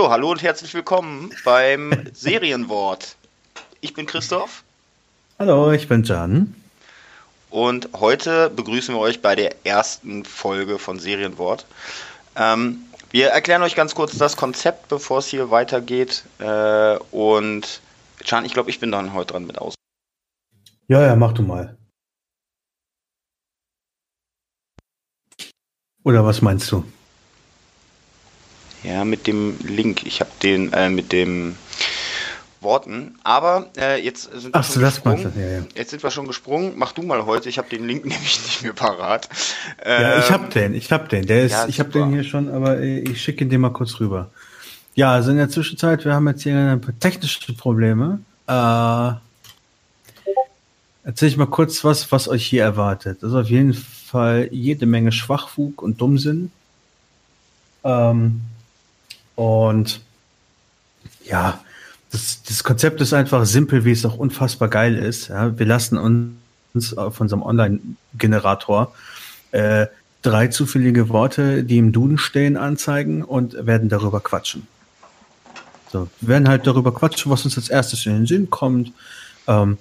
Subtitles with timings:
[0.00, 3.16] So, hallo und herzlich willkommen beim Serienwort.
[3.82, 4.64] Ich bin Christoph.
[5.38, 6.54] Hallo, ich bin Jan.
[7.50, 11.66] Und heute begrüßen wir euch bei der ersten Folge von Serienwort.
[12.34, 12.78] Ähm,
[13.10, 16.24] wir erklären euch ganz kurz das Konzept, bevor es hier weitergeht.
[16.38, 17.82] Äh, und
[18.24, 19.74] Jan, ich glaube, ich bin dann heute dran mit aus.
[20.88, 21.76] Ja, ja, mach du mal.
[26.04, 26.84] Oder was meinst du?
[28.82, 30.06] Ja, mit dem Link.
[30.06, 31.56] Ich habe den äh, mit dem
[32.60, 33.18] Worten.
[33.24, 35.32] Aber äh, jetzt sind wir Ach, schon gesprungen.
[35.36, 35.62] Ja, ja.
[35.74, 36.74] Jetzt sind wir schon gesprungen.
[36.76, 37.48] Mach du mal heute.
[37.48, 39.28] Ich habe den Link nämlich nicht mehr parat.
[39.82, 40.74] Ähm, ja, ich habe den.
[40.74, 41.26] Ich habe den.
[41.26, 41.52] Der ist.
[41.52, 44.30] Ja, ich habe den hier schon, aber ich schicke ihn dir mal kurz rüber.
[44.94, 48.20] Ja, also in der Zwischenzeit, wir haben jetzt hier ein paar technische Probleme.
[48.46, 49.12] Äh,
[51.04, 53.22] erzähl ich mal kurz was, was euch hier erwartet.
[53.22, 56.50] Das ist auf jeden Fall jede Menge Schwachfug und Dummsinn.
[57.84, 58.42] Ähm,
[59.34, 60.00] und
[61.24, 61.60] ja,
[62.10, 65.28] das, das Konzept ist einfach simpel, wie es auch unfassbar geil ist.
[65.28, 65.96] Ja, wir lassen
[66.74, 68.92] uns auf unserem Online-Generator
[69.52, 69.86] äh,
[70.22, 74.66] drei zufällige Worte, die im Duden stehen, anzeigen und werden darüber quatschen.
[75.90, 78.92] So, wir werden halt darüber quatschen, was uns als erstes in den Sinn kommt.
[79.46, 79.78] Ähm,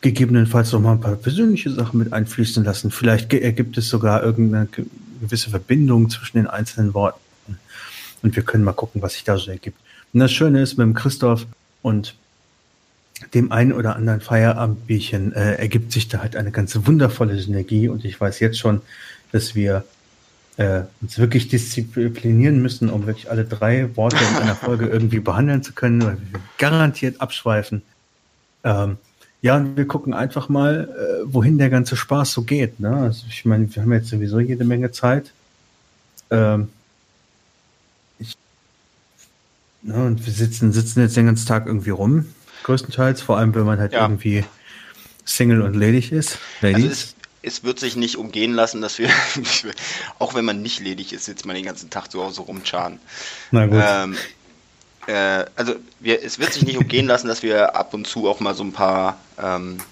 [0.00, 2.90] gegebenenfalls noch mal ein paar persönliche Sachen mit einfließen lassen.
[2.90, 4.68] Vielleicht ergibt es sogar irgendeine
[5.20, 7.20] gewisse Verbindung zwischen den einzelnen Worten.
[8.22, 9.78] Und wir können mal gucken, was sich da so ergibt.
[10.12, 11.46] Und das Schöne ist, mit dem Christoph
[11.82, 12.14] und
[13.34, 17.88] dem einen oder anderen Feierabendbierchen äh, ergibt sich da halt eine ganz wundervolle Synergie.
[17.88, 18.80] Und ich weiß jetzt schon,
[19.32, 19.84] dass wir
[20.56, 25.62] äh, uns wirklich disziplinieren müssen, um wirklich alle drei Worte in einer Folge irgendwie behandeln
[25.62, 27.82] zu können, weil wir garantiert abschweifen.
[28.64, 28.98] Ähm,
[29.40, 32.80] ja, und wir gucken einfach mal, äh, wohin der ganze Spaß so geht.
[32.80, 32.90] Ne?
[32.90, 35.32] Also ich meine, wir haben jetzt sowieso jede Menge Zeit.
[36.30, 36.68] Ähm,
[39.82, 42.26] Ne, und wir sitzen, sitzen jetzt den ganzen Tag irgendwie rum,
[42.64, 44.02] größtenteils, vor allem wenn man halt ja.
[44.02, 44.44] irgendwie
[45.24, 46.38] Single und ledig ist.
[46.62, 49.08] Also es, es, wird sich nicht umgehen lassen, dass wir,
[50.18, 52.98] auch wenn man nicht ledig ist, sitzt man den ganzen Tag zu Hause rumscharen.
[53.52, 53.80] Na gut.
[53.80, 54.16] Ähm,
[55.06, 58.40] äh, also wir, es wird sich nicht umgehen lassen, dass wir ab und zu auch
[58.40, 59.82] mal so ein paar ähm, äh,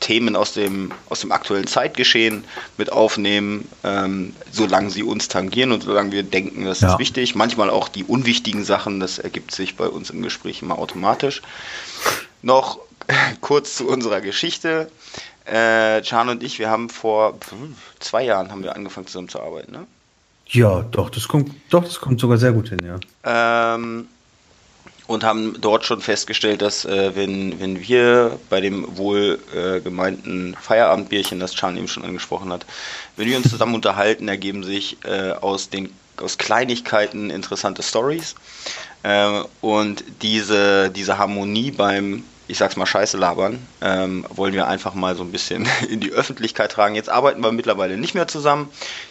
[0.00, 2.44] Themen aus dem, aus dem aktuellen Zeitgeschehen
[2.76, 6.92] mit aufnehmen, ähm, solange sie uns tangieren und solange wir denken, das ja.
[6.92, 7.34] ist wichtig.
[7.34, 11.42] Manchmal auch die unwichtigen Sachen, das ergibt sich bei uns im Gespräch immer automatisch.
[12.42, 12.78] Noch
[13.40, 14.90] kurz zu unserer Geschichte.
[15.44, 17.38] Äh, Chan und ich, wir haben vor
[18.00, 19.86] zwei Jahren haben wir angefangen zusammen zu arbeiten, ne?
[20.46, 23.74] Ja, doch, das kommt, doch, das kommt sogar sehr gut hin, ja.
[23.74, 24.08] Ähm,
[25.06, 30.56] und haben dort schon festgestellt, dass äh, wenn, wenn wir bei dem wohl äh, gemeinten
[30.60, 32.64] Feierabendbierchen, das Chan eben schon angesprochen hat,
[33.16, 38.36] wenn wir uns zusammen unterhalten, ergeben sich äh, aus den aus Kleinigkeiten interessante Stories.
[39.02, 44.94] Äh, und diese, diese Harmonie beim ich sag's mal, Scheiße labern, ähm, wollen wir einfach
[44.94, 46.94] mal so ein bisschen in die Öffentlichkeit tragen.
[46.94, 48.68] Jetzt arbeiten wir mittlerweile nicht mehr zusammen.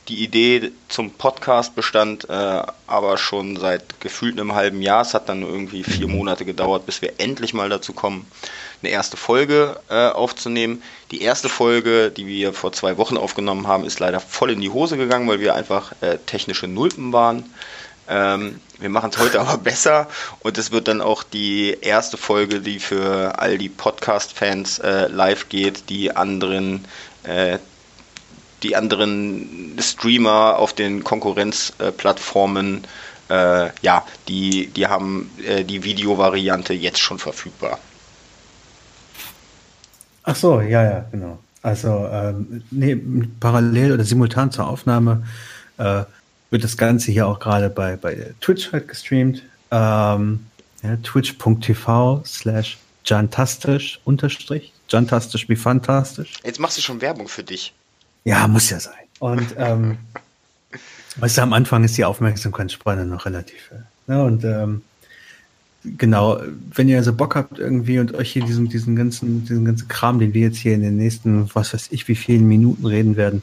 [0.08, 5.02] Die Idee zum Podcast bestand äh, aber schon seit gefühlt einem halben Jahr.
[5.02, 8.28] Es hat dann irgendwie vier Monate gedauert, bis wir endlich mal dazu kommen,
[8.82, 10.84] eine erste Folge äh, aufzunehmen.
[11.12, 14.70] Die erste Folge, die wir vor zwei Wochen aufgenommen haben, ist leider voll in die
[14.70, 17.46] Hose gegangen, weil wir einfach äh, technische Nulpen waren.
[18.08, 20.08] Ähm, wir machen es heute aber besser
[20.40, 25.50] und es wird dann auch die erste Folge, die für all die Podcast-Fans äh, live
[25.50, 26.86] geht, die anderen,
[27.24, 27.60] äh,
[28.62, 32.86] die anderen Streamer auf den Konkurrenzplattformen,
[33.30, 37.80] äh, ja, die, die haben äh, die Videovariante jetzt schon verfügbar.
[40.24, 41.40] Ach so, ja, ja, genau.
[41.62, 43.02] Also ähm, nee,
[43.40, 45.24] parallel oder simultan zur Aufnahme
[45.78, 46.04] äh,
[46.54, 49.42] wird das Ganze hier auch gerade bei, bei Twitch halt gestreamt.
[49.72, 50.46] Ähm,
[50.84, 54.72] ja, Twitch.tv slash Jantastisch unterstrich.
[54.88, 56.36] Jantastisch wie fantastisch.
[56.44, 57.74] Jetzt machst du schon Werbung für dich.
[58.24, 58.94] Ja, muss ja sein.
[59.20, 59.98] Und ähm,
[61.18, 63.72] weißt du, am Anfang ist die Aufmerksamkeitsspanne noch relativ.
[64.08, 64.84] Ja, und ähm,
[65.84, 66.40] genau,
[66.76, 70.20] wenn ihr also Bock habt irgendwie und euch hier diesen, diesen ganzen, diesen ganzen Kram,
[70.20, 73.42] den wir jetzt hier in den nächsten, was weiß ich, wie vielen Minuten reden werden,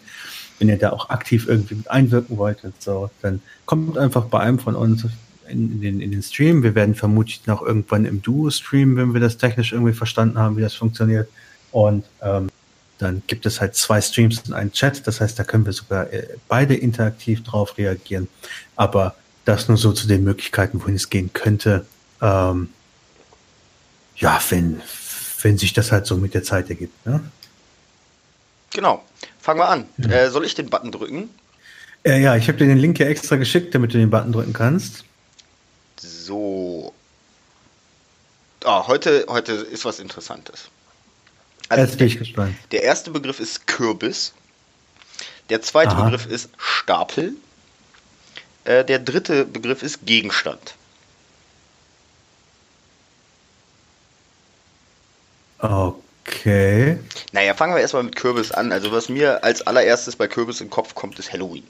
[0.61, 4.41] wenn ihr da auch aktiv irgendwie mit einwirken wollt und so, dann kommt einfach bei
[4.41, 5.07] einem von uns
[5.49, 6.63] in, in, den, in den Stream.
[6.63, 10.57] Wir werden vermutlich noch irgendwann im Duo streamen, wenn wir das technisch irgendwie verstanden haben,
[10.57, 11.29] wie das funktioniert.
[11.73, 12.51] Und ähm,
[12.99, 15.07] dann gibt es halt zwei Streams und einen Chat.
[15.07, 18.29] Das heißt, da können wir sogar äh, beide interaktiv drauf reagieren.
[18.77, 19.15] Aber
[19.47, 21.87] das nur so zu den Möglichkeiten, wohin es gehen könnte.
[22.21, 22.69] Ähm,
[24.17, 24.83] ja, wenn,
[25.41, 27.07] wenn sich das halt so mit der Zeit ergibt.
[27.07, 27.21] Ne?
[28.71, 29.03] Genau.
[29.41, 29.87] Fangen wir an.
[29.99, 30.11] Ja.
[30.11, 31.31] Äh, soll ich den Button drücken?
[32.05, 34.53] Äh, ja, ich habe dir den Link ja extra geschickt, damit du den Button drücken
[34.53, 35.05] kannst.
[35.99, 36.93] So.
[38.65, 40.69] Ah, heute, heute ist was Interessantes.
[41.69, 42.55] Also Jetzt bin ich gespannt.
[42.73, 44.33] Der erste Begriff ist Kürbis.
[45.49, 46.05] Der zweite Aha.
[46.05, 47.35] Begriff ist Stapel.
[48.65, 50.75] Äh, der dritte Begriff ist Gegenstand.
[55.59, 56.01] Okay.
[57.33, 58.73] Naja, fangen wir erstmal mit Kürbis an.
[58.73, 61.65] Also was mir als allererstes bei Kürbis in den Kopf kommt, ist Halloween.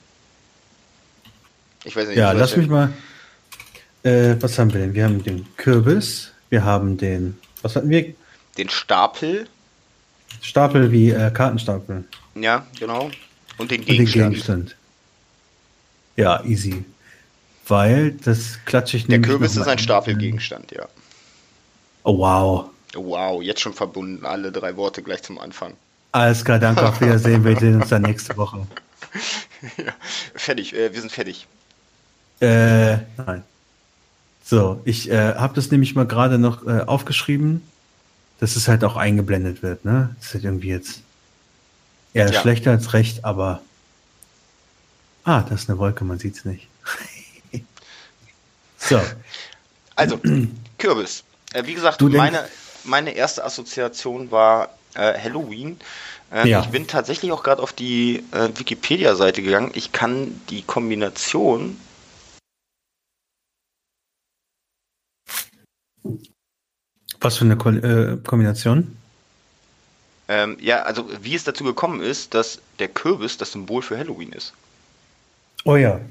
[1.83, 2.17] Ich weiß nicht.
[2.17, 2.93] Ja, lass mich mal.
[4.03, 4.93] Äh, was haben wir denn?
[4.93, 7.37] Wir haben den Kürbis, wir haben den.
[7.61, 8.13] Was hatten wir?
[8.57, 9.47] Den Stapel.
[10.41, 12.03] Stapel wie äh, Kartenstapel.
[12.35, 13.11] Ja, genau.
[13.57, 13.89] Und den Gegenstand.
[13.89, 14.75] Und den Gegenstand.
[16.15, 16.83] Ja, easy.
[17.67, 19.23] Weil das klatsche ich nicht.
[19.23, 20.87] Der Kürbis ist ein Stapelgegenstand, ja.
[22.03, 22.65] Oh, wow.
[22.93, 25.73] Wow, jetzt schon verbunden, alle drei Worte gleich zum Anfang.
[26.11, 28.67] Alles klar, danke, auf Wiedersehen, wir sehen uns dann nächste Woche.
[29.77, 29.93] ja,
[30.35, 31.47] fertig, äh, wir sind fertig.
[32.41, 33.43] Äh, nein.
[34.43, 37.61] So, ich äh, habe das nämlich mal gerade noch äh, aufgeschrieben,
[38.39, 40.15] dass es halt auch eingeblendet wird, ne?
[40.17, 41.01] Das ist halt irgendwie jetzt
[42.13, 42.41] eher ja.
[42.41, 43.61] schlechter als recht, aber
[45.23, 46.67] ah, das ist eine Wolke, man sieht es nicht.
[48.77, 48.99] so.
[49.95, 50.19] Also,
[50.77, 51.23] Kürbis.
[51.53, 52.45] Äh, wie gesagt, du meine,
[52.83, 55.79] meine erste Assoziation war äh, Halloween.
[56.31, 56.61] Äh, ja.
[56.61, 59.71] Ich bin tatsächlich auch gerade auf die äh, Wikipedia-Seite gegangen.
[59.73, 61.77] Ich kann die Kombination
[67.21, 68.97] Was für eine Ko äh, Kombination?
[70.27, 74.31] Ähm, ja, also wie es dazu gekommen ist, dass der Kürbis das Symbol für Halloween
[74.31, 74.53] ist.
[75.63, 76.01] Oh ja,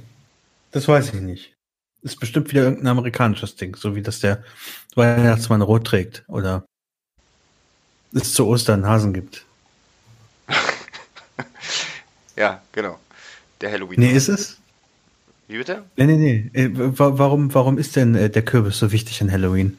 [0.70, 1.52] das weiß ich nicht.
[2.02, 4.42] Ist bestimmt wieder irgendein amerikanisches Ding, so wie das der
[4.94, 6.64] Weihnachtsmann rot trägt oder
[8.12, 9.44] es zu Ostern Hasen gibt.
[12.36, 12.98] ja, genau.
[13.60, 14.00] Der Halloween.
[14.00, 14.58] Nee, ist es?
[15.48, 15.84] Wie bitte?
[15.96, 16.16] Nee, nee,
[16.52, 16.60] nee.
[16.60, 19.78] Äh, warum, warum ist denn äh, der Kürbis so wichtig in Halloween?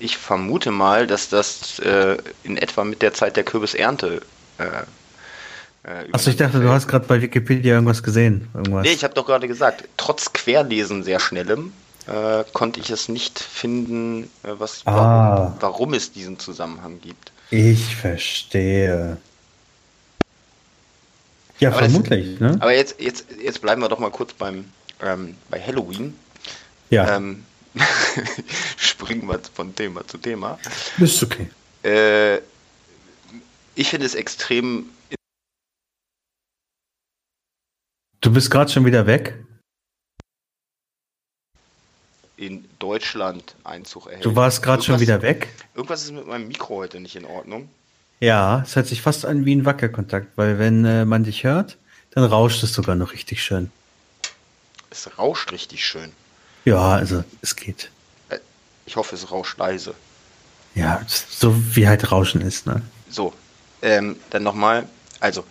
[0.00, 4.22] Ich vermute mal, dass das äh, in etwa mit der Zeit der Kürbisernte.
[5.84, 8.48] Äh, Achso, ich dachte, du hast gerade bei Wikipedia irgendwas gesehen.
[8.54, 8.84] Irgendwas.
[8.84, 11.72] Nee, ich habe doch gerade gesagt, trotz Querlesen sehr schnellem
[12.06, 14.92] äh, konnte ich es nicht finden, äh, was, ah.
[14.92, 17.32] warum, warum es diesen Zusammenhang gibt.
[17.50, 19.18] Ich verstehe.
[21.60, 22.38] Ja, aber vermutlich.
[22.38, 22.56] Das, ne?
[22.60, 24.66] Aber jetzt, jetzt, jetzt bleiben wir doch mal kurz beim
[25.02, 26.14] ähm, bei Halloween.
[26.90, 27.16] Ja.
[27.16, 27.44] Ähm,
[28.76, 30.58] springen wir von Thema zu Thema.
[30.98, 31.48] Ist okay.
[31.84, 32.38] Äh,
[33.74, 34.86] ich finde es extrem.
[38.20, 39.38] Du bist gerade schon wieder weg.
[42.36, 44.24] In Deutschland Einzug erhält.
[44.24, 45.48] Du warst gerade schon wieder weg.
[45.74, 47.68] Irgendwas ist mit meinem Mikro heute nicht in Ordnung.
[48.20, 51.78] Ja, es hört sich fast an wie ein Wackelkontakt, weil wenn äh, man dich hört,
[52.10, 53.70] dann rauscht es sogar noch richtig schön.
[54.90, 56.10] Es rauscht richtig schön.
[56.64, 57.90] Ja, also es geht.
[58.30, 58.38] Äh,
[58.86, 59.94] ich hoffe, es rauscht leise.
[60.74, 62.82] Ja, so wie halt Rauschen ist, ne?
[63.08, 63.32] So,
[63.82, 64.88] ähm, dann nochmal,
[65.20, 65.44] also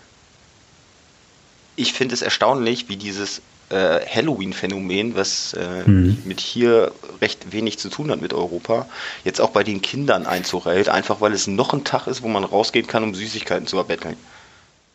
[1.78, 6.18] ich finde es erstaunlich, wie dieses äh, Halloween-Phänomen, was äh, hm.
[6.26, 8.88] mit hier recht wenig zu tun hat mit Europa,
[9.24, 12.28] jetzt auch bei den Kindern Einzug erhält, einfach weil es noch ein Tag ist, wo
[12.28, 14.18] man rausgehen kann, um Süßigkeiten zu erbetteln.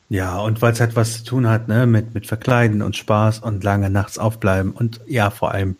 [0.08, 3.38] Ja, und weil es halt was zu tun hat, ne, mit, mit Verkleiden und Spaß
[3.38, 5.76] und lange nachts aufbleiben und ja, vor allem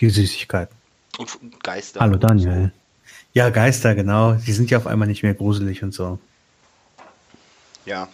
[0.00, 0.74] die Süßigkeiten.
[1.16, 2.00] Und Geister.
[2.00, 2.72] Hallo Daniel.
[2.74, 3.10] So.
[3.32, 4.32] Ja, Geister, genau.
[4.32, 6.18] Die sind ja auf einmal nicht mehr gruselig und so.
[7.86, 8.08] Ja.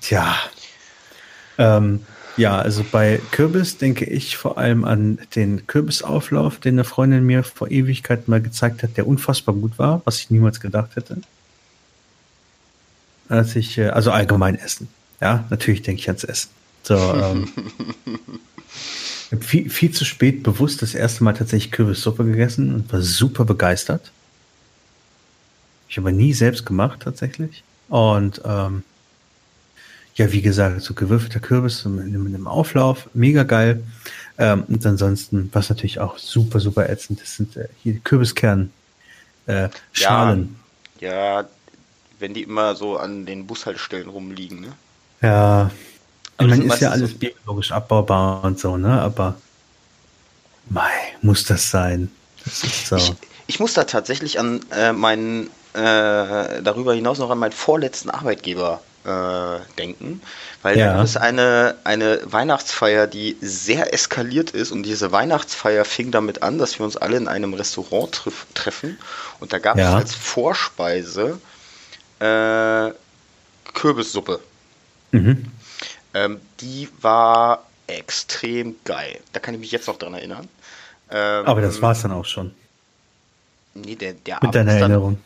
[0.00, 0.36] Tja.
[1.58, 2.00] Ähm,
[2.36, 7.44] ja, also bei Kürbis denke ich vor allem an den Kürbisauflauf, den eine Freundin mir
[7.44, 11.18] vor Ewigkeit mal gezeigt hat, der unfassbar gut war, was ich niemals gedacht hätte.
[13.28, 14.88] Als ich, äh, also allgemein Essen.
[15.20, 16.50] Ja, natürlich denke ich ans Essen.
[16.82, 17.48] So, ähm,
[19.40, 24.10] viel, viel zu spät bewusst das erste Mal tatsächlich Kürbissuppe gegessen und war super begeistert.
[25.88, 27.62] Ich habe nie selbst gemacht tatsächlich.
[27.88, 28.84] Und ähm,
[30.14, 33.82] ja, wie gesagt, so gewürfelter Kürbis mit, einem Auflauf, mega geil.
[34.38, 38.70] Ähm, und ansonsten, was natürlich auch super, super ätzend ist, sind äh, hier Kürbiskern,
[39.46, 40.56] äh, Schalen.
[41.00, 41.48] Ja, ja,
[42.18, 44.72] wenn die immer so an den Bushaltestellen rumliegen, ne?
[45.22, 45.70] Ja,
[46.40, 49.00] ich meine, ist ja alles biologisch abbaubar und so, ne?
[49.00, 49.36] Aber
[50.68, 50.90] mei,
[51.20, 52.10] muss das sein?
[52.44, 52.96] Das ist so.
[52.96, 53.14] Ich,
[53.46, 58.80] ich muss da tatsächlich an äh, meinen, äh, darüber hinaus noch an meinen vorletzten Arbeitgeber
[59.04, 60.20] äh, denken,
[60.62, 60.94] weil ja.
[60.94, 66.58] da ist eine, eine Weihnachtsfeier, die sehr eskaliert ist und diese Weihnachtsfeier fing damit an,
[66.58, 68.98] dass wir uns alle in einem Restaurant treff, treffen
[69.40, 69.96] und da gab es ja.
[69.96, 71.40] als Vorspeise
[72.20, 72.92] äh,
[73.74, 74.40] Kürbissuppe.
[75.10, 75.46] Mhm.
[76.14, 79.18] Ähm, die war extrem geil.
[79.32, 80.48] Da kann ich mich jetzt noch dran erinnern.
[81.10, 82.54] Ähm, Aber das war es dann auch schon.
[83.74, 85.18] Nee, der, der Mit deiner Erinnerung.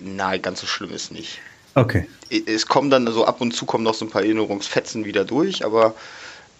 [0.00, 1.40] Nein, ganz so schlimm ist nicht.
[1.74, 2.08] Okay.
[2.46, 5.64] Es kommen dann so ab und zu kommen noch so ein paar Erinnerungsfetzen wieder durch,
[5.64, 5.94] aber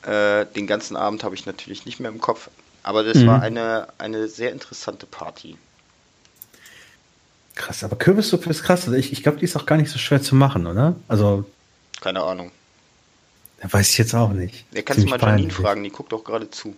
[0.02, 2.50] äh, den ganzen Abend habe ich natürlich nicht mehr im Kopf.
[2.82, 3.26] Aber das mhm.
[3.26, 5.56] war eine, eine sehr interessante Party.
[7.54, 8.84] Krass, aber Kürbissuppe ist krass.
[8.86, 10.96] Also ich, ich glaube, die ist auch gar nicht so schwer zu machen, oder?
[11.08, 11.44] Also.
[12.00, 12.50] Keine Ahnung.
[13.62, 14.64] Weiß ich jetzt auch nicht.
[14.72, 16.74] Er kannst du mal Janine fragen, die guckt doch gerade zu.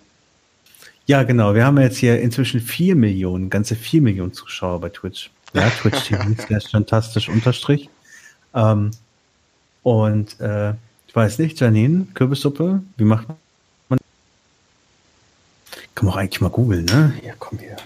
[1.06, 1.54] Ja, genau.
[1.54, 5.30] Wir haben jetzt hier inzwischen vier Millionen, ganze vier Millionen Zuschauer bei Twitch.
[5.52, 7.88] Ja, Twitch TV slash fantastisch unterstrich.
[8.54, 8.90] Ähm,
[9.82, 10.74] und äh,
[11.08, 13.98] ich weiß nicht, Janine, Kürbissuppe, wie macht man?
[15.94, 17.14] Kann man auch eigentlich mal googeln, ne?
[17.24, 17.76] Ja, komm hier.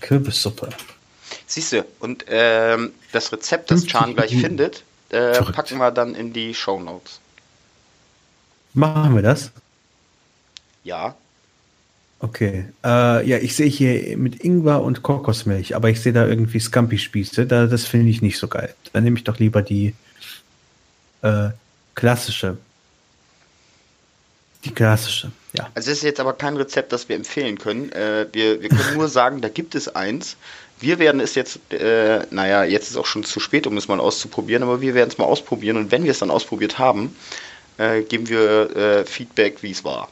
[0.00, 0.68] Kürbissuppe.
[1.46, 6.32] Siehst du, und ähm, das Rezept, das Chan gleich findet, äh, packen wir dann in
[6.32, 7.20] die Show Notes.
[8.74, 9.50] Machen wir das?
[10.84, 11.14] Ja.
[12.22, 12.66] Okay.
[12.84, 17.46] Äh, ja, ich sehe hier mit Ingwer und Kokosmilch, aber ich sehe da irgendwie Scampi-Spieße.
[17.46, 18.72] Da, das finde ich nicht so geil.
[18.92, 19.92] Dann nehme ich doch lieber die
[21.22, 21.48] äh,
[21.96, 22.56] klassische.
[24.64, 25.68] Die klassische, ja.
[25.74, 27.90] Also das ist jetzt aber kein Rezept, das wir empfehlen können.
[27.90, 30.36] Äh, wir, wir können nur sagen, da gibt es eins.
[30.78, 33.98] Wir werden es jetzt, äh, naja, jetzt ist auch schon zu spät, um es mal
[33.98, 37.16] auszuprobieren, aber wir werden es mal ausprobieren und wenn wir es dann ausprobiert haben,
[37.78, 40.08] äh, geben wir äh, Feedback, wie es war.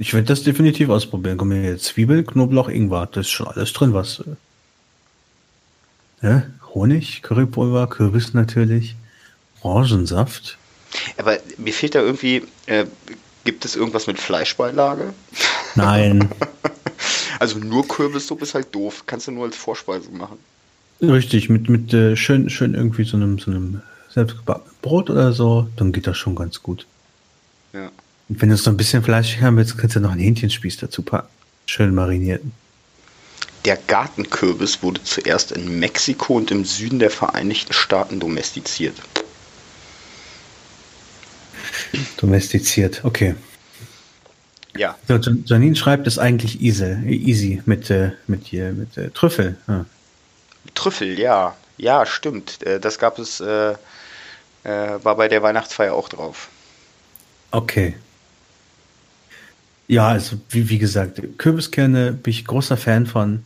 [0.00, 1.36] Ich werde das definitiv ausprobieren.
[1.36, 3.06] Komm hier, Zwiebel, Knoblauch, Ingwer.
[3.12, 4.24] Das ist schon alles drin, was.
[6.22, 6.40] Äh,
[6.74, 8.96] Honig, Currypulver, Kürbis natürlich,
[9.60, 10.56] Orangensaft.
[11.18, 12.86] Aber mir fehlt da irgendwie, äh,
[13.44, 15.12] gibt es irgendwas mit Fleischbeilage?
[15.74, 16.30] Nein.
[17.38, 19.04] also nur Kürbissuppe ist halt doof.
[19.04, 20.38] Kannst du nur als Vorspeise machen.
[21.02, 25.68] Richtig, mit, mit äh, schön, schön irgendwie so einem, so einem selbstgebackenen Brot oder so,
[25.76, 26.86] dann geht das schon ganz gut.
[27.74, 27.90] Ja.
[28.30, 31.02] Und wenn du so ein bisschen fleischig haben willst, kannst du noch einen Hähnchenspieß dazu
[31.02, 31.28] packen.
[31.66, 32.52] Schön marinierten.
[33.64, 38.94] Der Gartenkürbis wurde zuerst in Mexiko und im Süden der Vereinigten Staaten domestiziert.
[42.18, 43.34] Domestiziert, okay.
[44.76, 44.96] Ja.
[45.08, 49.56] So, Janine schreibt es eigentlich easy, easy mit, äh, mit, hier, mit äh, Trüffel.
[49.66, 49.86] Ja.
[50.76, 51.56] Trüffel, ja.
[51.78, 52.62] Ja, stimmt.
[52.62, 53.76] Äh, das gab es, äh, äh,
[55.02, 56.48] war bei der Weihnachtsfeier auch drauf.
[57.50, 57.96] Okay.
[59.90, 63.42] Ja, also wie, wie gesagt, Kürbiskerne bin ich großer Fan von.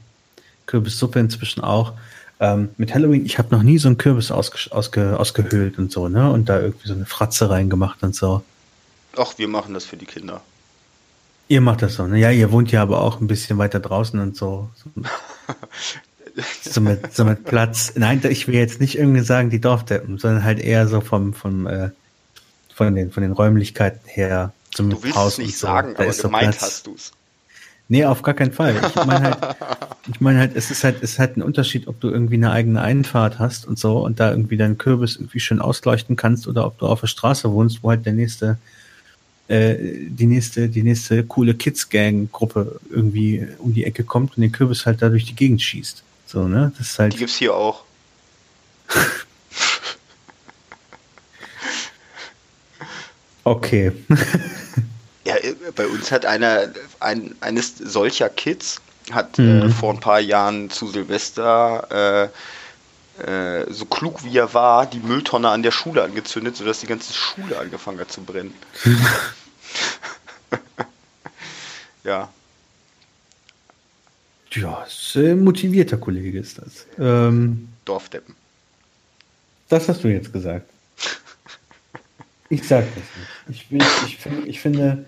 [0.66, 1.94] Kürbissuppe inzwischen auch.
[2.38, 6.08] Ähm, mit Halloween, ich habe noch nie so einen Kürbis ausge, ausge, ausgehöhlt und so,
[6.08, 6.30] ne?
[6.30, 8.42] Und da irgendwie so eine Fratze reingemacht und so.
[9.16, 10.42] Ach, wir machen das für die Kinder.
[11.48, 12.18] Ihr macht das so, ne?
[12.18, 14.68] Ja, ihr wohnt ja aber auch ein bisschen weiter draußen und so.
[16.62, 17.94] so, mit, so mit Platz.
[17.96, 21.66] Nein, ich will jetzt nicht irgendwie sagen, die Dorfdeppen, sondern halt eher so vom, vom,
[21.66, 21.88] äh,
[22.74, 24.52] von den, von den Räumlichkeiten her.
[24.74, 25.66] Zum du willst Haus es nicht so.
[25.66, 27.12] sagen, da aber gemeint hast du's.
[27.88, 28.80] Nee, auf gar keinen Fall.
[28.86, 29.56] Ich meine halt,
[30.10, 32.50] ich meine halt, es ist halt, es ist halt ein Unterschied, ob du irgendwie eine
[32.50, 36.66] eigene Einfahrt hast und so und da irgendwie deinen Kürbis irgendwie schön ausleuchten kannst oder
[36.66, 38.58] ob du auf der Straße wohnst, wo halt der nächste,
[39.48, 39.76] äh,
[40.08, 45.02] die nächste, die nächste coole Kids-Gang-Gruppe irgendwie um die Ecke kommt und den Kürbis halt
[45.02, 46.02] da durch die Gegend schießt.
[46.26, 46.72] So, ne?
[46.78, 47.12] Das ist halt.
[47.12, 47.84] Die gibt's hier auch.
[53.44, 53.92] okay.
[55.26, 56.68] Ja, äh, bei uns hat einer,
[57.00, 59.62] ein, eines solcher Kids hat äh, mhm.
[59.62, 62.30] äh, vor ein paar Jahren zu Silvester
[63.18, 66.86] äh, äh, so klug wie er war, die Mülltonne an der Schule angezündet, sodass die
[66.86, 68.54] ganze Schule angefangen hat zu brennen.
[72.04, 72.28] ja.
[74.50, 76.86] Ja, sehr motivierter Kollege ist das.
[76.98, 78.34] Ähm, Dorfdeppen.
[79.68, 80.68] Das hast du jetzt gesagt.
[82.48, 83.04] Ich sag das
[83.48, 83.70] nicht.
[83.70, 85.04] Ich, ich, ich, find, ich finde,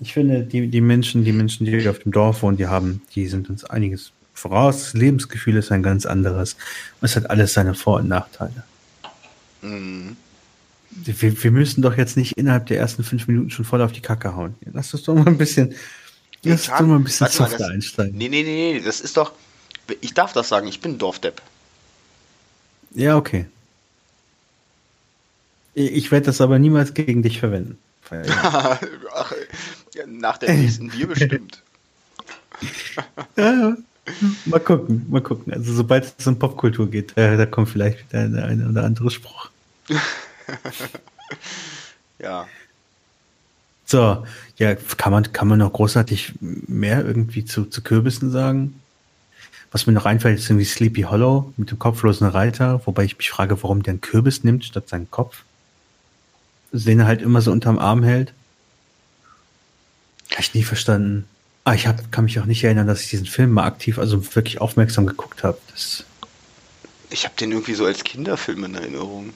[0.00, 3.26] ich finde, die, die Menschen, die Menschen, die auf dem Dorf wohnen, die haben, die
[3.26, 4.84] sind uns einiges voraus.
[4.84, 6.56] Das Lebensgefühl ist ein ganz anderes.
[7.00, 8.64] Es hat alles seine Vor- und Nachteile.
[9.62, 10.16] Mhm.
[10.90, 14.00] Wir, wir, müssen doch jetzt nicht innerhalb der ersten fünf Minuten schon voll auf die
[14.00, 14.56] Kacke hauen.
[14.72, 15.74] Lass uns doch mal ein bisschen,
[16.42, 18.18] lass uns doch mal ein bisschen softer einsteigen.
[18.18, 19.32] Nee, nee, nee, nee, das ist doch,
[20.00, 21.40] ich darf das sagen, ich bin Dorfdepp.
[22.92, 23.46] Ja, okay.
[25.74, 27.78] Ich werde das aber niemals gegen dich verwenden.
[28.10, 29.32] Ach,
[30.06, 31.62] nach der nächsten Bier bestimmt.
[33.36, 33.76] ja,
[34.46, 35.52] mal gucken, mal gucken.
[35.52, 39.10] Also sobald es um Popkultur geht, äh, da kommt vielleicht wieder ein, ein oder andere
[39.10, 39.50] Spruch.
[42.18, 42.46] ja.
[43.84, 44.24] So,
[44.56, 48.80] ja, kann man, kann man noch großartig mehr irgendwie zu, zu Kürbissen sagen?
[49.72, 53.30] Was mir noch einfällt, ist irgendwie Sleepy Hollow mit dem kopflosen Reiter, wobei ich mich
[53.30, 55.44] frage, warum der einen Kürbis nimmt statt seinen Kopf.
[56.72, 58.32] Den er halt immer so unterm Arm hält.
[60.38, 61.26] ich nie verstanden.
[61.64, 64.34] Ah, ich hab, kann mich auch nicht erinnern, dass ich diesen Film mal aktiv, also
[64.34, 65.58] wirklich aufmerksam geguckt habe.
[67.10, 69.32] Ich habe den irgendwie so als Kinderfilm in Erinnerung.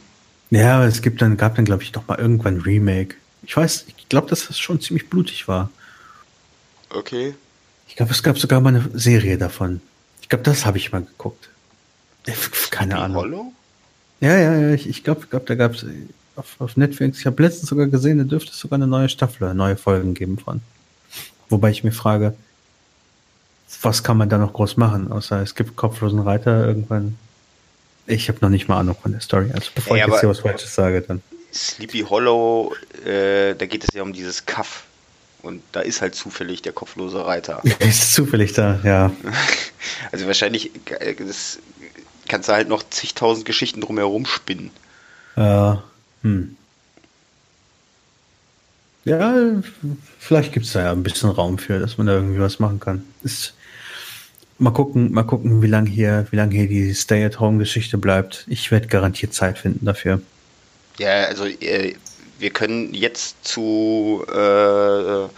[0.50, 3.16] Ja, es gibt dann, gab dann, glaube ich, noch mal irgendwann ein Remake.
[3.42, 5.70] Ich weiß, ich glaube, dass das schon ziemlich blutig war.
[6.90, 7.34] Okay.
[7.88, 9.80] Ich glaube, es gab sogar mal eine Serie davon.
[10.22, 11.50] Ich glaube, das habe ich mal geguckt.
[12.70, 13.16] Keine Ahnung.
[13.18, 13.52] Hollow?
[14.20, 15.84] Ja, ja, ja, ich, ich glaube, glaub, da gab es
[16.36, 19.54] auf, auf Netflix, ich habe letztens sogar gesehen, da dürfte es sogar eine neue Staffel,
[19.54, 20.60] neue Folgen geben von.
[21.48, 22.34] Wobei ich mir frage,
[23.82, 27.16] was kann man da noch groß machen, außer es gibt kopflosen Reiter irgendwann.
[28.06, 29.50] Ich habe noch nicht mal Ahnung von der Story.
[29.52, 31.22] Also bevor ja, ich jetzt hier was Falsches sage, dann.
[31.52, 32.74] Sleepy Hollow,
[33.04, 34.84] äh, da geht es ja um dieses Kaff.
[35.42, 37.60] Und da ist halt zufällig der kopflose Reiter.
[37.78, 39.12] Ist zufällig da, ja.
[40.10, 41.58] Also wahrscheinlich äh, das
[42.28, 44.70] kannst du halt noch zigtausend Geschichten drumherum spinnen.
[45.36, 45.84] Ja,
[46.24, 46.56] hm.
[49.04, 49.62] Ja,
[50.18, 52.80] vielleicht gibt es da ja ein bisschen Raum für, dass man da irgendwie was machen
[52.80, 53.04] kann.
[53.22, 53.52] Ist,
[54.58, 58.46] mal gucken, mal gucken, wie lange hier, wie lange hier die Stay-at-Home-Geschichte bleibt.
[58.48, 60.22] Ich werde garantiert Zeit finden dafür.
[60.98, 61.94] Ja, also äh,
[62.38, 65.28] wir können jetzt zu äh,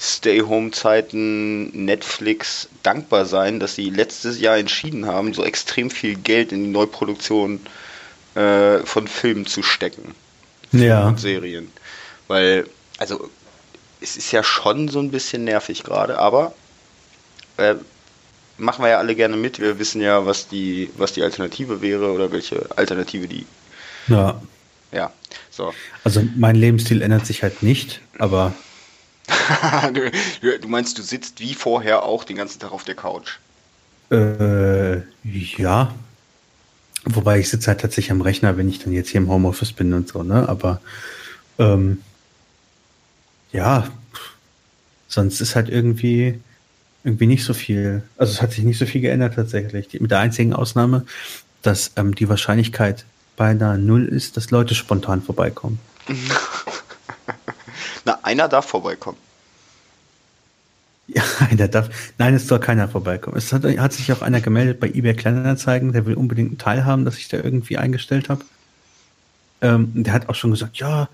[0.00, 6.64] Stay-Home-Zeiten Netflix dankbar sein, dass sie letztes Jahr entschieden haben, so extrem viel Geld in
[6.64, 7.60] die Neuproduktion
[8.34, 10.14] äh, von Filmen zu stecken.
[10.72, 11.08] Ja.
[11.08, 11.70] Und Serien.
[12.28, 12.66] Weil,
[12.98, 13.30] also,
[14.00, 16.54] es ist ja schon so ein bisschen nervig gerade, aber
[17.56, 17.74] äh,
[18.58, 19.60] machen wir ja alle gerne mit.
[19.60, 23.46] Wir wissen ja, was die, was die Alternative wäre oder welche Alternative die.
[24.08, 24.40] Ja.
[24.92, 25.10] Ja,
[25.50, 25.72] so.
[26.04, 28.52] Also mein Lebensstil ändert sich halt nicht, aber.
[29.92, 33.38] du, du, meinst, du sitzt wie vorher auch den ganzen Tag auf der Couch?
[34.10, 35.94] Äh, ja.
[37.04, 39.92] Wobei ich sitze halt tatsächlich am Rechner, wenn ich dann jetzt hier im Homeoffice bin
[39.92, 40.48] und so, ne?
[40.48, 40.80] Aber
[41.58, 42.00] ähm,
[43.50, 43.88] ja,
[45.08, 46.40] sonst ist halt irgendwie
[47.04, 48.02] irgendwie nicht so viel.
[48.16, 49.88] Also es hat sich nicht so viel geändert tatsächlich.
[49.88, 51.04] Die, mit der einzigen Ausnahme,
[51.62, 53.04] dass ähm, die Wahrscheinlichkeit
[53.36, 55.80] beinahe null ist, dass Leute spontan vorbeikommen.
[58.04, 59.18] Na, einer darf vorbeikommen.
[61.14, 61.90] Ja, einer darf.
[62.18, 63.36] Nein, es soll keiner vorbeikommen.
[63.36, 66.84] Es hat, hat sich auch einer gemeldet bei eBay Kleinanzeigen, der will unbedingt einen Teil
[66.84, 68.44] haben, dass ich da irgendwie eingestellt habe.
[69.60, 71.08] Ähm, der hat auch schon gesagt, ja,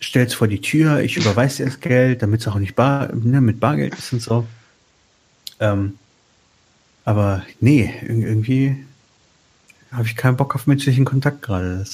[0.00, 3.40] stell's vor die Tür, ich überweise dir das Geld, damit es auch nicht bar, ne,
[3.40, 4.46] mit Bargeld ist und so.
[5.60, 5.98] Ähm,
[7.04, 8.84] aber nee, irgendwie
[9.92, 11.84] habe ich keinen Bock auf menschlichen Kontakt gerade.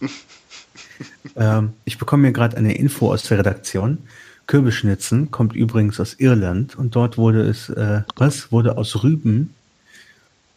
[1.36, 3.98] ähm, ich bekomme mir gerade eine Info aus der Redaktion.
[4.46, 9.54] Kürbisschnitzen kommt übrigens aus Irland und dort wurde es, äh, was, wurde aus Rüben,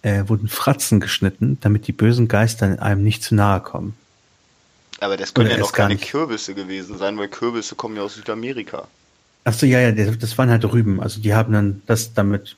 [0.02, 3.96] äh, wurden Fratzen geschnitten, damit die bösen Geister einem nicht zu nahe kommen.
[5.00, 8.16] Aber das können Oder ja noch keine Kürbisse gewesen sein, weil Kürbisse kommen ja aus
[8.16, 8.88] Südamerika.
[9.44, 11.00] Achso, ja, ja, das waren halt Rüben.
[11.00, 12.56] Also die haben dann das damit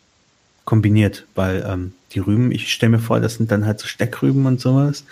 [0.65, 4.45] kombiniert, weil ähm, die Rüben, ich stelle mir vor, das sind dann halt so Steckrüben
[4.45, 5.03] und sowas.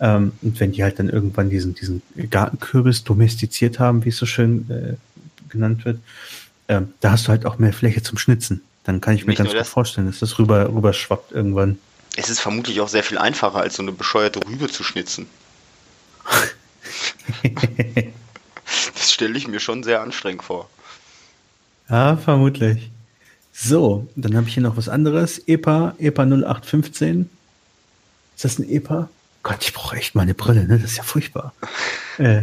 [0.00, 4.26] Ähm, und wenn die halt dann irgendwann diesen, diesen Gartenkürbis domestiziert haben, wie es so
[4.26, 4.96] schön äh,
[5.52, 6.00] genannt wird,
[6.68, 8.62] ähm, da hast du halt auch mehr Fläche zum Schnitzen.
[8.84, 11.78] Dann kann ich mir Nicht ganz gut vorstellen, dass das rüber, rüber schwappt irgendwann.
[12.16, 15.26] Es ist vermutlich auch sehr viel einfacher, als so eine bescheuerte Rübe zu schnitzen.
[18.94, 20.68] das stelle ich mir schon sehr anstrengend vor.
[21.88, 22.90] Ja, vermutlich.
[23.52, 25.38] So, dann habe ich hier noch was anderes.
[25.46, 27.30] EPA, EPA 0815.
[28.34, 29.08] Ist das ein EPA?
[29.42, 30.78] Gott, ich brauche echt mal eine Brille, ne?
[30.78, 31.52] Das ist ja furchtbar.
[32.18, 32.42] äh,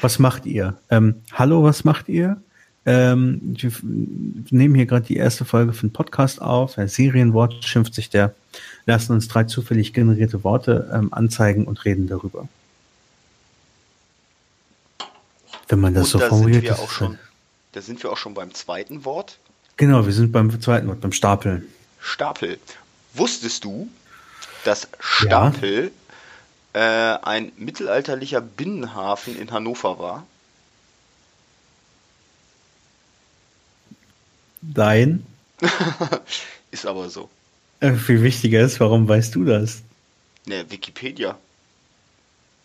[0.00, 0.78] was macht ihr?
[0.90, 2.40] Ähm, hallo, was macht ihr?
[2.86, 3.72] Ähm, wir
[4.50, 6.78] nehmen hier gerade die erste Folge von Podcast auf.
[6.78, 8.34] Ein Serienwort schimpft sich der.
[8.86, 12.48] Lassen uns drei zufällig generierte Worte ähm, anzeigen und reden darüber.
[15.68, 16.64] Wenn man das und so da formuliert.
[16.64, 17.18] Sind wir auch schon,
[17.72, 19.38] da sind wir auch schon beim zweiten Wort.
[19.76, 21.66] Genau, wir sind beim zweiten Wort, beim Stapel.
[22.00, 22.58] Stapel.
[23.12, 23.88] Wusstest du,
[24.64, 25.90] dass Stapel ja.
[26.72, 30.26] Äh, ein mittelalterlicher Binnenhafen in Hannover war?
[34.60, 35.24] Nein.
[36.70, 37.28] ist aber so.
[37.80, 39.82] Äh, viel wichtiger ist, warum weißt du das?
[40.46, 41.38] Ne, Wikipedia.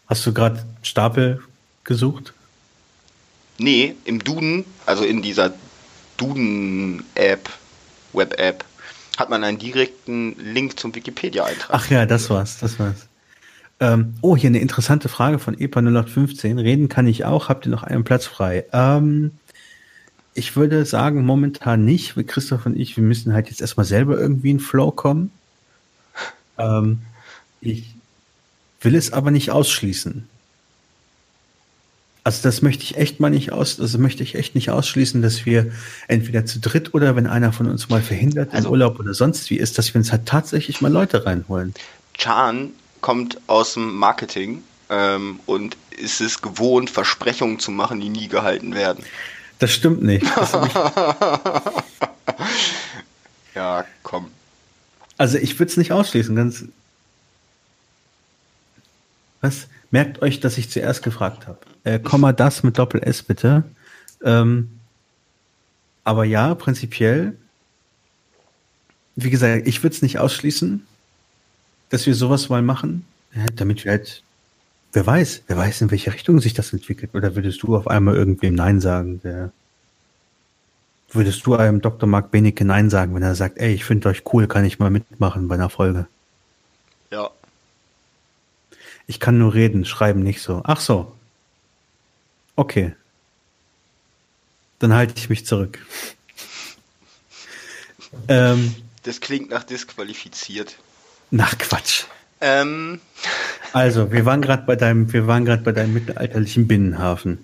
[0.07, 1.41] Hast du gerade Stapel
[1.83, 2.33] gesucht?
[3.57, 5.53] Nee, im Duden, also in dieser
[6.17, 7.49] Duden-App,
[8.13, 8.65] Web-App,
[9.17, 11.69] hat man einen direkten Link zum Wikipedia-Eintrag.
[11.71, 13.07] Ach ja, das war's, das war's.
[13.79, 16.59] Ähm, oh, hier eine interessante Frage von EPA 0815.
[16.59, 17.49] Reden kann ich auch.
[17.49, 18.65] Habt ihr noch einen Platz frei?
[18.71, 19.31] Ähm,
[20.33, 22.15] ich würde sagen, momentan nicht.
[22.27, 25.31] Christoph und ich, wir müssen halt jetzt erstmal selber irgendwie in Flow kommen.
[26.57, 26.99] Ähm,
[27.61, 27.85] ich
[28.81, 30.27] will es aber nicht ausschließen.
[32.25, 35.45] Also das möchte ich echt mal nicht aus, also möchte ich echt nicht ausschließen, dass
[35.45, 35.73] wir
[36.07, 39.49] entweder zu dritt oder wenn einer von uns mal verhindert Also- im Urlaub oder sonst
[39.49, 41.73] wie ist, dass wir uns halt tatsächlich mal Leute reinholen.
[42.13, 42.69] Chan
[43.03, 48.73] kommt aus dem Marketing ähm, und ist es gewohnt, Versprechungen zu machen, die nie gehalten
[48.73, 49.03] werden.
[49.59, 50.25] Das stimmt nicht.
[50.35, 50.53] Das
[53.53, 54.31] Ja, komm.
[55.17, 56.65] also ich würde es nicht ausschließen, ganz.
[59.41, 59.67] Was?
[59.91, 61.59] Merkt euch, dass ich zuerst gefragt habe.
[61.83, 63.63] Äh, Komma das mit Doppel S bitte.
[64.23, 64.79] Ähm,
[66.03, 67.37] aber ja, prinzipiell.
[69.15, 70.87] Wie gesagt, ich würde es nicht ausschließen,
[71.89, 73.05] dass wir sowas mal machen,
[73.55, 74.23] damit wir halt,
[74.93, 77.13] wer weiß, wer weiß, in welche Richtung sich das entwickelt.
[77.13, 79.21] Oder würdest du auf einmal irgendwem Nein sagen?
[79.23, 79.51] Der,
[81.11, 82.07] würdest du einem Dr.
[82.07, 84.89] Mark Benecke Nein sagen, wenn er sagt, ey, ich finde euch cool, kann ich mal
[84.89, 86.07] mitmachen bei einer Folge?
[87.11, 87.29] Ja.
[89.05, 90.61] Ich kann nur reden, schreiben nicht so.
[90.63, 91.13] Ach so.
[92.55, 92.95] Okay.
[94.79, 95.85] Dann halte ich mich zurück.
[98.27, 100.77] ähm, Das klingt nach disqualifiziert.
[101.33, 102.03] Nach Quatsch.
[102.41, 103.01] Ähm,
[103.73, 107.43] Also, wir waren gerade bei deinem, wir waren gerade bei deinem mittelalterlichen Binnenhafen.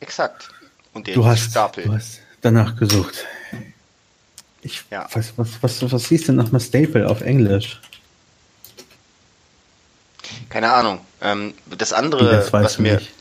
[0.00, 0.48] exakt.
[0.94, 1.84] Und der Du hast, Stapel.
[1.84, 3.26] du hast danach gesucht.
[4.62, 5.06] Ich, Ja.
[5.12, 7.80] was, was, was, was hieß denn nochmal Staple auf Englisch?
[10.48, 11.00] Keine Ahnung.
[11.20, 13.12] Ähm, das andere, das was mir, nicht.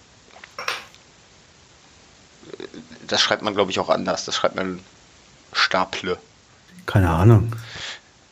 [3.08, 4.26] das schreibt man glaube ich auch anders.
[4.26, 4.80] Das schreibt man
[5.52, 6.18] Staple.
[6.86, 7.54] Keine Ahnung.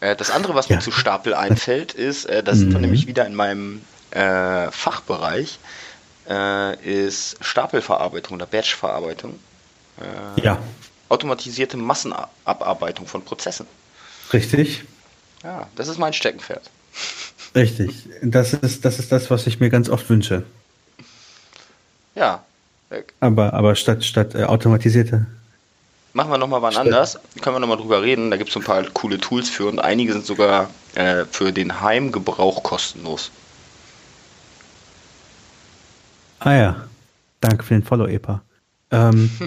[0.01, 0.75] Äh, das andere, was Ja.
[0.77, 2.81] mir zu Stapel einfällt, ist, äh, da sind wir Mhm.
[2.81, 5.57] nämlich wieder in meinem äh, Fachbereich,
[6.29, 9.39] äh, ist Stapelverarbeitung oder Batchverarbeitung.
[10.01, 10.59] Äh, Ja,
[11.07, 13.67] Automatisierte Massenabarbeitung von Prozessen.
[14.33, 14.83] richtig.
[15.43, 16.69] Ja, das ist mein Steckenpferd.
[17.55, 18.07] Richtig.
[18.21, 20.43] Das ist, das ist das, was ich mir ganz oft wünsche.
[22.15, 22.43] Ja,
[23.21, 25.25] Aber, aber statt, statt äh, automatisierte.
[26.13, 26.87] Machen wir nochmal wann Stimmt.
[26.87, 27.19] anders.
[27.41, 28.31] Können wir nochmal drüber reden.
[28.31, 31.81] Da gibt es ein paar coole Tools für und einige sind sogar äh, für den
[31.81, 33.31] Heimgebrauch kostenlos.
[36.39, 36.87] Ah ja.
[37.39, 38.41] Danke für den Follow, Epa.
[38.91, 39.29] Ähm,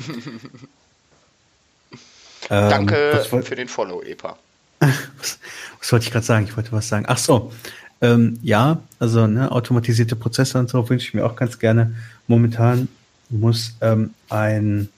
[2.51, 4.37] ähm, Danke woll- für den Follow, Epa.
[4.81, 5.39] was,
[5.81, 6.45] was wollte ich gerade sagen?
[6.47, 7.05] Ich wollte was sagen.
[7.09, 7.53] Ach so.
[8.01, 11.95] Ähm, ja, also ne, automatisierte Prozesse und so wünsche ich mir auch ganz gerne.
[12.27, 12.89] Momentan
[13.31, 14.89] muss ähm, ein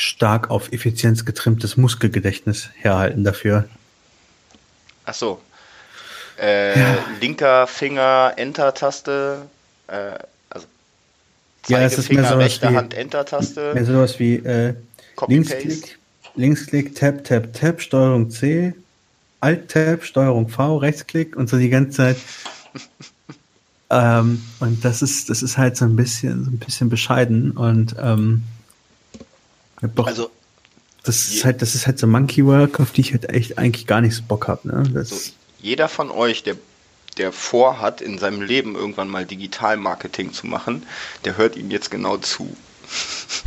[0.00, 3.68] stark auf Effizienz getrimmtes Muskelgedächtnis herhalten dafür.
[5.04, 5.40] Ach so.
[6.40, 9.42] Äh, Linker Finger, Enter-Taste.
[9.88, 10.12] Äh,
[10.48, 10.66] also
[11.68, 13.74] Ja, es ist mehr sowas rechte wie- Hand, Enter-Taste.
[13.74, 14.74] Mehr sowas wie äh.
[15.28, 15.98] Linksklick,
[16.34, 18.72] Linksklick, Tab, Tab, Tab, Steuerung C,
[19.40, 22.16] Alt-Tab, Steuerung V, Rechtsklick und so die ganze Zeit.
[23.90, 27.96] ähm, und das ist, das ist halt so ein bisschen, so ein bisschen bescheiden und
[28.00, 28.44] ähm,
[29.82, 30.30] doch, Also,
[31.02, 33.86] das ist halt, das ist halt so Monkey Work, auf die ich halt echt eigentlich
[33.86, 34.82] gar nicht so Bock hab, ne?
[34.92, 36.56] Das, so, jeder von euch, der,
[37.16, 40.84] der vorhat, in seinem Leben irgendwann mal Digital-Marketing zu machen,
[41.24, 42.54] der hört ihm jetzt genau zu.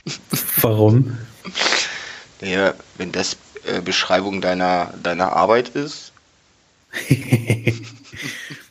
[0.62, 1.18] warum?
[2.42, 6.14] Der, wenn das äh, Beschreibung deiner, deiner Arbeit ist,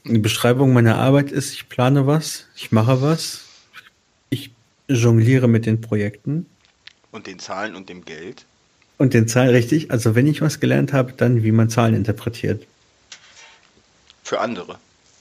[0.04, 3.44] Die Beschreibung meiner Arbeit ist, ich plane was, ich mache was,
[4.30, 4.50] ich
[4.88, 6.46] jongliere mit den Projekten
[7.12, 8.44] und den Zahlen und dem Geld,
[8.98, 9.90] und den Zahlen richtig.
[9.90, 12.66] Also wenn ich was gelernt habe, dann wie man Zahlen interpretiert.
[14.22, 14.78] für andere.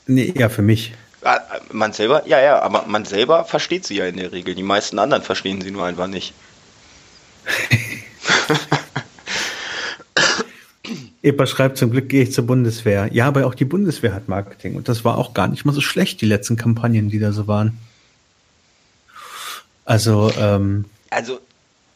[0.07, 0.93] Nee, ja, für mich.
[1.23, 1.39] Ah,
[1.71, 4.55] Man selber, ja, ja, aber man selber versteht sie ja in der Regel.
[4.55, 6.33] Die meisten anderen verstehen sie nur einfach nicht.
[11.23, 13.09] Epa schreibt, zum Glück gehe ich zur Bundeswehr.
[13.13, 14.75] Ja, aber auch die Bundeswehr hat Marketing.
[14.75, 17.47] Und das war auch gar nicht mal so schlecht, die letzten Kampagnen, die da so
[17.47, 17.77] waren.
[19.85, 21.39] Also, ähm, Also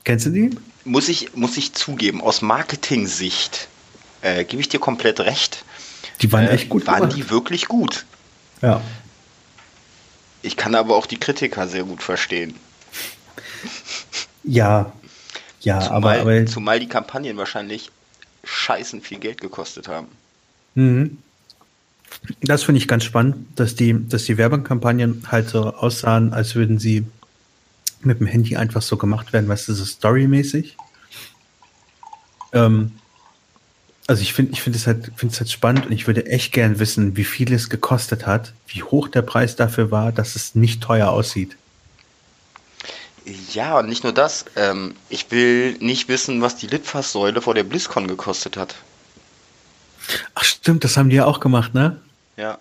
[0.05, 0.49] kennst du die?
[0.85, 3.67] muss ich, muss ich zugeben, aus Marketing-Sicht
[4.21, 5.65] äh, gebe ich dir komplett recht.
[6.21, 7.17] Die waren Äh, echt gut Waren gemacht.
[7.17, 8.05] die wirklich gut?
[8.61, 8.81] Ja.
[10.43, 12.55] Ich kann aber auch die Kritiker sehr gut verstehen.
[14.43, 14.93] Ja.
[15.61, 17.89] Ja, Zumal, aber, aber zumal die Kampagnen wahrscheinlich
[18.43, 20.07] scheißen viel Geld gekostet haben.
[20.75, 21.17] Mhm.
[22.41, 26.77] Das finde ich ganz spannend, dass die, dass die Werbekampagnen halt so aussahen, als würden
[26.77, 27.05] sie
[28.05, 30.77] mit dem Handy einfach so gemacht werden, weißt du, so storymäßig.
[32.53, 32.91] Ähm,
[34.07, 36.53] also ich finde, ich finde es halt, finde es halt spannend und ich würde echt
[36.53, 40.53] gern wissen, wie viel es gekostet hat, wie hoch der Preis dafür war, dass es
[40.55, 41.57] nicht teuer aussieht.
[43.53, 44.45] Ja, und nicht nur das.
[44.55, 48.75] Ähm, ich will nicht wissen, was die Litfaßsäule vor der BlizzCon gekostet hat.
[50.35, 51.99] Ach stimmt, das haben die ja auch gemacht, ne?
[52.37, 52.51] Ja.
[52.51, 52.59] Haben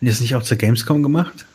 [0.00, 1.46] die das nicht auch zur Gamescom gemacht?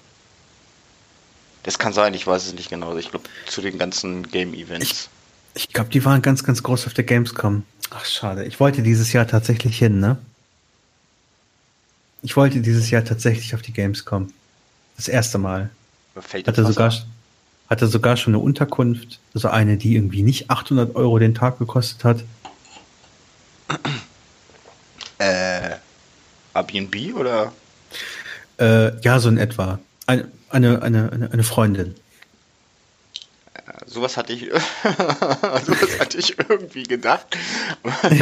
[1.63, 2.95] Das kann sein, ich weiß es nicht genau.
[2.97, 5.09] Ich glaube, zu den ganzen Game-Events.
[5.53, 7.63] Ich, ich glaube, die waren ganz, ganz groß auf der Gamescom.
[7.89, 8.45] Ach, schade.
[8.45, 10.17] Ich wollte dieses Jahr tatsächlich hin, ne?
[12.21, 14.31] Ich wollte dieses Jahr tatsächlich auf die Gamescom.
[14.97, 15.69] Das erste Mal.
[16.15, 16.93] Hatte sogar,
[17.69, 19.19] hatte sogar schon eine Unterkunft.
[19.33, 22.23] Also eine, die irgendwie nicht 800 Euro den Tag gekostet hat.
[25.17, 25.75] Äh,
[26.53, 27.51] Airbnb oder?
[28.59, 29.79] Äh, ja, so in etwa.
[30.09, 31.93] Eine, eine, eine, eine Freundin.
[33.85, 34.41] Sowas hatte ich,
[34.83, 37.27] sowas hatte ich irgendwie gedacht.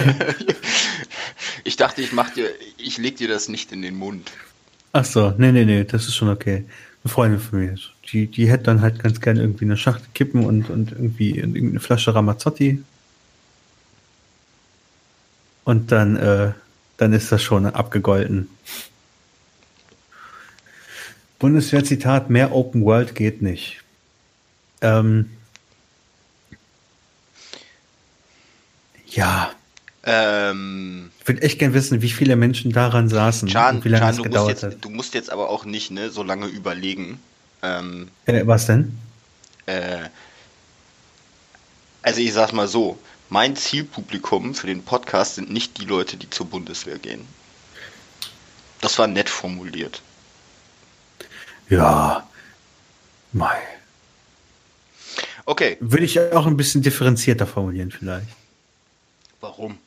[1.63, 4.31] ich dachte, ich mach dir, ich leg dir das nicht in den Mund.
[4.91, 6.65] Ach so, nee, nee, nee, das ist schon okay.
[7.05, 7.75] Eine Freundin von mir,
[8.11, 11.79] die, die hätte dann halt ganz gerne irgendwie eine Schachtel kippen und, und irgendwie irgendeine
[11.79, 12.83] Flasche Ramazzotti.
[15.63, 16.51] Und dann, äh,
[16.97, 18.49] dann ist das schon abgegolten.
[21.39, 23.81] Bundeswehr-Zitat, mehr Open World geht nicht.
[24.81, 25.29] Ähm,
[29.07, 29.51] ja.
[30.03, 34.05] Ähm, ich würde echt gern wissen, wie viele Menschen daran saßen Can, und wie lange
[34.05, 34.77] Can, es gedauert jetzt, hat.
[34.81, 37.19] Du musst jetzt aber auch nicht ne, so lange überlegen.
[37.61, 38.97] Ähm, äh, was denn?
[39.65, 40.09] Äh,
[42.01, 42.97] also ich sag's mal so,
[43.29, 47.27] mein Zielpublikum für den Podcast sind nicht die Leute, die zur Bundeswehr gehen.
[48.79, 50.01] Das war nett formuliert.
[51.69, 52.27] Ja.
[53.33, 53.57] Mai.
[55.45, 55.77] Okay.
[55.79, 58.27] Würde ich auch ein bisschen differenzierter formulieren vielleicht.
[59.39, 59.77] Warum?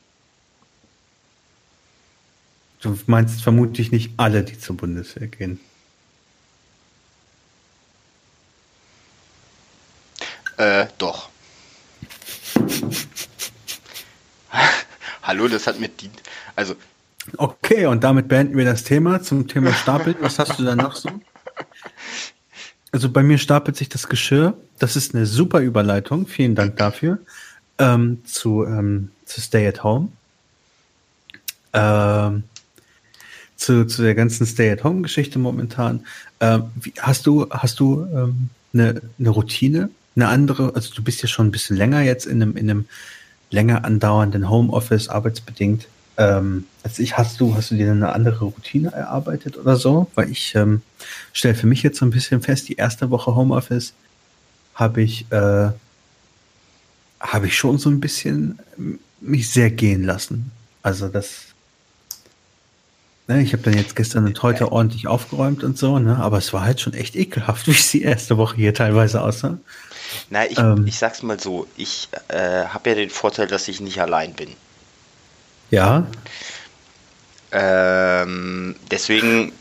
[2.81, 5.59] Du meinst vermutlich nicht alle, die zur Bundeswehr gehen.
[10.57, 11.29] Äh, doch.
[15.23, 16.09] Hallo, das hat mit die.
[16.55, 16.75] Also.
[17.37, 20.15] Okay, und damit beenden wir das Thema zum Thema Stapel.
[20.19, 21.09] Was hast du da noch so?
[22.91, 24.55] Also bei mir stapelt sich das Geschirr.
[24.79, 26.27] Das ist eine super Überleitung.
[26.27, 27.19] Vielen Dank dafür.
[27.77, 30.09] Ähm, zu, ähm, zu Stay at Home.
[31.73, 32.43] Ähm,
[33.55, 36.05] zu, zu der ganzen Stay at Home Geschichte momentan.
[36.39, 39.89] Ähm, wie, hast du, hast du ähm, eine, eine Routine?
[40.15, 40.75] Eine andere?
[40.75, 42.85] Also du bist ja schon ein bisschen länger jetzt in einem, in einem
[43.51, 45.87] länger andauernden Homeoffice, arbeitsbedingt
[46.21, 50.09] ähm, als ich, hast du, hast du dir eine andere Routine erarbeitet oder so?
[50.13, 50.81] Weil ich ähm,
[51.33, 53.93] stelle für mich jetzt so ein bisschen fest, die erste Woche Homeoffice
[54.75, 55.69] habe ich, äh,
[57.19, 58.59] habe ich schon so ein bisschen
[59.19, 60.51] mich sehr gehen lassen.
[60.83, 61.47] Also das,
[63.27, 66.53] ne, ich habe dann jetzt gestern und heute ordentlich aufgeräumt und so, ne, aber es
[66.53, 69.57] war halt schon echt ekelhaft, wie es die erste Woche hier teilweise aussah.
[70.29, 73.81] Na, ich, ähm, ich sag's mal so, ich äh, habe ja den Vorteil, dass ich
[73.81, 74.49] nicht allein bin.
[75.71, 76.05] Ja.
[77.51, 79.51] Ähm, deswegen äh,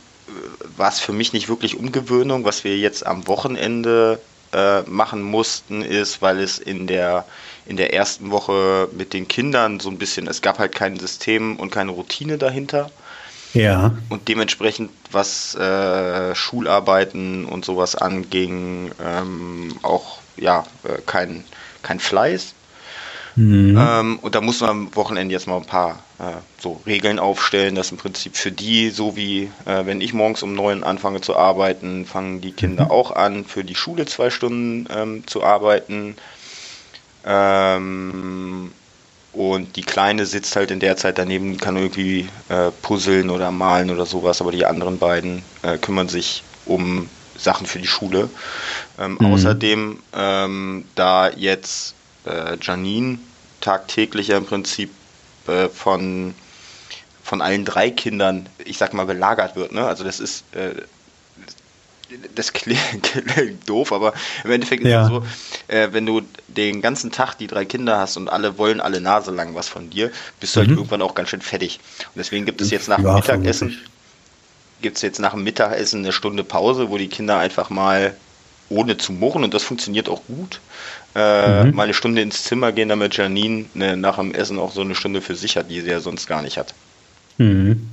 [0.77, 2.45] war es für mich nicht wirklich Umgewöhnung.
[2.45, 4.21] Was wir jetzt am Wochenende
[4.53, 7.25] äh, machen mussten, ist, weil es in der,
[7.67, 11.57] in der ersten Woche mit den Kindern so ein bisschen, es gab halt kein System
[11.57, 12.91] und keine Routine dahinter.
[13.55, 13.93] Ja.
[14.09, 21.45] Und dementsprechend, was äh, Schularbeiten und sowas anging, ähm, auch ja, äh, kein,
[21.83, 22.55] kein Fleiß.
[23.41, 23.79] Mhm.
[23.81, 26.25] Ähm, und da muss man am Wochenende jetzt mal ein paar äh,
[26.61, 30.55] so Regeln aufstellen, dass im Prinzip für die, so wie äh, wenn ich morgens um
[30.55, 32.91] neun anfange zu arbeiten, fangen die Kinder mhm.
[32.91, 36.17] auch an, für die Schule zwei Stunden ähm, zu arbeiten.
[37.25, 38.73] Ähm,
[39.33, 43.91] und die Kleine sitzt halt in der Zeit daneben, kann irgendwie äh, puzzeln oder malen
[43.91, 48.29] oder sowas, aber die anderen beiden äh, kümmern sich um Sachen für die Schule.
[48.99, 49.33] Ähm, mhm.
[49.33, 51.95] Außerdem, ähm, da jetzt
[52.27, 53.19] äh, Janine
[53.61, 54.91] tagtäglich ja im Prinzip
[55.47, 56.35] äh, von,
[57.23, 59.73] von allen drei Kindern, ich sag mal, belagert wird.
[59.73, 59.87] Ne?
[59.87, 60.75] Also das ist, äh,
[62.35, 63.23] das klingt,
[63.67, 65.03] doof, aber im Endeffekt ja.
[65.03, 65.25] ist es so,
[65.69, 69.31] äh, wenn du den ganzen Tag die drei Kinder hast und alle wollen alle Nase
[69.31, 70.73] lang was von dir, bist du halt mhm.
[70.73, 71.81] halt irgendwann auch ganz schön fertig.
[71.99, 73.79] Und deswegen gibt es jetzt nach dem ja, Mittagessen,
[74.83, 78.17] gibt es jetzt nach dem Mittagessen eine Stunde Pause, wo die Kinder einfach mal
[78.69, 80.61] ohne zu murren und das funktioniert auch gut.
[81.15, 81.75] Äh, mhm.
[81.75, 84.95] Mal eine Stunde ins Zimmer gehen, damit Janine ne, nach dem Essen auch so eine
[84.95, 86.75] Stunde für sich hat, die sie ja sonst gar nicht hat.
[87.39, 87.89] Mhm.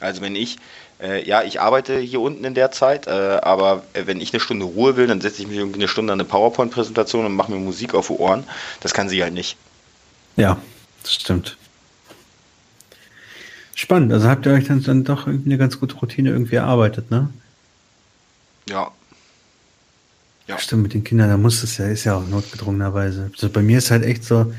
[0.00, 0.56] Also wenn ich,
[1.00, 3.10] äh, ja, ich arbeite hier unten in der Zeit, äh,
[3.42, 6.20] aber wenn ich eine Stunde Ruhe will, dann setze ich mich irgendwie eine Stunde an
[6.20, 8.44] eine PowerPoint-Präsentation und mache mir Musik auf die Ohren.
[8.80, 9.56] Das kann sie halt nicht.
[10.36, 10.58] Ja,
[11.02, 11.56] das stimmt.
[13.76, 14.12] Spannend.
[14.12, 17.30] Also habt ihr euch dann, dann doch eine ganz gute Routine irgendwie erarbeitet, ne?
[18.68, 18.90] Ja,
[20.50, 20.58] ja.
[20.58, 23.30] Stimmt, mit den Kindern, da muss es ja, ist ja auch notgedrungenerweise.
[23.32, 24.52] Also bei mir ist halt echt so,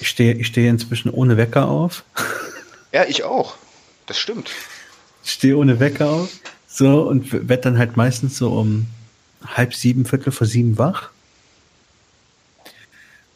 [0.00, 2.04] ich stehe ich stehe inzwischen ohne Wecker auf.
[2.92, 3.56] Ja, ich auch.
[4.06, 4.50] Das stimmt.
[5.24, 6.30] Ich stehe ohne Wecker auf.
[6.66, 8.86] So, und werde dann halt meistens so um,
[9.44, 11.10] halb sieben, Viertel vor sieben wach.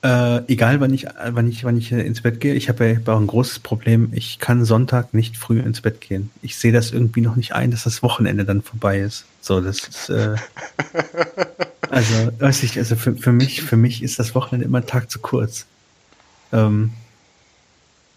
[0.02, 2.54] Äh, egal, wann ich, wann ich, wann ich ins Bett gehe.
[2.54, 4.10] Ich habe ja auch ein großes Problem.
[4.12, 6.30] Ich kann Sonntag nicht früh ins Bett gehen.
[6.42, 9.24] Ich sehe das irgendwie noch nicht ein, dass das Wochenende dann vorbei ist.
[9.40, 10.36] So, das ist, äh,
[11.90, 15.10] also, weiß ich, also für, für mich, für mich ist das Wochenende immer ein Tag
[15.10, 15.66] zu kurz.
[16.52, 16.92] Ähm,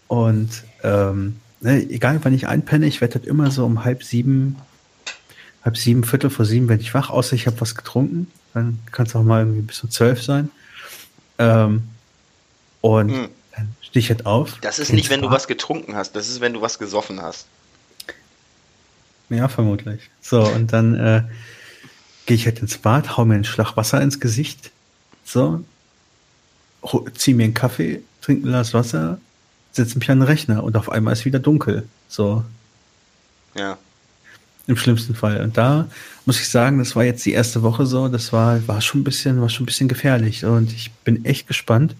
[0.08, 4.56] und ähm, ne, egal, wann ich einpenne, ich werde halt immer so um halb sieben,
[5.64, 8.30] halb sieben, Viertel vor sieben werde ich wach, außer ich habe was getrunken.
[8.54, 10.50] Dann kann es auch mal irgendwie bis um zwölf sein.
[11.38, 11.82] Ähm,
[12.80, 13.28] und hm.
[13.54, 14.58] dann stehe ich halt auf.
[14.60, 17.46] Das ist nicht, wenn du was getrunken hast, das ist, wenn du was gesoffen hast.
[19.28, 20.10] Ja, vermutlich.
[20.20, 21.22] So, und dann äh,
[22.26, 24.70] gehe ich halt ins Bad, hau mir einen Schlag Wasser ins Gesicht.
[25.24, 25.64] So,
[27.14, 29.18] zieh mir einen Kaffee, trinke ein Glas Wasser,
[29.72, 31.84] setze mich an den Rechner und auf einmal ist wieder dunkel.
[32.08, 32.44] So.
[33.54, 33.78] Ja.
[34.66, 35.42] Im schlimmsten Fall.
[35.42, 35.88] Und da
[36.26, 39.04] muss ich sagen, das war jetzt die erste Woche so, das war, war schon ein
[39.04, 40.44] bisschen, war schon ein bisschen gefährlich.
[40.44, 41.96] Und ich bin echt gespannt,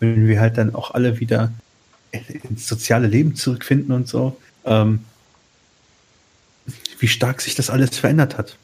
[0.00, 1.52] wenn wir halt dann auch alle wieder
[2.48, 5.00] ins soziale Leben zurückfinden und so, ähm,
[6.98, 8.56] wie stark sich das alles verändert hat.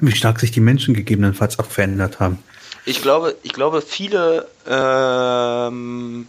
[0.00, 2.38] Wie stark sich die Menschen gegebenenfalls auch verändert haben.
[2.84, 6.26] Ich glaube, ich glaube, viele, ähm,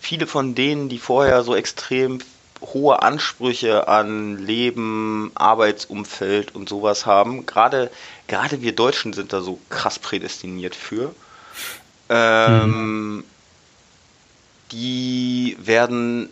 [0.00, 2.18] viele von denen, die vorher so extrem
[2.60, 7.46] hohe Ansprüche an Leben, Arbeitsumfeld und sowas haben.
[7.46, 7.90] Gerade,
[8.26, 11.14] gerade wir Deutschen sind da so krass prädestiniert für.
[12.08, 13.24] Ähm, mhm.
[14.72, 16.30] Die werden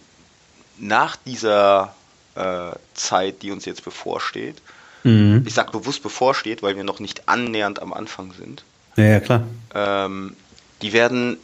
[0.79, 1.95] nach dieser
[2.35, 4.61] äh, Zeit, die uns jetzt bevorsteht,
[5.05, 5.43] mhm.
[5.47, 8.65] ich sage bewusst bevorsteht, weil wir noch nicht annähernd am Anfang sind.
[8.97, 9.45] Ja, ja klar.
[9.75, 10.37] Ähm,
[10.83, 11.39] die werden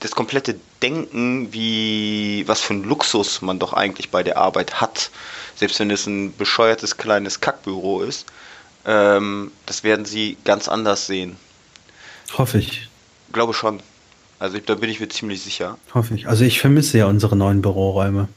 [0.00, 5.10] das komplette Denken, wie was für ein Luxus man doch eigentlich bei der Arbeit hat,
[5.56, 8.26] selbst wenn es ein bescheuertes kleines Kackbüro ist,
[8.84, 11.36] ähm, das werden sie ganz anders sehen.
[12.36, 12.88] Hoffe ich.
[13.32, 13.80] Glaube schon.
[14.38, 15.78] Also da bin ich mir ziemlich sicher.
[15.94, 16.28] Hoffe ich.
[16.28, 18.28] Also ich vermisse ja unsere neuen Büroräume.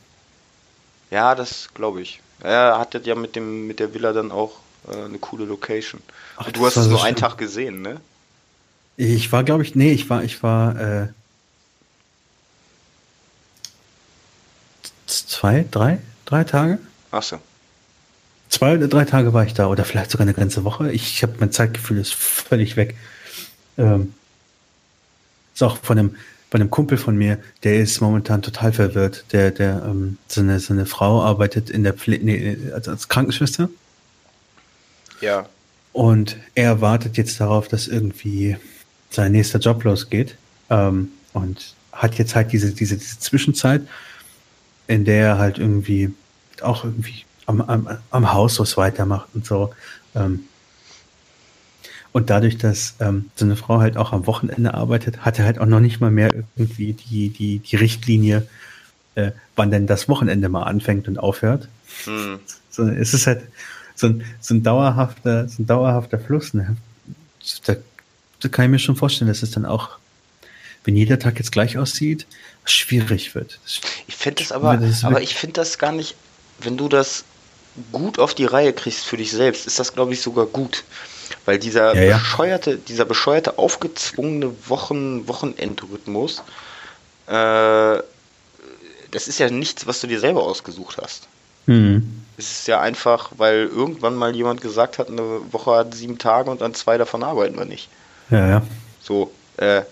[1.11, 2.21] Ja, das glaube ich.
[2.41, 6.01] Er hat ja mit dem mit der Villa dann auch äh, eine coole Location.
[6.37, 7.99] Ach, du hast es so nur einen Tag gesehen, ne?
[8.95, 11.07] Ich war, glaube ich, nee, ich war, ich war äh,
[15.05, 16.79] zwei, drei, drei Tage.
[17.11, 17.39] Ach so.
[18.49, 20.91] Zwei oder drei Tage war ich da oder vielleicht sogar eine ganze Woche.
[20.91, 22.95] Ich, ich habe mein Zeitgefühl ist völlig weg.
[23.77, 24.13] Ähm,
[25.53, 26.15] ist auch von einem,
[26.49, 29.25] von einem Kumpel von mir, der ist momentan total verwirrt.
[29.31, 33.69] Der, der, ähm, seine, seine Frau arbeitet in der Pflege, nee, als, als Krankenschwester.
[35.19, 35.47] Ja.
[35.91, 38.55] Und er wartet jetzt darauf, dass irgendwie
[39.09, 40.37] sein nächster Job losgeht.
[40.69, 43.81] Ähm, und hat jetzt halt diese, diese, diese Zwischenzeit,
[44.87, 46.13] in der er halt irgendwie
[46.61, 49.73] auch irgendwie am, am, am Haus was weitermacht und so.
[50.15, 50.45] Ähm,
[52.17, 55.59] und dadurch, dass ähm, so eine Frau halt auch am Wochenende arbeitet, hat er halt
[55.59, 58.47] auch noch nicht mal mehr irgendwie die, die, die Richtlinie,
[59.13, 61.67] äh, wann denn das Wochenende mal anfängt und aufhört.
[62.05, 62.39] Hm.
[62.71, 63.43] So, es ist halt
[63.93, 66.55] so ein, so ein dauerhafter, so ein dauerhafter Fluss.
[66.55, 66.75] Ne?
[67.65, 67.75] Da,
[68.39, 69.99] da kann ich mir schon vorstellen, dass es dann auch,
[70.85, 72.25] wenn jeder Tag jetzt gleich aussieht,
[72.65, 73.59] schwierig wird.
[74.07, 76.15] Ich finde das aber, das aber ich finde das gar nicht,
[76.61, 77.25] wenn du das
[77.91, 80.83] gut auf die Reihe kriegst für dich selbst, ist das, glaube ich, sogar gut.
[81.47, 82.17] Weil dieser ja, ja.
[82.17, 86.43] bescheuerte, dieser bescheuerte, aufgezwungene Wochen, Wochenendrhythmus,
[87.27, 87.31] äh,
[89.11, 91.29] das ist ja nichts, was du dir selber ausgesucht hast.
[91.65, 92.25] Mhm.
[92.35, 96.51] Es ist ja einfach, weil irgendwann mal jemand gesagt hat, eine Woche hat sieben Tage
[96.51, 97.87] und an zwei davon arbeiten wir nicht.
[98.29, 98.61] Ja, ja.
[99.01, 99.83] So, äh,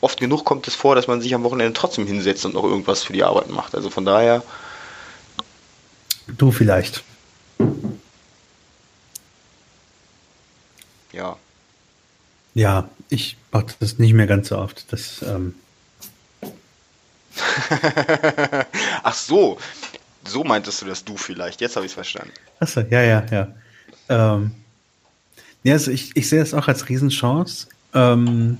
[0.00, 3.04] oft genug kommt es vor, dass man sich am Wochenende trotzdem hinsetzt und noch irgendwas
[3.04, 3.76] für die Arbeit macht.
[3.76, 4.42] Also von daher.
[6.26, 7.04] Du vielleicht.
[11.12, 11.36] Ja.
[12.54, 14.92] Ja, ich mache das nicht mehr ganz so oft.
[14.92, 15.54] Das, ähm
[19.02, 19.58] Ach so,
[20.24, 21.60] so meintest du das du vielleicht.
[21.60, 22.32] Jetzt habe ich es verstanden.
[22.60, 23.48] Achso, ja, ja, ja.
[24.08, 24.52] Ähm
[25.62, 27.68] ja, also ich, ich sehe das auch als Riesenchance.
[27.94, 28.58] Ähm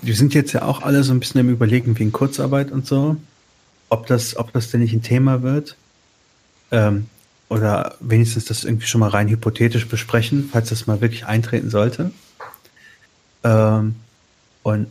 [0.00, 3.16] wir sind jetzt ja auch alle so ein bisschen im Überlegen wegen Kurzarbeit und so,
[3.88, 5.76] ob das, ob das denn nicht ein Thema wird.
[6.70, 7.08] Ähm,
[7.48, 12.10] oder wenigstens das irgendwie schon mal rein hypothetisch besprechen, falls das mal wirklich eintreten sollte.
[13.44, 13.96] Ähm,
[14.62, 14.88] und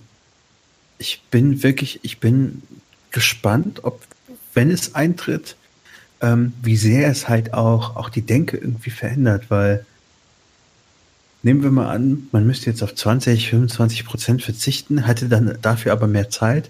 [0.97, 2.63] ich bin wirklich, ich bin
[3.11, 4.01] gespannt, ob,
[4.53, 5.55] wenn es eintritt,
[6.21, 9.85] ähm, wie sehr es halt auch, auch die Denke irgendwie verändert, weil
[11.43, 15.93] Nehmen wir mal an, man müsste jetzt auf 20, 25 Prozent verzichten, hätte dann dafür
[15.93, 16.69] aber mehr Zeit,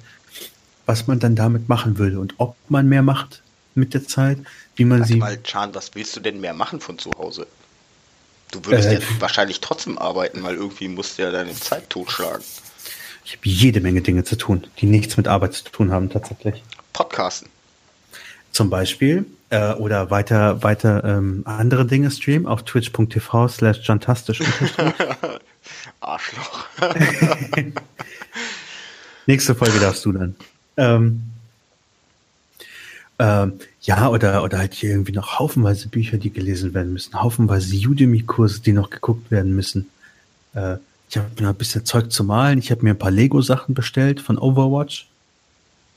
[0.86, 3.42] was man dann damit machen würde und ob man mehr macht,
[3.78, 4.40] mit der Zeit,
[4.76, 5.20] wie man Warte sie.
[5.20, 7.48] mal, Chan, was willst du denn mehr machen von zu Hause?
[8.52, 12.44] Du würdest Äh, ja wahrscheinlich trotzdem arbeiten, weil irgendwie musst du ja deine Zeit totschlagen.
[13.26, 16.64] Ich habe jede Menge Dinge zu tun, die nichts mit Arbeit zu tun haben tatsächlich.
[16.94, 17.50] Podcasten.
[18.54, 24.42] Zum Beispiel äh, oder weiter weiter ähm, andere Dinge streamen auf twitch.tv slash jantastisch.
[26.00, 26.66] Arschloch.
[29.26, 30.36] Nächste Folge darfst du dann.
[30.78, 31.24] Ähm,
[33.20, 37.76] ähm, ja, oder, oder halt hier irgendwie noch haufenweise Bücher, die gelesen werden müssen, haufenweise
[37.76, 39.90] Udemy-Kurse, die noch geguckt werden müssen.
[40.54, 40.78] Äh,
[41.10, 42.60] ich habe noch ein bisschen Zeug zu malen.
[42.60, 45.08] Ich habe mir ein paar Lego-Sachen bestellt von Overwatch.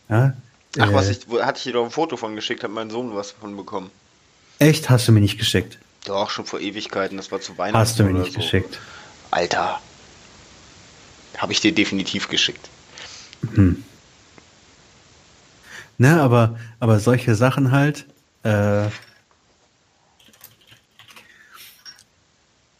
[0.08, 0.34] Ja,
[0.78, 3.14] Ach, was äh, ich, hatte ich dir doch ein Foto von geschickt, hat mein Sohn
[3.14, 3.90] was davon bekommen.
[4.58, 5.78] Echt, hast du mir nicht geschickt.
[6.04, 7.78] Doch, schon vor Ewigkeiten, das war zu Weihnachten.
[7.78, 8.40] Hast du mir nicht so.
[8.40, 8.78] geschickt.
[9.30, 9.80] Alter.
[11.36, 12.68] Habe ich dir definitiv geschickt.
[16.00, 18.06] Ne, aber, aber solche Sachen halt.
[18.42, 18.86] Äh,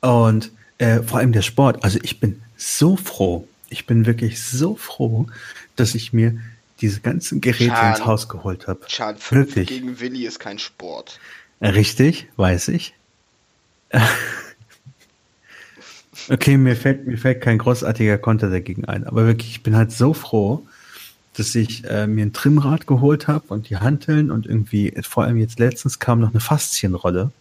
[0.01, 1.85] und äh, vor allem der Sport.
[1.85, 3.47] Also ich bin so froh.
[3.69, 5.27] Ich bin wirklich so froh,
[5.77, 6.41] dass ich mir
[6.81, 7.99] diese ganzen Geräte Schade.
[7.99, 8.87] ins Haus geholt habe.
[8.87, 9.69] Chan 5 Wirklich.
[9.69, 11.21] gegen Willi ist kein Sport.
[11.61, 12.95] Richtig, weiß ich.
[16.31, 19.07] okay, mir fällt, mir fällt kein großartiger Konter dagegen ein.
[19.07, 20.67] Aber wirklich, ich bin halt so froh,
[21.41, 25.39] dass ich äh, mir ein Trimrad geholt habe und die Hanteln und irgendwie, vor allem
[25.39, 27.33] jetzt letztens kam noch eine Faszienrolle.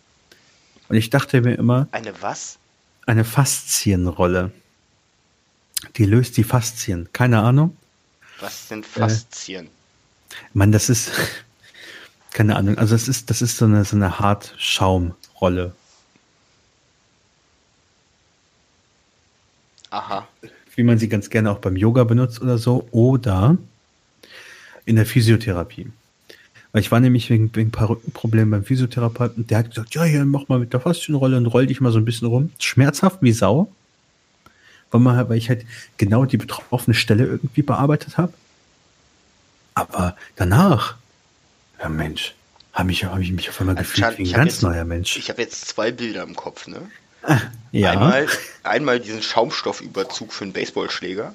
[0.87, 2.57] Und ich dachte mir immer, Eine was?
[3.05, 4.51] eine Faszienrolle.
[5.97, 7.09] Die löst die Faszien.
[7.13, 7.75] Keine Ahnung.
[8.39, 9.67] Was sind Faszien?
[10.53, 11.11] Mann, das ist,
[12.31, 15.73] keine Ahnung, also es ist, das ist so eine, so eine Hartschaumrolle.
[19.91, 20.27] Aha.
[20.75, 23.57] wie man sie ganz gerne auch beim Yoga benutzt oder so, oder
[24.89, 25.87] in der Physiotherapie.
[26.71, 30.03] Weil ich war nämlich wegen, wegen ein paar Rückenproblemen beim Physiotherapeuten, der hat gesagt, ja,
[30.03, 32.51] hier, mach mal mit der Faszienrolle und roll dich mal so ein bisschen rum.
[32.59, 33.71] Schmerzhaft wie Sau.
[34.91, 35.65] Weil, man, halt- weil ich halt
[35.97, 38.33] genau die betroffene Stelle irgendwie bearbeitet habe.
[39.75, 40.95] Aber danach,
[41.79, 42.33] ja Mensch,
[42.73, 44.85] habe ich, hab ich mich auf einmal Also, gefühlt Chan, wie ein ganz jetzt- neuer
[44.85, 45.17] Mensch.
[45.17, 46.81] Ich habe jetzt zwei Bilder im Kopf, ne?
[47.71, 48.27] ja, Einmal,
[48.63, 51.33] einmal diesen Schaumstoffüberzug für einen Baseballschläger.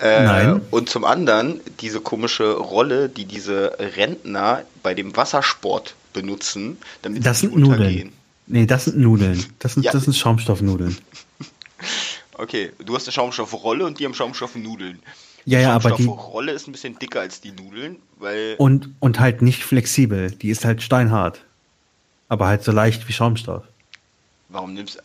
[0.00, 0.60] Äh, Nein.
[0.70, 7.40] Und zum anderen diese komische Rolle, die diese Rentner bei dem Wassersport benutzen, damit das
[7.40, 7.80] sie sind Nudeln.
[7.80, 8.12] untergehen.
[8.48, 9.44] Nee, das sind Nudeln.
[9.58, 9.92] Das sind, Ja.
[9.92, 10.96] das sind Schaumstoffnudeln.
[12.38, 14.98] Okay, du hast eine Schaumstoffrolle und die haben Schaumstoffnudeln.
[15.46, 19.20] Ja, ja, aber die- Schaumstoffrolle ist ein bisschen dicker als die Nudeln, weil Und, und
[19.20, 20.30] halt nicht flexibel.
[20.32, 21.40] Die ist halt steinhart.
[22.28, 23.62] Aber halt so leicht wie Schaumstoff.
[24.48, 24.98] warum nimmst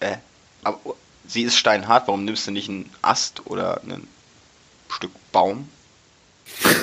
[0.00, 0.16] äh,
[0.64, 0.78] aber
[1.26, 4.06] sie ist steinhart, warum nimmst du nicht einen Ast oder ein
[4.96, 5.68] Stück Baum?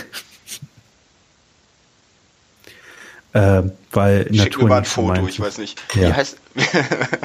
[3.34, 5.82] Äh, weil Schick mir Natur mal ein Foto, ich weiß nicht.
[5.96, 6.10] Ja.
[6.10, 6.38] Wie heißt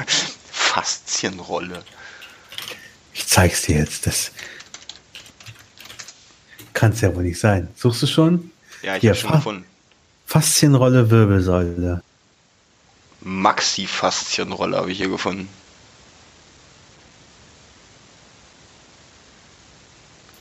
[0.51, 1.83] Faszienrolle.
[3.13, 4.07] Ich zeig's dir jetzt.
[4.07, 4.31] Das
[6.73, 7.67] kann's ja wohl nicht sein.
[7.75, 8.49] Suchst du schon?
[8.81, 9.65] Ja, ich Hier, habe schon Fa- gefunden.
[10.25, 12.01] Faszienrolle, Wirbelsäule.
[13.21, 15.47] Maxi-Faszienrolle habe ich hier gefunden.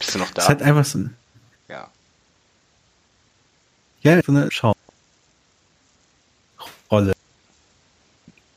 [0.09, 0.41] Bist du noch da?
[0.41, 1.01] ist halt einfach so,
[1.69, 1.87] ja.
[4.01, 4.75] ja, so eine Schaumrolle.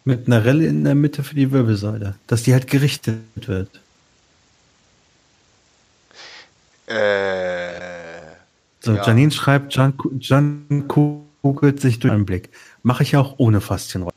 [0.06, 2.16] Mit einer Rille in der Mitte für die Wirbelsäule.
[2.28, 3.82] Dass die halt gerichtet wird.
[6.88, 8.22] Äh,
[8.80, 9.06] So, Ja.
[9.06, 12.50] Janine schreibt, Jan, Jan kugelt sich durch einen Blick.
[12.82, 14.16] Mache ich ja auch ohne Faszienrolle.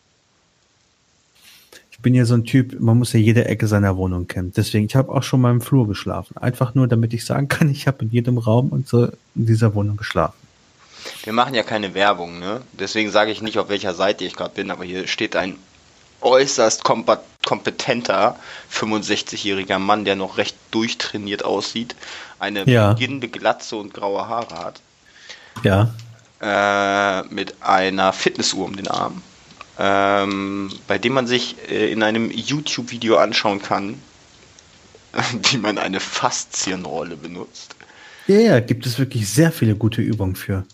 [2.04, 4.52] Ich bin ja so ein Typ, man muss ja jede Ecke seiner Wohnung kennen.
[4.54, 6.36] Deswegen, ich habe auch schon mal im Flur geschlafen.
[6.36, 9.74] Einfach nur, damit ich sagen kann, ich habe in jedem Raum und so in dieser
[9.74, 10.36] Wohnung geschlafen.
[11.22, 12.60] wir machen ja keine Werbung, ne?
[12.78, 15.56] Deswegen sage ich nicht, auf welcher Seite ich gerade bin, aber hier steht ein
[16.20, 18.36] äußerst kompetenter
[18.70, 21.96] 65-jähriger Mann, der noch recht durchtrainiert aussieht,
[22.38, 22.92] eine Ja.
[22.92, 24.80] beginnende Glatze und graue Haare hat,
[25.62, 25.94] Ja.
[26.42, 29.22] äh, mit einer Fitnessuhr um den Arm,
[29.78, 34.00] ähm, bei dem man sich äh, in einem YouTube-Video anschauen kann,
[35.50, 37.76] wie man eine Faszienrolle benutzt.
[38.26, 40.64] Ja, ja, gibt es wirklich sehr viele gute Übungen für.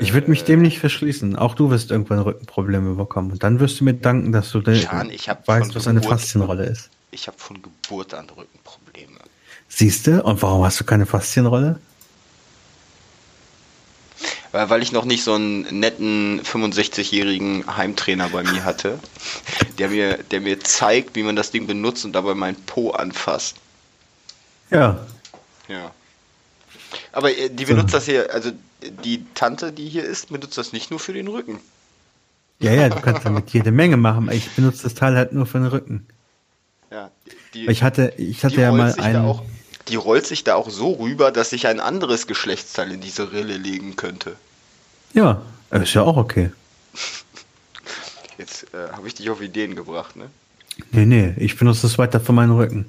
[0.00, 1.36] Ich würde mich dem nicht verschließen.
[1.36, 3.32] Auch du wirst irgendwann Rückenprobleme bekommen.
[3.32, 6.64] Und dann wirst du mir danken, dass du Schan, ich weißt, was eine Geburt- Faszienrolle
[6.64, 6.88] ist.
[7.10, 9.18] Ich habe von Geburt an Rückenprobleme.
[9.68, 10.22] Siehst du?
[10.22, 11.80] Und warum hast du keine Faszienrolle?
[14.52, 18.98] Weil, weil ich noch nicht so einen netten 65-jährigen Heimtrainer bei mir hatte,
[19.78, 23.56] der mir, der mir zeigt, wie man das Ding benutzt und dabei meinen Po anfasst.
[24.70, 25.06] Ja.
[25.68, 25.92] Ja.
[27.12, 27.98] Aber äh, die benutzt so.
[27.98, 28.50] das hier, also
[29.04, 31.60] die Tante, die hier ist, benutzt das nicht nur für den Rücken.
[32.58, 34.30] Ja, ja, du kannst damit jede Menge machen.
[34.30, 36.06] Ich benutze das Teil halt nur für den Rücken.
[36.90, 37.10] Ja,
[37.54, 39.24] die, ich hatte, ich hatte ja mal einen.
[39.24, 39.42] Auch,
[39.88, 43.56] die rollt sich da auch so rüber, dass sich ein anderes Geschlechtsteil in diese Rille
[43.56, 44.36] legen könnte.
[45.12, 46.50] Ja, ist ja auch okay.
[48.38, 50.30] Jetzt äh, habe ich dich auf Ideen gebracht, ne?
[50.92, 52.86] Nee, nee, ich benutze das weiter für meinen Rücken.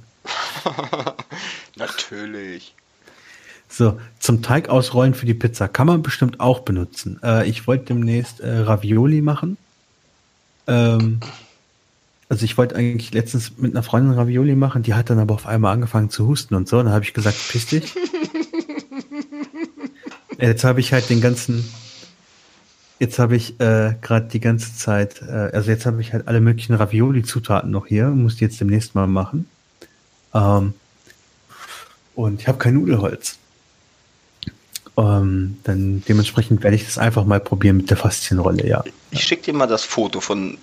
[1.75, 2.73] Natürlich.
[3.67, 7.19] So, zum Teig ausrollen für die Pizza kann man bestimmt auch benutzen.
[7.23, 9.57] Äh, ich wollte demnächst äh, Ravioli machen.
[10.67, 11.19] Ähm,
[12.31, 15.45] also ich wollte eigentlich letztens mit einer Freundin Ravioli machen, die hat dann aber auf
[15.45, 16.81] einmal angefangen zu husten und so.
[16.81, 17.93] Dann habe ich gesagt, piss dich.
[20.39, 21.69] Jetzt habe ich halt den ganzen,
[22.99, 26.41] jetzt habe ich äh, gerade die ganze Zeit, äh, also jetzt habe ich halt alle
[26.41, 29.47] möglichen Ravioli-Zutaten noch hier, muss die jetzt demnächst mal machen.
[30.33, 30.73] Ähm,
[32.15, 33.37] und ich habe kein Nudelholz.
[34.97, 38.83] Ähm, dann dementsprechend werde ich das einfach mal probieren mit der Faszienrolle, ja.
[39.11, 40.57] Ich schicke dir mal das Foto von,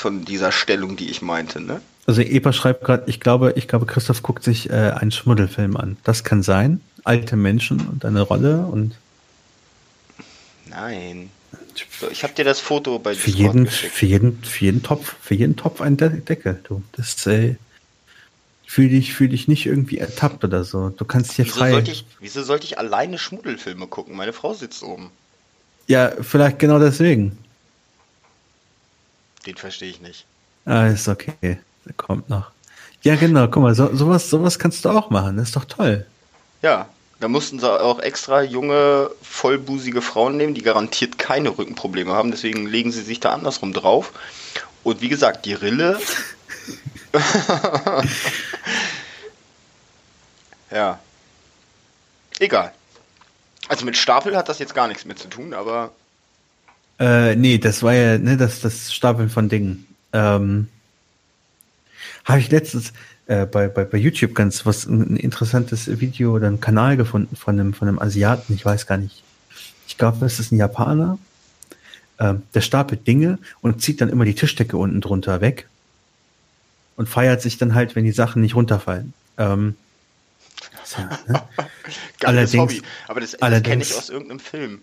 [0.00, 1.80] von dieser Stellung, die ich meinte, ne?
[2.06, 5.96] Also Epa schreibt gerade, ich glaube, ich glaube, Christoph guckt sich äh, einen Schmuddelfilm an.
[6.02, 6.80] Das kann sein.
[7.04, 8.96] Alte Menschen und eine Rolle und.
[10.66, 11.30] Nein.
[12.00, 15.34] So, ich habe dir das Foto bei für jeden, für jeden, für jeden Topf, für
[15.34, 16.60] jeden Topf ein De Deckel.
[16.64, 17.54] Du, das äh,
[18.66, 20.90] fühl dich, fühl dich nicht irgendwie ertappt oder so.
[20.90, 21.70] Du kannst hier wieso frei.
[21.72, 24.16] Sollte ich, wieso sollte ich alleine Schmuddelfilme gucken?
[24.16, 25.10] Meine Frau sitzt oben.
[25.86, 27.38] Ja, vielleicht genau deswegen.
[29.46, 30.24] Den verstehe ich nicht.
[30.66, 31.58] Ah, ist okay.
[31.86, 32.50] Der kommt noch.
[33.02, 35.36] Ja, genau, guck mal, so, sowas, sowas kannst du auch machen.
[35.36, 36.06] Das ist doch toll.
[36.62, 36.88] Ja,
[37.20, 42.30] da mussten sie auch extra junge, vollbusige Frauen nehmen, die garantiert keine Rückenprobleme haben.
[42.30, 44.12] Deswegen legen sie sich da andersrum drauf.
[44.82, 45.98] Und wie gesagt, die Rille
[50.70, 50.98] ja.
[52.38, 52.72] Egal.
[53.68, 55.92] Also mit Stapel hat das jetzt gar nichts mehr zu tun, aber.
[57.00, 59.86] Äh, nee, das war ja, ne, das, das Stapeln von Dingen.
[60.12, 60.68] Ähm,
[62.26, 62.92] Habe ich letztens
[63.26, 67.58] äh, bei, bei, bei YouTube ganz was ein interessantes Video oder einen Kanal gefunden von
[67.58, 69.22] einem, von einem Asiaten, ich weiß gar nicht.
[69.88, 71.18] Ich glaube, das ist ein Japaner.
[72.18, 75.68] Ähm, der stapelt Dinge und zieht dann immer die Tischdecke unten drunter weg
[76.96, 79.14] und feiert sich dann halt, wenn die Sachen nicht runterfallen.
[79.38, 79.74] Ähm,
[80.84, 81.42] so, ne?
[82.24, 82.82] allerdings, Hobby.
[83.08, 84.80] aber das, das kenne ich aus irgendeinem Film.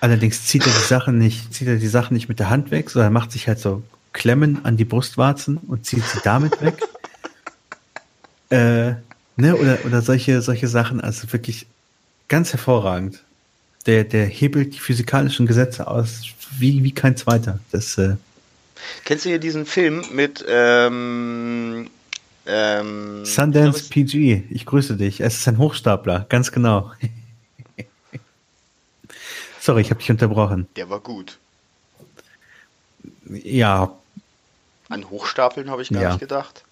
[0.00, 2.90] Allerdings zieht er die Sachen nicht, zieht er die Sachen nicht mit der Hand weg,
[2.90, 3.82] sondern macht sich halt so
[4.12, 6.76] Klemmen an die Brustwarzen und zieht sie damit weg.
[8.50, 8.94] äh,
[9.36, 11.66] ne, oder, oder solche, solche Sachen, also wirklich
[12.28, 13.22] ganz hervorragend.
[13.86, 16.22] Der, der hebelt die physikalischen Gesetze aus
[16.58, 17.58] wie, wie kein zweiter.
[17.70, 18.16] Das, äh,
[19.04, 21.88] Kennst du hier diesen Film mit ähm,
[22.46, 24.44] ähm, Sundance PG?
[24.50, 25.20] Ich grüße dich.
[25.20, 26.92] Es ist ein Hochstapler, ganz genau.
[29.68, 30.66] Sorry, ich habe dich unterbrochen.
[30.76, 31.36] Der war gut.
[33.26, 33.94] Ja.
[34.88, 36.08] An Hochstapeln habe ich gar ja.
[36.08, 36.64] nicht gedacht.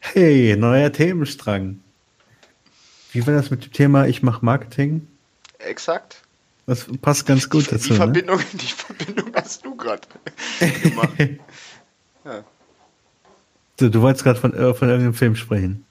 [0.00, 1.78] Hey, neuer Themenstrang.
[3.12, 5.06] Wie war das mit dem Thema Ich mache Marketing?
[5.58, 6.22] Exakt.
[6.66, 7.90] Das passt ganz gut dazu.
[7.90, 7.96] Die ne?
[7.98, 8.44] Verbindung, ne?
[8.54, 10.08] die Verbindung hast du gerade
[10.82, 11.20] gemacht.
[12.24, 12.44] ja.
[13.78, 15.85] so, du wolltest gerade von, äh, von irgendeinem Film sprechen.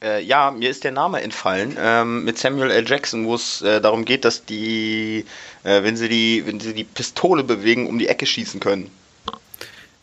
[0.00, 2.88] Äh, ja, mir ist der Name entfallen, ähm, mit Samuel L.
[2.88, 5.24] Jackson, wo es äh, darum geht, dass die,
[5.64, 8.90] äh, wenn sie die, wenn sie die Pistole bewegen, um die Ecke schießen können.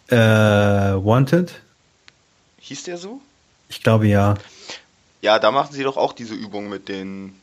[0.08, 1.62] Äh, Wanted?
[2.60, 3.22] Hieß der so?
[3.70, 4.36] Ich glaube ja.
[5.22, 7.34] Ja, da machen sie doch auch diese Übung mit den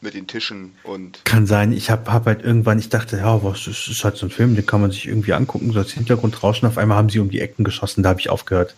[0.00, 1.24] mit den Tischen und.
[1.24, 1.72] Kann sein.
[1.72, 4.54] Ich habe hab halt irgendwann, ich dachte, ja, was ist, ist halt so ein Film,
[4.54, 6.68] den kann man sich irgendwie angucken, so als Hintergrundrauschen.
[6.68, 8.74] Auf einmal haben sie um die Ecken geschossen, da habe ich aufgehört.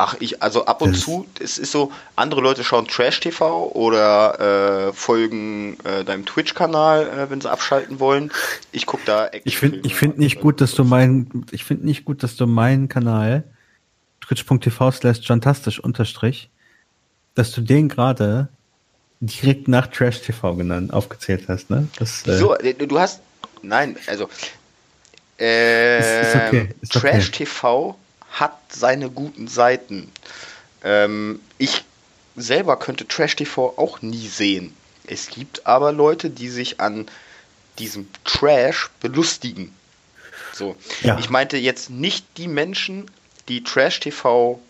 [0.00, 4.92] Ach, ich, also ab und zu, es ist so, andere Leute schauen Trash-TV oder äh,
[4.92, 8.30] folgen äh, deinem Twitch-Kanal, äh, wenn sie abschalten wollen.
[8.70, 12.04] Ich gucke da Ich finde ich find nicht gut, dass du meinen, ich finde nicht
[12.04, 13.42] gut, dass du meinen Kanal,
[14.20, 16.48] twitch.tv slash jantastisch unterstrich,
[17.34, 18.50] dass du den gerade
[19.18, 21.88] direkt nach Trash TV genannt, aufgezählt hast, ne?
[21.98, 23.20] Das, äh so, du hast,
[23.62, 24.28] nein, also
[25.38, 27.46] äh, okay, ist Trash okay.
[28.38, 30.10] Hat seine guten Seiten.
[30.84, 31.84] Ähm, ich
[32.36, 34.74] selber könnte Trash TV auch nie sehen.
[35.06, 37.06] Es gibt aber Leute, die sich an
[37.78, 39.72] diesem Trash belustigen.
[40.52, 41.18] So, ja.
[41.18, 43.10] ich meinte jetzt nicht die Menschen,
[43.48, 44.60] die Trash TV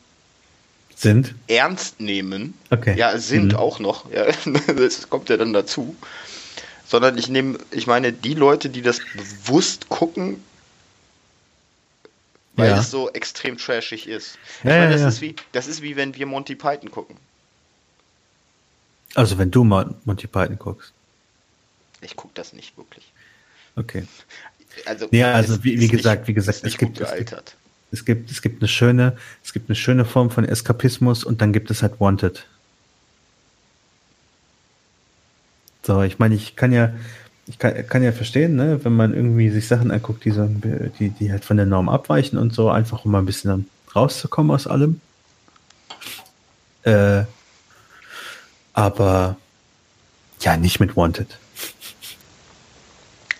[0.95, 1.35] sind?
[1.47, 2.55] Ernst nehmen.
[2.71, 2.97] Okay.
[2.97, 3.59] Ja, sind mhm.
[3.59, 4.11] auch noch.
[4.11, 4.27] Ja,
[4.77, 5.97] das kommt ja dann dazu.
[6.87, 10.43] Sondern ich nehme, ich meine, die Leute, die das bewusst gucken,
[12.59, 12.81] weil Ja.
[12.81, 14.37] es so extrem trashig ist.
[14.59, 15.09] Ich Ja, meine, das, ja.
[15.09, 17.17] Ist wie, das ist wie wenn wir Monty Python gucken.
[19.15, 20.93] Also wenn du mal Monty Python guckst.
[22.01, 23.11] Ich gucke das nicht wirklich.
[23.77, 24.07] Okay.
[24.87, 27.57] Also, Ja, also wie- wie gesagt, nicht, wie gesagt, es gibt- es gibt-.
[27.91, 31.53] Es gibt, es gibt eine schöne, es gibt eine schöne Form von Eskapismus und dann
[31.55, 32.45] gibt es halt Wanted.
[35.85, 36.93] So, ich meine, ich kann ja,
[37.49, 40.47] ich kann, kann ja verstehen, ne, wenn man irgendwie sich Sachen anguckt, die so,
[40.99, 44.53] die, die halt von der Norm abweichen und so, einfach um mal ein bisschen rauszukommen
[44.55, 45.01] aus allem.
[46.83, 47.25] Äh,
[48.75, 49.37] aber
[50.41, 51.39] ja, nicht mit Wanted.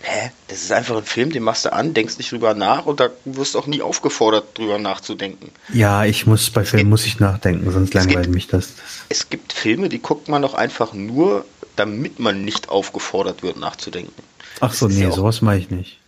[0.01, 0.31] Hä?
[0.49, 3.09] Das ist einfach ein Film, den machst du an, denkst nicht drüber nach und da
[3.23, 5.51] wirst du auch nie aufgefordert, drüber nachzudenken.
[5.71, 8.73] Ja, ich muss bei Filmen muss ich nachdenken, sonst langweilt mich das.
[9.09, 11.45] Es gibt Filme, die guckt man doch einfach nur,
[11.75, 14.23] damit man nicht aufgefordert wird, nachzudenken.
[14.59, 15.99] Ach so, nee, ja sowas mache ich nicht.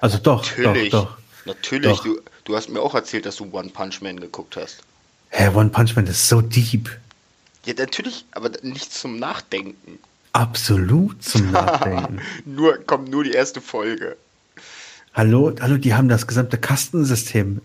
[0.00, 1.16] Also doch, Natürlich, doch, doch.
[1.46, 1.96] natürlich.
[1.96, 2.04] Doch.
[2.04, 4.80] Du, du hast mir auch erzählt, dass du One Punch Man geguckt hast.
[5.30, 6.90] Hä, One Punch Man ist so deep.
[7.64, 9.98] Ja, natürlich, aber nicht zum Nachdenken.
[10.32, 12.20] Absolut zum Nachdenken.
[12.44, 14.16] nur kommt nur die erste Folge.
[15.14, 17.60] hallo, hallo, die haben das gesamte Kastensystem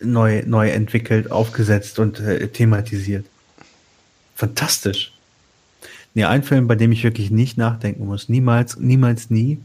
[0.00, 3.26] neu, neu entwickelt, aufgesetzt und äh, thematisiert.
[4.36, 5.12] Fantastisch.
[6.14, 9.58] Nee, ein Film, bei dem ich wirklich nicht nachdenken muss, niemals, niemals nie,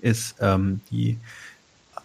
[0.00, 1.18] ist ähm, die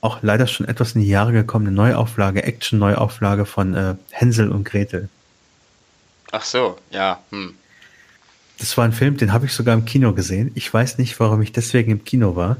[0.01, 5.09] auch leider schon etwas in die Jahre gekommene Neuauflage, Action-Neuauflage von äh, Hänsel und Gretel.
[6.31, 7.21] Ach so, ja.
[7.31, 7.55] Hm.
[8.59, 10.51] Das war ein Film, den habe ich sogar im Kino gesehen.
[10.55, 12.57] Ich weiß nicht, warum ich deswegen im Kino war.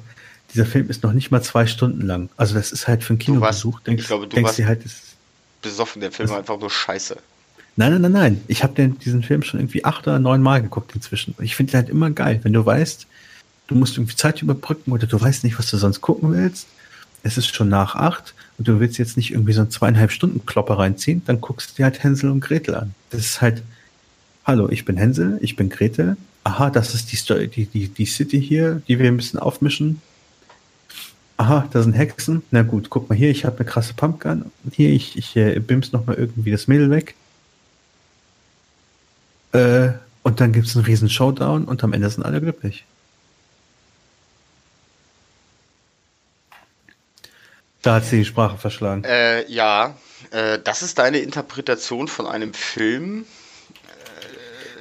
[0.54, 2.30] Dieser Film ist noch nicht mal zwei Stunden lang.
[2.38, 3.82] Also das ist halt für einen Kinobesuch.
[3.82, 4.93] Denkst, ich glaube, du denkst warst- dir halt, das
[5.62, 7.18] Besoffen, der Film war einfach nur scheiße.
[7.76, 8.41] Nein, nein, nein, nein.
[8.47, 11.36] Ich habe diesen Film schon irgendwie acht oder neun Mal geguckt inzwischen.
[11.38, 13.06] Und ich finde ihn halt immer geil, wenn du weißt,
[13.68, 16.68] du musst irgendwie Zeit überbrücken oder du weißt nicht, was du sonst gucken willst.
[17.24, 20.45] Es ist schon nach acht und du willst jetzt nicht irgendwie so einen zweieinhalb Stunden
[20.45, 22.95] Klopper reinziehen, dann guckst du dir halt Hänsel und Gretel an.
[23.12, 23.62] Das ist halt,
[24.50, 26.18] hallo, ich bin Hänsel, ich bin Gretel.
[26.43, 30.02] Aha, das ist die, Story, die, die, die City hier, die wir ein bisschen aufmischen.
[31.38, 32.41] Aha, da sind Hexen.
[32.50, 34.52] Na gut, guck mal hier, ich habe eine krasse Pumpgun.
[34.72, 37.14] Hier, ich, ich äh, bims noch mal irgendwie das Mädel weg.
[39.52, 39.89] Äh,
[40.24, 42.86] und dann gibt's einen riesen Showdown und am Ende sind alle glücklich.
[47.84, 49.04] Da hat sie die Sprache verschlagen.
[49.04, 49.95] Äh, ja,
[50.32, 53.26] äh, das ist deine Interpretation von einem Film,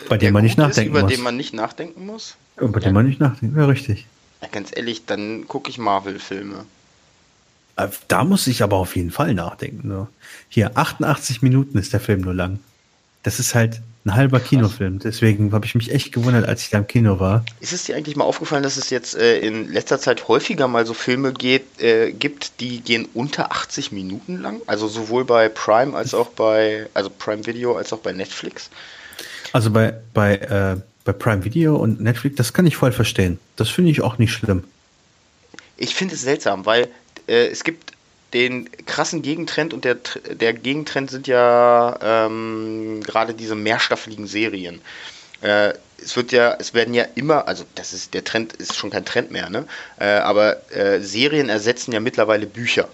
[0.09, 1.13] bei dem man nicht gut ist, nachdenken über muss.
[1.13, 2.37] den man nicht nachdenken muss.
[2.57, 3.59] Und bei dem man nicht nachdenken.
[3.59, 4.07] Ja, richtig.
[4.43, 6.65] Ja, ganz ehrlich, dann gucke ich Marvel-Filme.
[7.77, 9.89] Äh, Da muss ich aber auf jeden Fall nachdenken.
[9.89, 10.09] So.
[10.49, 12.61] Hier, 88 Minuten ist der Film nur lang.
[13.23, 15.01] Das ist halt ein halber Kinofilm.
[15.01, 17.45] Deswegen habe ich mich echt gewundert, als ich da im Kino war.
[17.61, 20.87] Ist es dir eigentlich mal aufgefallen, dass es jetzt äh, in letzter Zeit häufiger mal
[20.87, 24.61] so Filme geht, äh, gibt, die gehen unter 80 Minuten lang?
[24.67, 28.71] Also sowohl bei Prime als auch bei, also Prime Video als auch bei Netflix.
[29.53, 33.39] Also bei, bei, äh, bei Prime Video und Netflix, das kann ich voll verstehen.
[33.57, 34.65] Das finde ich auch nicht schlimm.
[35.77, 36.89] Ich finde es seltsam, weil
[37.27, 37.93] äh, es gibt
[38.35, 39.97] den krassen Gegentrend und der,
[40.31, 44.81] der Gegentrend sind ja ähm, gerade diese mehrstaffeligen Serien.
[45.41, 45.73] Äh,
[46.03, 49.05] es wird ja, es werden ja immer, also das ist der Trend ist schon kein
[49.05, 49.65] Trend mehr, ne?
[49.99, 52.89] Äh, aber äh, Serien ersetzen ja mittlerweile Bücher.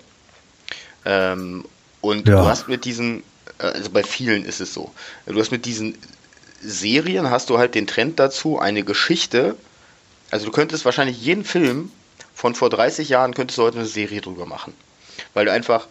[1.05, 1.65] Ähm,
[2.01, 2.43] und Ja.
[2.43, 3.23] du hast mit diesen,
[3.59, 4.93] äh, also bei vielen ist es so,
[5.27, 5.99] du hast mit diesen
[6.65, 9.57] Serien hast du halt den Trend dazu, eine Geschichte,
[10.31, 11.91] also du könntest wahrscheinlich jeden Film
[12.35, 14.75] von vor 30 Jahren könntest du heute eine Serie drüber machen.
[15.33, 15.87] Weil du einfach,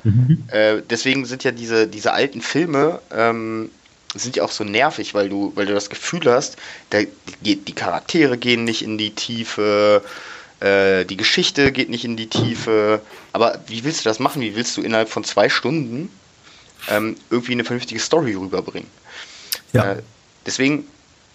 [0.48, 3.70] äh, deswegen sind ja diese, diese alten Filme, ähm,
[4.16, 6.58] sind ja auch so nervig, weil du, weil du das Gefühl hast,
[6.90, 7.00] da
[7.42, 10.04] geht, die Charaktere gehen nicht in die Tiefe,
[10.60, 13.02] äh, die Geschichte geht nicht in die Tiefe.
[13.32, 14.42] Aber wie willst du das machen?
[14.42, 16.10] Wie willst du innerhalb von zwei Stunden
[16.90, 18.90] ähm, irgendwie eine vernünftige Story rüberbringen?
[19.72, 19.94] Ja.
[19.94, 20.04] Äh,
[20.46, 20.88] deswegen,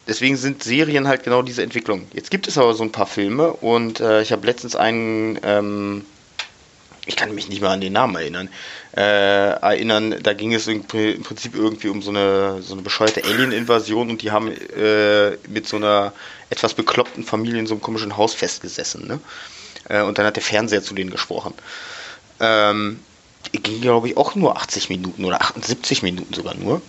[0.07, 2.07] deswegen sind Serien halt genau diese Entwicklung.
[2.13, 6.05] Jetzt gibt es aber so ein paar Filme und äh, ich habe letztens einen, ähm,
[7.07, 8.49] ich kann mich nicht mehr an den Namen erinnern,
[8.97, 14.11] äh, erinnern, da ging es im Prinzip irgendwie um so eine, so eine bescheuerte Alien-Invasion
[14.11, 16.13] und die haben äh, mit so einer
[16.51, 19.07] etwas bekloppten Familie in so einem komischen Haus festgesessen.
[19.07, 19.21] Ne?
[19.89, 21.55] Äh, und dann hat der Fernseher zu denen gesprochen.
[22.41, 23.01] Ähm,
[23.53, 26.83] ging, glaube ich, auch nur 80 Minuten oder 78 Minuten sogar nur.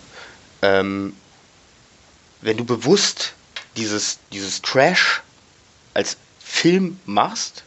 [0.62, 1.14] Ähm,
[2.40, 3.34] wenn du bewusst
[3.76, 5.22] dieses, dieses Trash
[5.94, 7.64] als Film machst,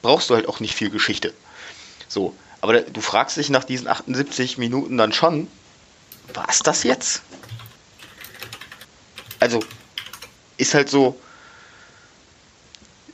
[0.00, 1.32] brauchst du halt auch nicht viel Geschichte.
[2.08, 5.48] So, aber du fragst dich nach diesen 78 Minuten dann schon,
[6.34, 7.22] war es das jetzt?
[9.40, 9.60] Also,
[10.56, 11.18] ist halt so,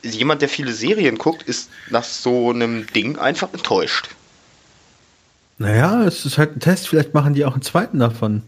[0.03, 4.09] jemand, der viele Serien guckt, ist nach so einem Ding einfach enttäuscht.
[5.59, 6.89] Naja, es ist halt ein Test.
[6.89, 8.43] Vielleicht machen die auch einen zweiten davon.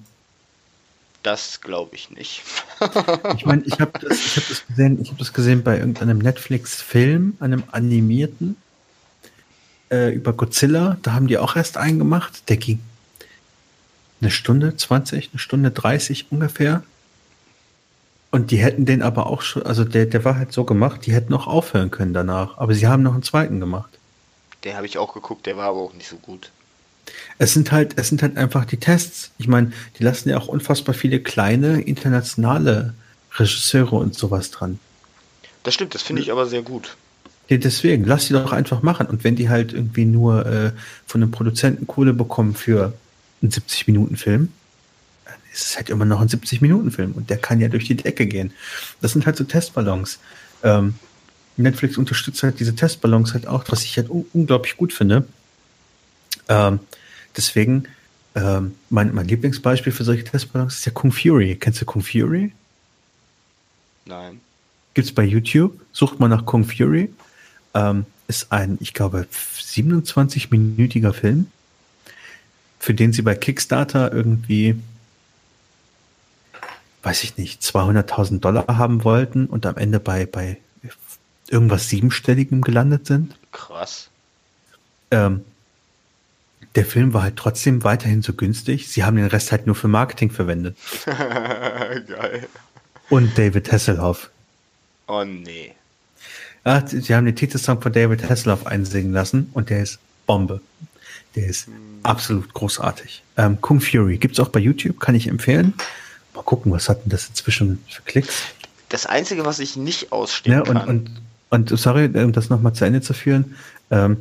[1.22, 2.42] Das glaube ich nicht.
[3.36, 6.18] ich meine, ich habe das, ich hab das gesehen, ich habe das gesehen bei irgendeinem
[6.18, 8.56] Netflix-Film, einem animierten
[9.90, 10.96] äh, über Godzilla.
[11.02, 12.48] Da haben die auch erst einen gemacht.
[12.48, 12.80] Der ging
[14.20, 16.82] eine Stunde 20, eine Stunde 30 ungefähr.
[18.30, 21.12] Und die hätten den aber auch schon, also der, der war halt so gemacht, die
[21.12, 22.58] hätten auch aufhören können danach.
[22.58, 23.90] Aber sie haben noch einen zweiten gemacht.
[24.64, 26.50] Der habe ich auch geguckt, der war aber auch nicht so gut.
[27.38, 29.30] Es sind halt, es sind halt einfach die Tests.
[29.38, 32.94] Ich meine, die lassen ja auch unfassbar viele kleine internationale
[33.38, 34.78] Regisseure und sowas dran.
[35.62, 36.96] Das stimmt, das finde ich aber sehr gut.
[37.48, 39.06] Ja, deswegen, lass die doch einfach machen.
[39.06, 40.72] Und wenn die halt irgendwie nur äh,
[41.06, 42.94] von einem Produzenten Kohle bekommen für
[43.42, 44.48] einen 70-Minuten-Film,
[45.24, 48.26] dann ist es halt immer noch ein 70-Minuten-Film und der kann ja durch die Decke
[48.26, 48.52] gehen.
[49.00, 50.20] Das sind halt so Testballons.
[50.62, 50.94] Ähm,
[51.56, 55.24] Netflix unterstützt halt diese Testballons halt auch, was ich halt un unglaublich gut finde.
[56.48, 56.80] Ähm,
[57.36, 57.84] deswegen,
[58.34, 61.56] ähm, mein, mein Lieblingsbeispiel für solche Testballons ist ja Kung Fury.
[61.56, 62.52] Kennst du Kung Fury?
[64.04, 64.40] Nein.
[64.94, 65.80] Gibt's bei YouTube.
[65.92, 67.12] Sucht mal nach Kung Fury.
[67.74, 71.50] Ähm, ist ein, ich glaube, 27-minütiger Film,
[72.78, 74.76] für den sie bei Kickstarter irgendwie,
[77.02, 80.58] weiß ich nicht, 200.000 Dollar haben wollten und am Ende bei, bei
[81.48, 83.36] irgendwas Siebenstelligem gelandet sind.
[83.52, 84.08] Krass.
[85.10, 85.44] Ähm,
[86.74, 88.88] der Film war halt trotzdem weiterhin so günstig.
[88.88, 90.76] Sie haben den Rest halt nur für Marketing verwendet.
[91.04, 92.46] Geil.
[93.08, 94.30] Und David Hasselhoff.
[95.08, 95.72] Oh nee.
[96.64, 100.60] Ja, sie haben den Titelsong von David Hasselhoff einsingen lassen und der ist Bombe.
[101.34, 101.74] Der ist hm.
[102.02, 103.22] absolut großartig.
[103.36, 105.74] Ähm, Kung Fury gibt's auch bei YouTube, kann ich empfehlen.
[106.34, 108.44] Mal gucken, was hat denn das inzwischen für Klicks?
[108.88, 110.88] Das Einzige, was ich nicht ausstehen ja, und, kann.
[110.88, 113.56] Und, und sorry, um das nochmal zu Ende zu führen,
[113.90, 114.18] ähm,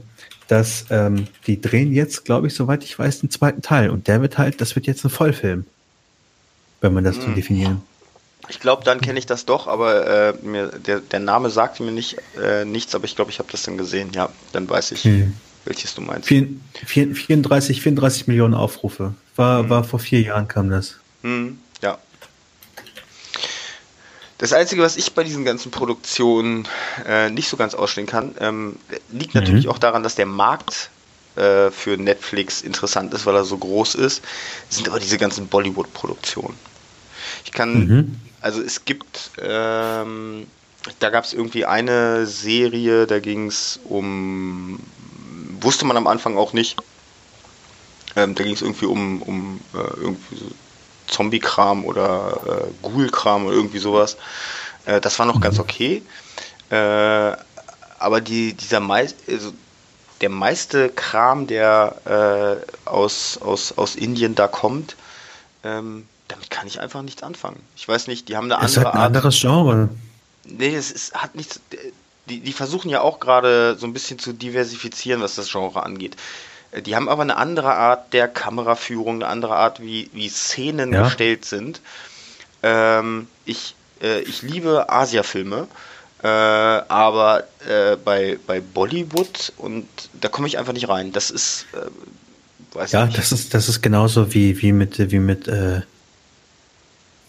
[0.49, 3.91] dass ähm, die drehen jetzt, glaube ich, soweit ich weiß, den zweiten Teil.
[3.91, 5.65] Und der wird halt, das wird jetzt ein Vollfilm.
[6.81, 7.23] Wenn man das hm.
[7.23, 7.81] so definieren.
[8.47, 11.91] Ich glaube, dann kenne ich das doch, aber äh, mir, der, der Name sagte mir
[11.91, 14.09] nicht äh, nichts, aber ich glaube, ich habe das dann gesehen.
[14.13, 15.35] Ja, dann weiß ich, hm.
[15.65, 16.27] welches du meinst.
[16.27, 19.13] 34, 34 Millionen Aufrufe.
[19.35, 19.69] War, hm.
[19.69, 20.95] war vor vier Jahren kam das.
[21.21, 21.59] Hm.
[24.39, 26.65] Das Einzige, was ich bei diesen ganzen Produktionen
[27.05, 28.77] äh, nicht so ganz ausstehen kann, ähm,
[29.11, 29.71] liegt natürlich mhm.
[29.71, 30.89] auch daran, dass der Markt
[31.35, 34.23] äh, für Netflix interessant ist, weil er so groß ist,
[34.69, 36.55] sind aber diese ganzen Bollywood-Produktionen.
[37.43, 38.15] Ich kann, mhm.
[38.39, 40.47] also es gibt, ähm,
[40.99, 44.79] da gab es irgendwie eine Serie, da ging es um,
[45.59, 46.77] wusste man am Anfang auch nicht,
[48.15, 50.45] ähm, da ging es irgendwie um, um äh, irgendwie so
[51.09, 54.17] Zombie-Kram oder äh, Ghoul-Kram oder irgendwie sowas.
[54.85, 55.61] Äh, das war noch ganz mhm.
[55.61, 56.03] okay.
[56.69, 57.35] Äh,
[57.99, 59.51] aber die, dieser meist, also
[60.21, 64.95] der meiste Kram, der äh, aus, aus, aus Indien da kommt,
[65.63, 67.61] ähm, damit kann ich einfach nichts anfangen.
[67.75, 69.07] Ich weiß nicht, die haben eine es andere ein Art.
[69.07, 69.89] anderes Genre.
[70.45, 71.59] Nee, es ist, hat nichts.
[72.27, 76.15] Die, die versuchen ja auch gerade so ein bisschen zu diversifizieren, was das Genre angeht.
[76.71, 80.93] Äh, die haben aber eine andere Art der Kameraführung, eine andere Art, wie, wie Szenen
[80.93, 81.03] ja.
[81.03, 81.81] gestellt sind.
[82.63, 85.67] Ähm, ich, äh, ich liebe Asia-Filme,
[86.21, 89.87] äh, aber äh, bei, bei Bollywood und
[90.19, 91.11] da komme ich einfach nicht rein.
[91.13, 93.17] Das ist, äh, weiß ja, nicht.
[93.17, 95.81] das ist das ist genauso wie wie mit wie mit äh,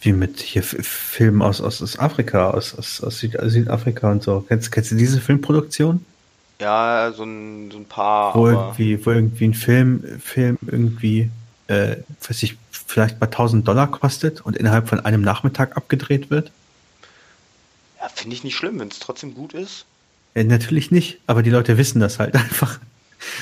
[0.03, 4.45] wie mit hier Filmen aus, aus, aus Afrika, aus, aus, aus Südafrika und so.
[4.49, 6.05] Kennst, kennst du diese Filmproduktion?
[6.61, 8.35] Ja, so ein, so ein paar.
[8.35, 11.31] Wo irgendwie, wo irgendwie ein Film, Film irgendwie,
[11.69, 11.97] äh,
[12.29, 16.51] weiß ich, vielleicht mal 1000 Dollar kostet und innerhalb von einem Nachmittag abgedreht wird?
[17.99, 19.87] Ja, finde ich nicht schlimm, wenn es trotzdem gut ist.
[20.35, 22.79] Ja, natürlich nicht, aber die Leute wissen das halt einfach.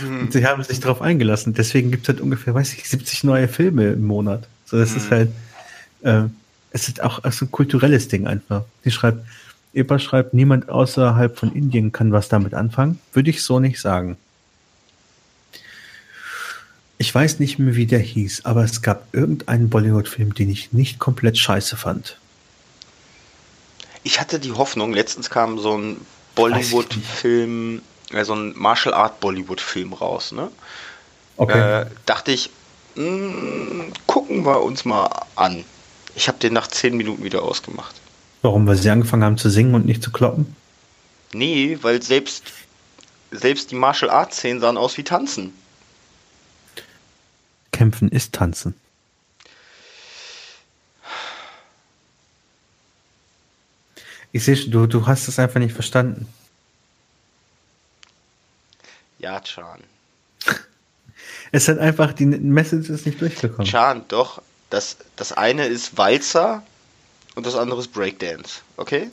[0.01, 0.21] Hm.
[0.21, 1.55] Und sie haben sich darauf eingelassen.
[1.55, 4.47] Deswegen gibt es halt ungefähr, weiß ich, 70 neue Filme im Monat.
[4.65, 4.97] So, das hm.
[4.97, 5.31] ist halt,
[6.03, 6.29] äh,
[6.71, 8.65] es ist auch, auch so ein kulturelles Ding einfach.
[8.85, 9.25] Die schreibt,
[9.79, 13.01] Eber schreibt, niemand außerhalb von Indien kann was damit anfangen.
[13.13, 14.17] Würde ich so nicht sagen.
[16.99, 20.99] Ich weiß nicht mehr, wie der hieß, aber es gab irgendeinen Bollywood-Film, den ich nicht
[20.99, 22.19] komplett scheiße fand.
[24.03, 25.97] Ich hatte die Hoffnung, letztens kam so ein
[26.35, 30.51] Bollywood-Film, äh, so ein Martial Art Bollywood-Film raus, ne?
[31.37, 31.83] Okay.
[31.83, 32.51] Äh, dachte ich,
[32.97, 35.65] mh, hm, gucken wir uns mal an.
[36.17, 37.95] Ich habe den nach zehn Minuten wieder ausgemacht.
[38.43, 38.67] Warum?
[38.67, 40.55] Weil sie angefangen haben zu singen und nicht zu kloppen?
[41.33, 42.53] Nee, weil selbst,
[43.31, 45.53] selbst die Martial Arts Szenen sahen aus wie Tanzen.
[47.73, 48.75] Kämpfen ist Tanzen.
[54.33, 56.29] Ich sehe, du, du hast es einfach nicht verstanden.
[59.19, 59.81] Ja, Chan.
[61.51, 63.67] Es hat einfach, die Message ist nicht durchgekommen.
[63.67, 64.43] Chan, doch.
[64.69, 66.63] Das, das eine ist Walzer
[67.39, 68.63] und das andere ist Breakdance.
[68.77, 69.09] Okay?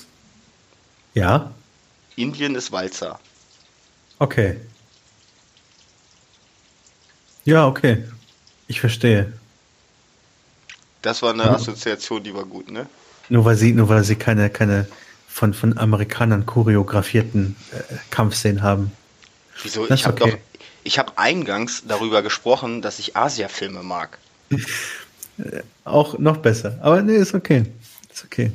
[1.14, 1.52] Ja,
[2.16, 3.20] Indien ist Walzer.
[4.18, 4.60] okay.
[7.44, 8.04] Ja, okay.
[8.68, 9.32] Ich verstehe.
[11.04, 12.88] Das war eine Assoziation, die war gut, ne?
[13.30, 14.88] Nur weil sie, nur weil sie keine, keine
[15.28, 18.92] von, von Amerikanern choreografierten äh, Kampfszenen haben.
[19.62, 19.86] Wieso?
[19.86, 20.32] Das Ich habe okay.
[20.32, 20.40] doch.
[20.84, 24.18] Ich habe eingangs darüber gesprochen, dass ich Asia-Filme mag.
[25.84, 26.80] Auch noch besser.
[26.82, 27.66] Aber nee, ist okay.
[28.16, 28.50] Ist okay.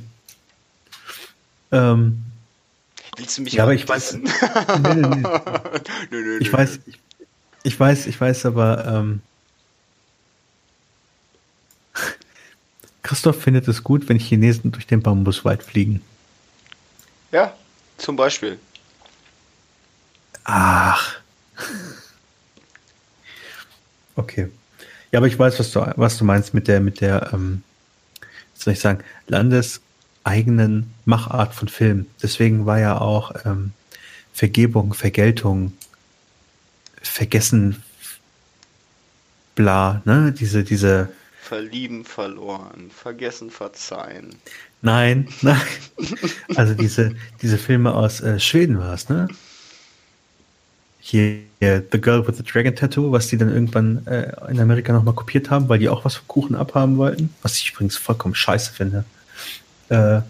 [1.70, 2.24] Ähm,
[3.16, 4.14] Willst du mich ja, aber ich weiß.
[4.14, 4.22] nee,
[4.94, 5.22] nee, nee.
[6.10, 6.98] Nö, nö, Ich nö, weiß, ich,
[7.64, 9.20] ich weiß, ich weiß, aber ähm,
[13.02, 16.00] Christoph findet es gut, wenn Chinesen durch den Bambuswald fliegen.
[17.30, 17.54] Ja,
[17.98, 18.58] zum Beispiel.
[20.44, 21.16] Ach.
[24.16, 24.50] Okay.
[25.12, 27.62] Ja, aber ich weiß, was du, was du meinst mit der, mit der, ähm,
[28.60, 32.06] soll ich sagen, landeseigenen Machart von Film.
[32.22, 33.72] Deswegen war ja auch ähm,
[34.32, 35.72] Vergebung, Vergeltung,
[37.02, 37.82] Vergessen,
[39.54, 40.32] bla, ne?
[40.32, 41.10] Diese, diese,
[41.42, 44.36] Verlieben verloren, vergessen verzeihen.
[44.82, 45.60] nein, nein.
[46.54, 49.28] Also diese, diese Filme aus äh, Schweden war es, ne?
[51.00, 54.92] Hier, hier, The Girl with the Dragon Tattoo, was die dann irgendwann äh, in Amerika
[54.92, 57.32] nochmal kopiert haben, weil die auch was vom Kuchen abhaben wollten.
[57.42, 59.04] Was ich übrigens vollkommen scheiße finde.
[59.90, 60.22] Äh,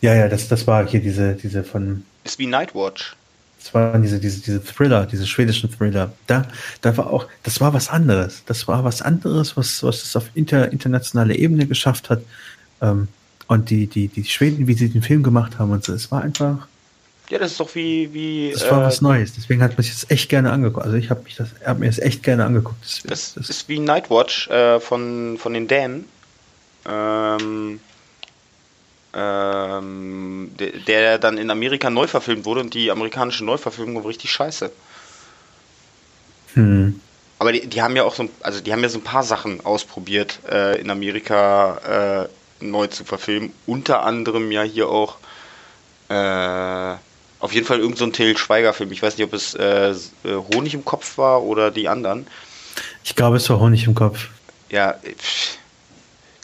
[0.00, 3.14] ja, ja, das, das war hier diese, diese von, Ist wie Nightwatch.
[3.60, 6.12] das waren diese, diese, diese Thriller, diese schwedischen Thriller.
[6.26, 6.48] Da,
[6.80, 8.42] da war auch, das war was anderes.
[8.46, 12.22] Das war was anderes, was, was es auf inter, internationaler Ebene geschafft hat.
[12.80, 13.06] Ähm,
[13.46, 16.22] und die, die, die Schweden, wie sie den Film gemacht haben und so, es war
[16.22, 16.66] einfach,
[17.32, 18.12] Ja, das ist doch wie.
[18.12, 19.32] wie das war äh, was Neues.
[19.32, 20.84] Deswegen hat man sich das echt gerne angeguckt.
[20.84, 22.76] Also ich habe mich das, hab mir das echt gerne angeguckt.
[22.82, 26.04] Das, Das das, ist wie Nightwatch äh, von, von den Dänen.
[26.86, 27.80] Ähm,
[29.14, 34.30] ähm, der, der dann in Amerika neu verfilmt wurde und die amerikanische Neuverfilmung war richtig
[34.30, 34.70] scheiße.
[36.52, 37.00] hm,
[37.38, 39.64] Aber die, die haben ja auch so, also die haben ja so ein paar Sachen
[39.64, 42.28] ausprobiert, äh, in Amerika
[42.60, 43.54] äh, neu zu verfilmen.
[43.64, 45.16] Unter anderem ja hier auch
[46.10, 46.96] äh,
[47.42, 48.92] auf jeden Fall irgendein so ein Till Schweiger-Film.
[48.92, 49.96] Ich weiß nicht, ob es äh, äh,
[50.54, 52.26] Honig im Kopf war oder die anderen.
[53.02, 54.28] ich glaube, es war Honig im Kopf.
[54.70, 55.58] Ja, pff,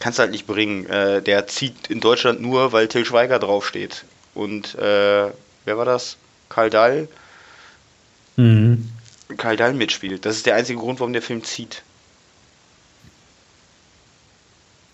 [0.00, 0.86] kannst halt nicht bringen.
[0.86, 4.04] Äh, der zieht in Deutschland nur, weil Till Schweiger draufsteht.
[4.34, 5.30] Und äh,
[5.64, 6.16] wer war das?
[6.48, 7.06] Karl Dahl?
[8.34, 8.90] Mhm.
[9.36, 10.26] Karl Dahl mitspielt.
[10.26, 11.82] Das ist der einzige Grund, warum der Film zieht.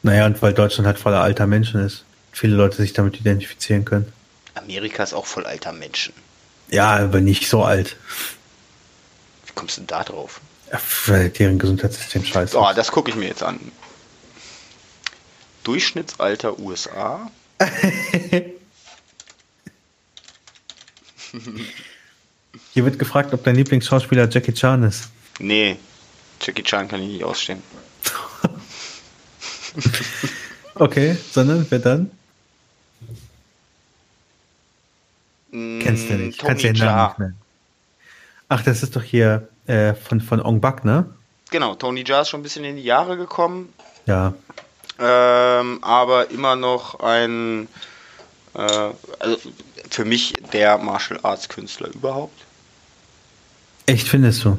[0.02, 2.04] Naja, und weil Deutschland halt voller alter Menschen ist.
[2.30, 4.12] Viele Leute sich damit identifizieren können.
[4.54, 6.12] Amerika ist auch voll alter Menschen.
[6.68, 7.96] Ja, aber nicht so alt.
[9.46, 10.40] Wie kommst du denn da drauf?
[10.72, 13.60] Ja, Weil deren Gesundheitssystem scheiße Oh, das gucke ich mir jetzt an.
[15.64, 17.30] Durchschnittsalter USA.
[22.72, 25.08] Hier wird gefragt, ob dein Lieblingsschauspieler Jackie Chan ist.
[25.38, 25.76] Nee,
[26.40, 27.62] Jackie Chan kann ich nicht ausstehen.
[30.76, 32.10] Okay, sondern wer dann?
[35.54, 36.36] Kennst du nicht.
[36.36, 37.36] Mm, Tony Kannst du den Namen nicht nennen.
[38.48, 41.06] Ach, das ist doch hier äh, von, von Ong Bak, ne?
[41.50, 43.72] Genau, Tony Jaa ist schon ein bisschen in die Jahre gekommen.
[44.06, 44.34] Ja.
[44.98, 47.68] ähm, aber immer noch ein,
[48.54, 49.38] äh, also
[49.90, 52.38] für mich der Martial Arts Künstler überhaupt.
[53.86, 54.58] Echt, findest du?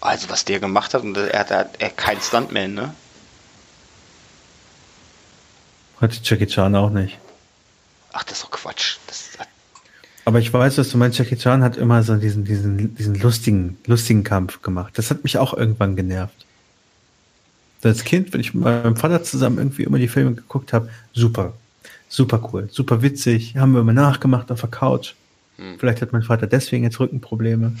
[0.00, 2.94] Also was der gemacht hat und er hat, er hat er kein Stuntman, ne?
[6.00, 7.18] Hat Jackie Chan auch nicht.
[8.12, 8.98] Ach, das ist doch Quatsch.
[10.28, 11.18] Aber ich weiß, was du meinst.
[11.18, 14.98] Jackie Chan hat immer so diesen, diesen, diesen lustigen, lustigen Kampf gemacht.
[14.98, 16.44] Das hat mich auch irgendwann genervt.
[17.82, 21.54] Als Kind, wenn ich mit meinem Vater zusammen irgendwie immer die Filme geguckt habe, super.
[22.10, 23.56] Super cool, super witzig.
[23.56, 25.14] Haben wir immer nachgemacht auf der Couch.
[25.56, 25.78] Hm.
[25.78, 27.72] Vielleicht hat mein Vater deswegen jetzt Rückenprobleme.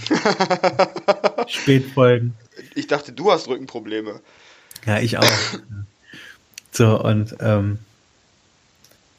[1.48, 2.32] Spätfolgen.
[2.74, 4.20] ich dachte, du hast Rückenprobleme.
[4.86, 5.26] Ja, ich auch.
[6.72, 7.78] so, und ähm,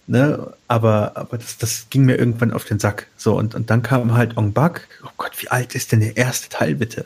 [0.10, 3.07] ne, aber, aber das, das ging mir irgendwann auf den Sack.
[3.16, 4.88] So, und, und dann kam halt Ong Bak.
[5.03, 7.05] Oh Gott, wie alt ist denn der erste Teil bitte?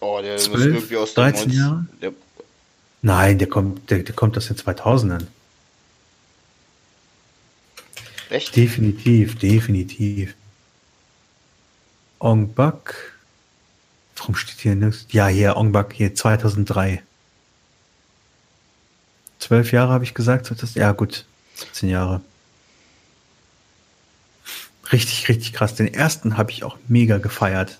[0.00, 1.86] Oh, der muss 12, irgendwie aus 13 den Jahre?
[2.02, 2.12] Der,
[3.02, 5.26] Nein, der kommt, der, der kommt aus den 2000ern.
[8.30, 8.56] echt?
[8.56, 10.34] Definitiv, definitiv.
[12.18, 13.12] Ong Bak.
[14.16, 15.06] Warum steht hier nichts?
[15.10, 17.02] Ja, hier, Ong Bak, hier 2003.
[19.44, 20.46] Zwölf Jahre habe ich gesagt.
[20.46, 21.26] 2000 Ja, gut.
[21.56, 22.22] 17 Jahre.
[24.90, 25.74] Richtig, richtig krass.
[25.74, 27.78] Den ersten habe ich auch mega gefeiert.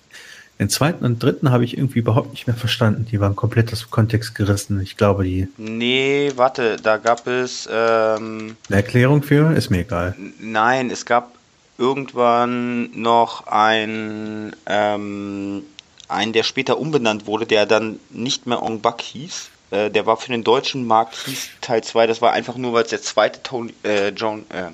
[0.59, 3.07] Den zweiten und dritten habe ich irgendwie überhaupt nicht mehr verstanden.
[3.09, 4.79] Die waren komplett aus dem Kontext gerissen.
[4.79, 5.47] Ich glaube, die.
[5.57, 7.67] Nee, warte, da gab es.
[7.71, 9.51] Ähm, Eine Erklärung für?
[9.55, 10.15] Ist mir egal.
[10.39, 11.33] Nein, es gab
[11.79, 15.63] irgendwann noch ein, ähm,
[16.09, 19.49] einen, der später umbenannt wurde, der dann nicht mehr Ong Bak hieß.
[19.75, 22.83] Äh, der war für den deutschen Markt, hieß Teil 2, das war einfach nur, weil
[22.83, 24.71] es der zweite Tony, äh, John, äh,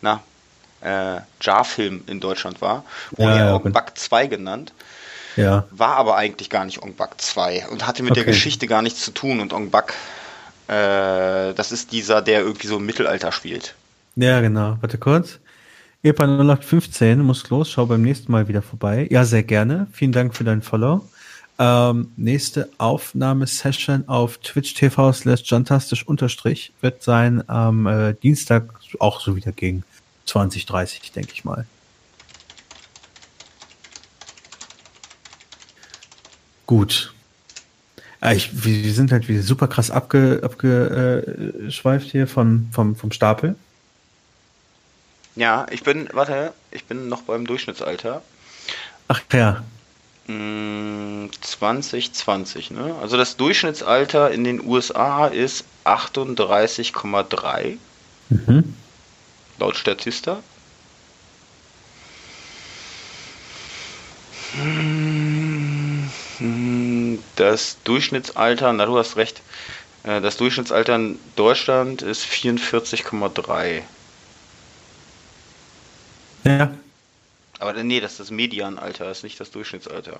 [0.00, 0.22] na,
[0.80, 4.72] äh, Jar-Film in Deutschland war, wurde ja, ja Ong Bak 2 genannt.
[5.36, 5.64] Ja.
[5.70, 8.20] War aber eigentlich gar nicht Ong Bak 2 und hatte mit okay.
[8.20, 9.40] der Geschichte gar nichts zu tun.
[9.40, 9.94] Und Ong Bak,
[10.68, 13.74] äh, das ist dieser, der irgendwie so im Mittelalter spielt.
[14.16, 14.76] Ja, genau.
[14.80, 15.38] Warte kurz.
[16.02, 19.06] EPA 0815 muss los, schau beim nächsten Mal wieder vorbei.
[19.10, 19.86] Ja, sehr gerne.
[19.92, 21.06] Vielen Dank für dein Follow.
[21.62, 29.20] Ähm, nächste Aufnahmesession auf Twitch TV slash jantastisch unterstrich wird sein am äh, Dienstag auch
[29.20, 29.84] so wieder gegen
[30.24, 31.66] 20, 30, denke ich mal.
[36.64, 37.12] Gut.
[38.22, 43.54] Äh, ich, wir sind halt wieder super krass abge, abgeschweift hier vom, vom, vom Stapel.
[45.36, 48.22] Ja, ich bin, warte, ich bin noch beim Durchschnittsalter.
[49.08, 49.62] Ach ja.
[51.40, 52.94] 2020, mm, ne?
[53.00, 57.76] Also das Durchschnittsalter in den USA ist 38,3.
[58.30, 58.74] Mhm
[59.60, 60.42] laut Statista.
[67.36, 69.40] Das Durchschnittsalter, na du hast recht,
[70.02, 73.82] äh, das Durchschnittsalter in Deutschland ist 44,3.
[76.44, 76.74] Ja.
[77.60, 80.18] Aber nee, das ist das Medianalter, das ist nicht das Durchschnittsalter.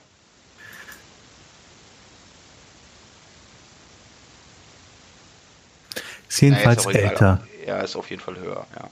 [6.29, 7.47] Ist jedenfalls naja, ist älter.
[7.67, 8.91] Ja, ist auf jeden Fall höher, ja.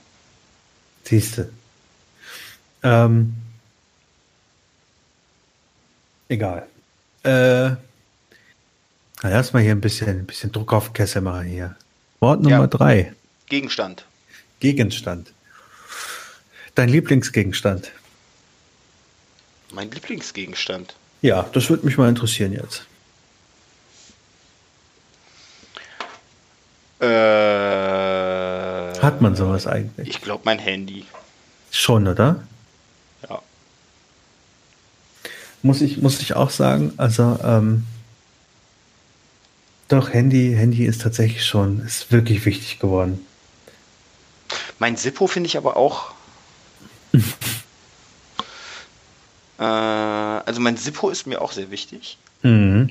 [1.03, 1.51] Siehste.
[2.81, 3.35] Ähm,
[6.27, 6.67] egal.
[7.23, 7.75] Äh,
[9.21, 11.75] lass mal hier ein bisschen, ein bisschen Druck auf Kessel machen hier.
[12.19, 12.67] Wort Nummer ja.
[12.67, 13.13] drei.
[13.45, 14.05] Gegenstand.
[14.59, 15.33] Gegenstand.
[16.73, 17.91] Dein Lieblingsgegenstand.
[19.71, 20.95] Mein Lieblingsgegenstand.
[21.21, 22.85] Ja, das würde mich mal interessieren jetzt.
[26.99, 27.05] Äh,
[28.99, 30.07] Hat man sowas eigentlich?
[30.09, 31.05] Ich glaube mein Handy.
[31.71, 32.43] Schon, oder?
[33.29, 33.41] Ja.
[35.61, 37.85] Muss ich, muss ich auch sagen, also ähm,
[39.87, 43.25] doch, Handy, Handy ist tatsächlich schon, ist wirklich wichtig geworden.
[44.77, 46.11] Mein Sippo finde ich aber auch.
[49.59, 52.17] äh, also mein Sippo ist mir auch sehr wichtig.
[52.43, 52.89] Mhm.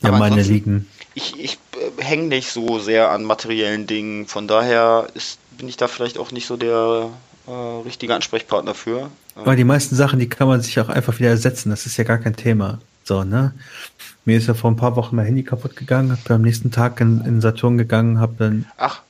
[0.00, 4.26] Ja, aber meine liegen ich, ich äh, hänge nicht so sehr an materiellen Dingen.
[4.26, 7.10] Von daher ist, bin ich da vielleicht auch nicht so der
[7.46, 7.50] äh,
[7.84, 9.10] richtige Ansprechpartner für.
[9.36, 11.70] Weil die meisten Sachen, die kann man sich auch einfach wieder ersetzen.
[11.70, 12.80] Das ist ja gar kein Thema.
[13.04, 13.52] So, ne?
[14.24, 17.00] Mir ist ja vor ein paar Wochen mein Handy kaputt gegangen, hab am nächsten Tag
[17.00, 18.64] in, in Saturn gegangen, hab dann.
[18.78, 19.02] Ach,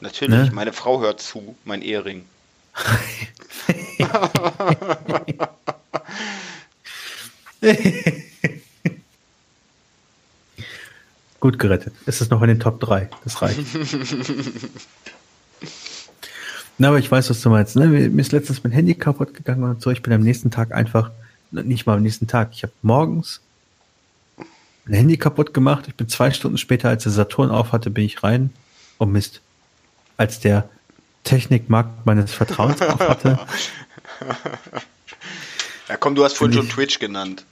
[0.00, 0.50] natürlich, ne?
[0.54, 2.24] meine Frau hört zu, mein Ehering.
[11.40, 11.94] Gut gerettet.
[12.06, 13.08] Es ist noch in den Top 3.
[13.24, 13.58] Das reicht.
[16.78, 17.76] Na, aber ich weiß, was du meinst.
[17.76, 17.86] Ne?
[17.86, 19.90] Mir ist letztens mein Handy kaputt gegangen und so.
[19.90, 21.10] Ich bin am nächsten Tag einfach,
[21.50, 23.40] nicht mal am nächsten Tag, ich habe morgens
[24.84, 25.86] mein Handy kaputt gemacht.
[25.88, 28.50] Ich bin zwei Stunden später, als der Saturn auf hatte, bin ich rein.
[28.98, 29.40] Oh Mist.
[30.16, 30.68] Als der
[31.24, 33.38] Technikmarkt meines Vertrauens auf hatte.
[35.88, 37.44] Ja, komm, du hast vorhin schon Twitch genannt.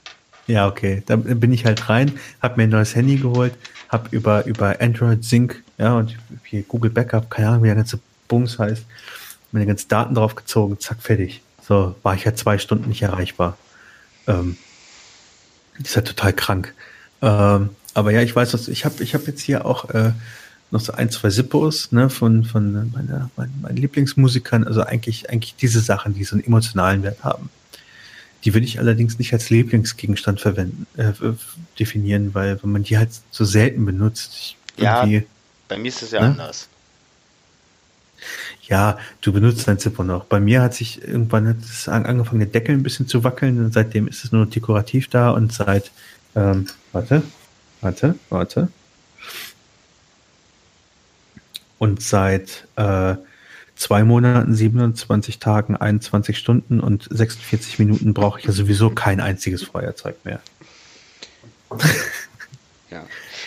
[0.47, 1.03] Ja, okay.
[1.05, 3.53] Da bin ich halt rein, habe mir ein neues Handy geholt,
[3.87, 7.99] habe über, über Android Sync, ja, und hier Google Backup, keine Ahnung, wie der ganze
[8.27, 8.83] Bums heißt,
[9.51, 11.41] meine ganzen Daten drauf gezogen, zack, fertig.
[11.61, 13.57] So, war ich halt zwei Stunden nicht erreichbar.
[14.25, 14.57] Ähm,
[15.77, 16.73] ist halt total krank.
[17.21, 20.13] Ähm, aber ja, ich weiß was, ich habe ich hab jetzt hier auch äh,
[20.71, 25.55] noch so ein, zwei Sippos, ne, von, von meiner, meinen, meinen Lieblingsmusikern, also eigentlich, eigentlich
[25.55, 27.49] diese Sachen, die so einen emotionalen Wert haben.
[28.43, 31.11] Die würde ich allerdings nicht als Lieblingsgegenstand verwenden, äh,
[31.77, 34.55] definieren, weil wenn man die halt so selten benutzt.
[34.77, 35.05] Ja,
[35.67, 36.27] bei mir ist es ja ne?
[36.27, 36.67] anders.
[38.63, 40.25] Ja, du benutzt dein Zippo noch.
[40.25, 43.73] Bei mir hat sich irgendwann hat es angefangen, der Deckel ein bisschen zu wackeln und
[43.73, 45.91] seitdem ist es nur dekorativ da und seit,
[46.35, 47.23] ähm, warte,
[47.81, 48.69] warte, warte.
[51.81, 53.15] Und seit äh,
[53.75, 59.63] zwei Monaten, 27 Tagen, 21 Stunden und 46 Minuten brauche ich ja sowieso kein einziges
[59.63, 60.41] Feuerzeug mehr.
[62.91, 63.05] Ja.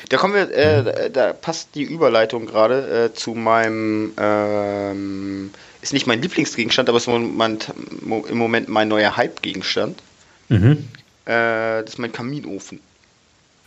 [0.08, 5.50] Da kommen wir, äh, da passt die Überleitung gerade äh, zu meinem, ähm,
[5.82, 7.58] ist nicht mein Lieblingsgegenstand, aber ist mein,
[8.30, 10.02] im Moment mein neuer Hype-Gegenstand.
[10.48, 10.88] Mhm.
[11.26, 12.80] Äh, das ist mein Kaminofen.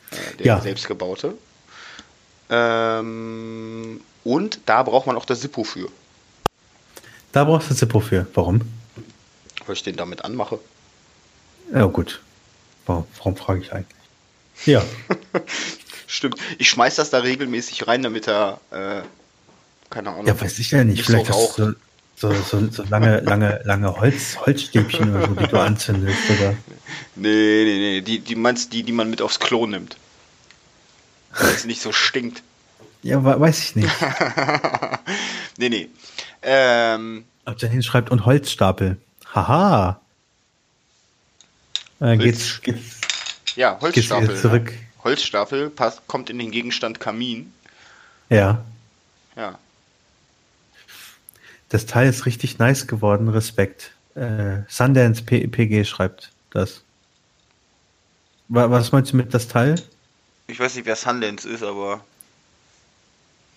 [0.09, 0.61] Äh, der ja.
[0.61, 1.35] selbstgebaute.
[2.49, 5.87] Ähm, und da braucht man auch das Zippo für.
[7.31, 8.27] Da brauchst du das Zippo für.
[8.33, 8.59] Warum?
[9.65, 10.59] Weil ich den damit anmache.
[11.73, 12.21] Ja, gut.
[12.85, 13.95] Warum, warum frage ich eigentlich?
[14.65, 14.83] Ja.
[16.07, 16.35] Stimmt.
[16.57, 19.01] Ich schmeiß das da regelmäßig rein, damit er, äh,
[19.89, 20.27] keine Ahnung.
[20.27, 20.97] Ja, weiß ich ja nicht.
[20.97, 21.75] nicht Vielleicht so hast du
[22.17, 26.53] so, so, so lange, lange, lange Holz, Holzstäbchen oder so, die du anzündest, oder?
[27.15, 28.01] Nee, nee, nee.
[28.01, 29.95] Die, die meinst die, die man mit aufs Klo nimmt.
[31.31, 32.43] Weil es nicht so stinkt.
[33.07, 33.89] Ja, weiß ich nicht.
[35.57, 35.89] nee, nee.
[36.41, 38.97] Ähm, Ob der hinschreibt und Holzstapel.
[39.33, 40.01] Haha.
[42.01, 42.99] Äh, geht's, geht's,
[43.55, 44.27] ja, Holzstapel.
[44.27, 44.73] Geht's zurück.
[45.05, 47.53] Holzstapel passt, kommt in den Gegenstand Kamin.
[48.29, 48.65] Ja.
[49.37, 49.57] Ja.
[51.69, 53.91] Das Teil ist richtig nice geworden, Respekt.
[54.15, 56.81] Äh, Sundance PG schreibt das.
[58.49, 59.81] Was meinst du mit das Teil?
[60.47, 62.03] Ich weiß nicht, wer Sundance ist, aber.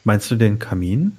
[0.05, 1.18] Meinst du den Kamin?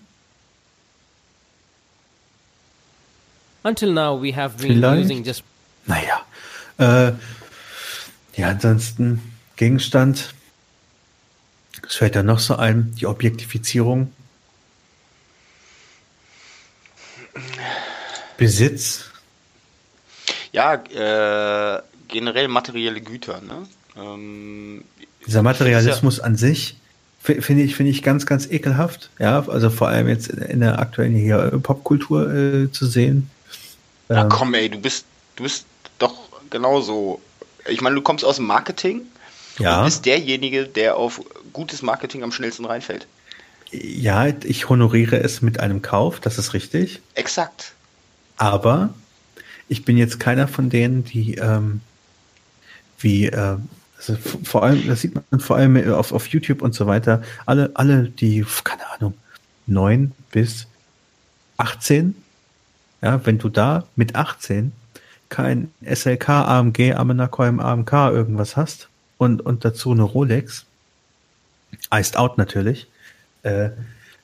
[3.63, 5.05] Until now we have been Vielleicht?
[5.05, 5.43] using just.
[5.85, 6.21] Naja.
[6.77, 7.13] Äh,
[8.35, 9.21] ja, ansonsten
[9.55, 10.33] Gegenstand.
[11.87, 14.11] Es fällt da noch so ein, die Objektifizierung.
[18.37, 19.05] Besitz.
[20.51, 23.41] Ja, äh, generell materielle Güter.
[23.41, 23.67] Ne?
[23.95, 24.83] Ähm,
[25.25, 26.75] Dieser Materialismus ja an sich
[27.21, 29.09] finde ich, finde ich ganz, ganz ekelhaft.
[29.19, 33.29] Ja, also vor allem jetzt in der aktuellen hier Popkultur äh, zu sehen.
[34.09, 35.05] Ja, ähm, komm, ey, du bist,
[35.35, 35.65] du bist
[35.99, 36.15] doch
[36.49, 37.21] genauso.
[37.67, 39.01] Ich meine, du kommst aus dem Marketing
[39.59, 39.79] ja.
[39.79, 41.21] und bist derjenige, der auf
[41.53, 43.07] gutes Marketing am schnellsten reinfällt.
[43.71, 47.01] Ja, ich honoriere es mit einem Kauf, das ist richtig.
[47.13, 47.73] Exakt.
[48.35, 48.93] Aber
[49.69, 51.81] ich bin jetzt keiner von denen, die ähm,
[52.99, 53.57] wie äh,
[54.09, 57.71] also vor allem, das sieht man vor allem auf, auf YouTube und so weiter, alle,
[57.75, 59.13] alle, die, keine Ahnung,
[59.67, 60.67] neun bis
[61.57, 62.15] 18,
[63.01, 64.71] ja, wenn du da mit 18
[65.29, 70.65] kein SLK, AMG, Amenacoim, AMK irgendwas hast und, und dazu eine Rolex,
[71.93, 72.87] iced out natürlich,
[73.43, 73.69] äh,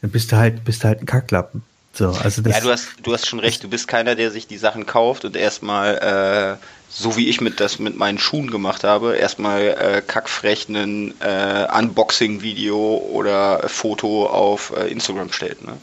[0.02, 1.64] dann bist du halt, bist du halt ein Kacklappen.
[1.98, 4.46] So, also das, ja, du hast, du hast schon recht, du bist keiner, der sich
[4.46, 8.84] die Sachen kauft und erstmal, äh, so wie ich mit das mit meinen Schuhen gemacht
[8.84, 15.66] habe, erstmal äh, kackfrech ein äh, Unboxing-Video oder Foto auf äh, Instagram stellt.
[15.66, 15.74] Ne?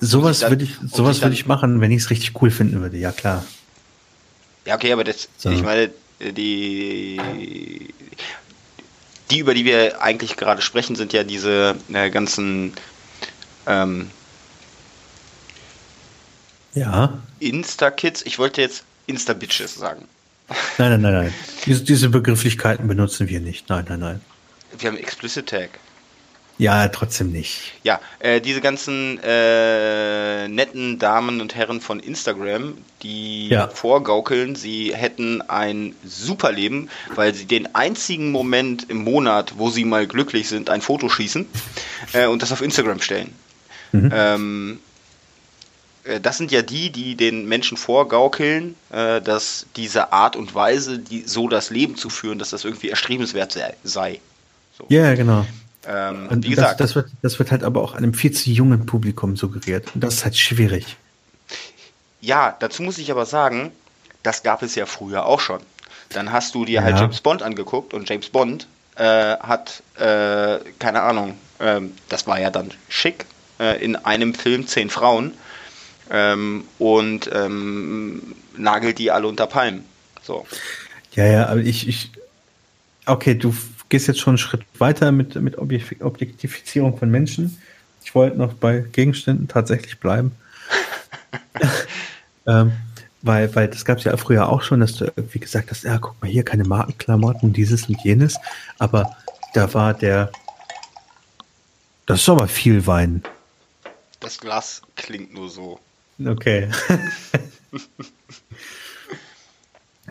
[0.00, 3.12] Sowas würde ich, sowas würde ich machen, wenn ich es richtig cool finden würde, ja
[3.12, 3.44] klar.
[4.64, 5.50] Ja, okay, aber das, so.
[5.50, 5.90] ich meine,
[6.20, 7.20] die,
[9.30, 12.72] die, über die wir eigentlich gerade sprechen, sind ja diese äh, ganzen
[13.68, 14.10] ähm,
[16.74, 17.18] ja.
[17.40, 18.22] Insta-Kids.
[18.22, 20.06] Ich wollte jetzt Insta-Bitches sagen.
[20.78, 21.34] Nein, nein, nein, nein.
[21.66, 23.68] Diese, diese Begrifflichkeiten benutzen wir nicht.
[23.68, 24.20] Nein, nein, nein.
[24.78, 25.70] Wir haben Explicit Tag.
[26.56, 27.72] Ja, trotzdem nicht.
[27.82, 33.66] Ja, äh, diese ganzen äh, netten Damen und Herren von Instagram, die ja.
[33.68, 39.84] vorgaukeln, sie hätten ein super Leben, weil sie den einzigen Moment im Monat, wo sie
[39.84, 41.46] mal glücklich sind, ein Foto schießen
[42.12, 43.34] äh, und das auf Instagram stellen.
[43.90, 44.10] Mhm.
[44.14, 44.93] Ähm, äh,
[46.20, 51.22] das sind ja die, die den Menschen vorgaukeln, äh, dass diese Art und Weise, die,
[51.22, 54.20] so das Leben zu führen, dass das irgendwie erstrebenswert sei.
[54.76, 54.86] So.
[54.88, 55.46] Ja, genau.
[55.86, 58.50] Ähm, und wie gesagt, das, das, wird, das wird halt aber auch einem viel zu
[58.50, 59.94] jungen Publikum suggeriert.
[59.94, 60.96] Und das ist halt schwierig.
[62.20, 63.70] Ja, dazu muss ich aber sagen,
[64.22, 65.60] das gab es ja früher auch schon.
[66.10, 67.00] Dann hast du dir halt ja.
[67.00, 68.66] halt James Bond angeguckt und James Bond
[68.96, 73.26] äh, hat, äh, keine Ahnung, äh, das war ja dann schick,
[73.58, 75.32] äh, in einem Film zehn Frauen
[76.10, 78.22] ähm, und ähm,
[78.56, 79.84] nagelt die alle unter Palmen.
[80.22, 80.46] So.
[81.12, 82.10] Ja, ja, aber ich, ich
[83.06, 83.54] okay, du
[83.88, 87.60] gehst jetzt schon einen Schritt weiter mit, mit Objektifizierung von Menschen.
[88.02, 90.32] Ich wollte noch bei Gegenständen tatsächlich bleiben.
[92.46, 92.72] ähm,
[93.22, 95.98] weil, weil das gab es ja früher auch schon, dass du irgendwie gesagt hast, ja,
[95.98, 98.36] guck mal hier, keine Markenklamotten, dieses und jenes.
[98.78, 99.16] Aber
[99.54, 100.30] da war der,
[102.04, 103.22] das ist aber viel Wein.
[104.20, 105.80] Das Glas klingt nur so.
[106.22, 106.68] Okay.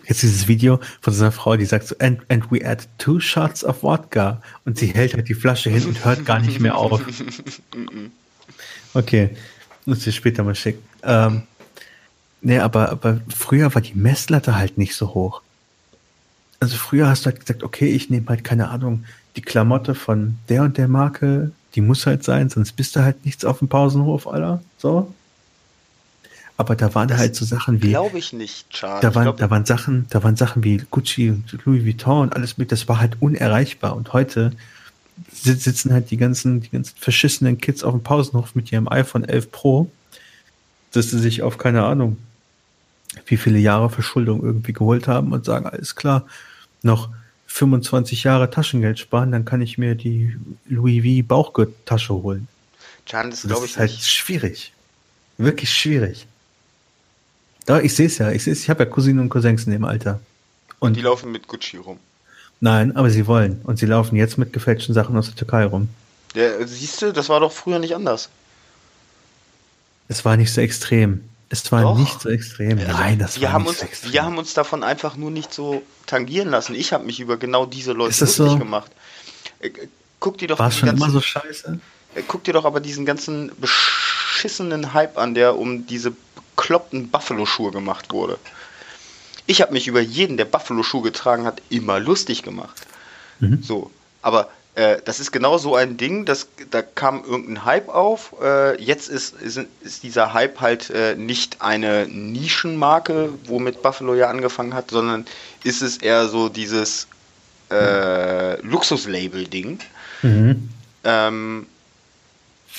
[0.06, 3.20] Jetzt dieses Video von so einer Frau, die sagt so, and, and we add two
[3.22, 4.42] shots of vodka.
[4.66, 7.02] Und sie hält halt die Flasche hin und hört gar nicht mehr auf.
[8.94, 9.30] Okay,
[9.86, 10.84] muss ich später mal schicken.
[11.04, 11.44] Ähm,
[12.42, 15.42] nee, aber, aber früher war die Messlatte halt nicht so hoch.
[16.60, 19.06] also früher hast du halt gesagt, okay, ich nehme halt keine Ahnung,
[19.36, 23.26] die Klamotte von der und der Marke, die muss halt sein, sonst bist du halt
[23.26, 24.62] nichts auf dem Pausenhof, Alter.
[24.78, 25.14] So.
[26.56, 27.90] Aber da waren das halt so Sachen wie.
[27.90, 29.02] Glaube ich nicht, Charles.
[29.02, 32.58] Da waren, da waren Sachen, da waren Sachen wie Gucci und Louis Vuitton und alles
[32.58, 33.96] mit, das war halt unerreichbar.
[33.96, 34.52] Und heute
[35.32, 39.52] sitzen halt die ganzen, die ganzen verschissenen Kids auf dem Pausenhof mit ihrem iPhone 11
[39.52, 39.92] Pro,
[40.92, 42.18] dass sie sich auf keine Ahnung,
[43.26, 46.26] wie viele Jahre Verschuldung irgendwie geholt haben und sagen, alles klar,
[46.82, 47.10] noch
[47.48, 50.36] 25 Jahre Taschengeld sparen, dann kann ich mir die
[50.68, 52.48] Louis V Bauchgürteltasche holen.
[53.06, 54.08] Can, das, das ist halt nicht.
[54.08, 54.74] schwierig.
[55.38, 56.28] Wirklich schwierig.
[57.66, 58.32] Da, ich sehe es ja.
[58.32, 60.20] Ich ich habe ja Cousinen und Cousins in dem Alter.
[60.80, 61.98] Und, die laufen mit Gucci rum.
[62.60, 63.62] Nein, aber sie wollen.
[63.64, 65.90] Und sie laufen jetzt mit gefälschten Sachen aus der Türkei rum.
[66.34, 68.30] Ja, siehst du, das war doch früher nicht anders.
[70.08, 71.24] Es war nicht so extrem.
[71.50, 71.98] Es war Doch.
[71.98, 72.80] nicht so extrem.
[72.80, 74.12] Also, Nein, das wir war haben nicht uns, so extrem.
[74.14, 76.74] Wir haben uns davon einfach nur nicht so tangieren lassen.
[76.74, 78.58] Ich habe mich über genau diese Leute lustig so?
[78.58, 78.92] gemacht.
[79.60, 79.88] Äh, äh,
[80.20, 81.80] Guck dir doch war es diesen schon immer ganzen- so scheiße?
[82.16, 86.14] Äh, Guck dir doch aber diesen ganzen beschissenen Hype an, der um diese
[86.56, 88.38] bekloppten Buffalo-Schuhe gemacht wurde.
[89.46, 92.82] Ich habe mich über jeden, der Buffalo-Schuhe getragen hat, immer lustig gemacht.
[93.40, 93.62] Mhm.
[93.62, 98.34] So, aber äh, das ist genau so ein Ding, das, da kam irgendein Hype auf.
[98.42, 104.30] Äh, jetzt ist, ist, ist dieser Hype halt äh, nicht eine Nischenmarke, womit Buffalo ja
[104.30, 105.26] angefangen hat, sondern
[105.64, 107.08] ist es eher so dieses
[107.70, 109.80] äh, Luxuslabel-Ding.
[110.22, 110.70] Mhm.
[111.04, 111.68] Ähm,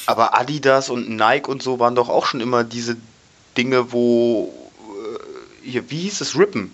[0.06, 2.96] aber Adidas und Nike und so waren doch auch schon immer diese
[3.56, 4.52] Dinge, wo
[5.62, 6.72] äh, hier, wie hieß es, Rippen?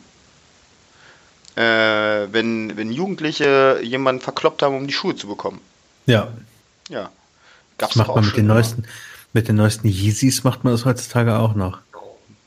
[1.57, 1.63] Äh,
[2.33, 5.61] wenn, wenn Jugendliche jemanden verkloppt haben, um die Schuhe zu bekommen.
[6.07, 6.29] Ja,
[6.89, 7.11] Ja.
[7.77, 8.85] das Gab's macht doch man mit den neuesten,
[9.33, 11.81] mit den neuesten Yeezys macht man das heutzutage auch noch.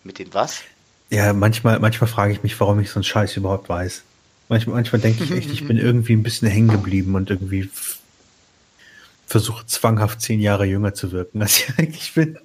[0.04, 0.62] Mit den was?
[1.10, 4.04] Ja, manchmal, manchmal frage ich mich, warum ich so einen Scheiß überhaupt weiß.
[4.50, 7.70] Manchmal, manchmal denke ich echt, ich bin irgendwie ein bisschen hängen geblieben und irgendwie
[9.28, 12.38] versuche zwanghaft zehn Jahre jünger zu wirken, als ich eigentlich bin.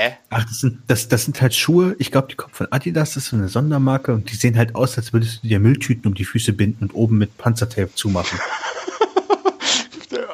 [0.00, 0.16] Hä?
[0.30, 1.94] Ach, das sind, das, das sind halt Schuhe.
[1.98, 3.12] Ich glaube, die kommen von Adidas.
[3.12, 6.06] Das ist so eine Sondermarke und die sehen halt aus, als würdest du dir Mülltüten
[6.06, 8.38] um die Füße binden und oben mit Panzertape zumachen.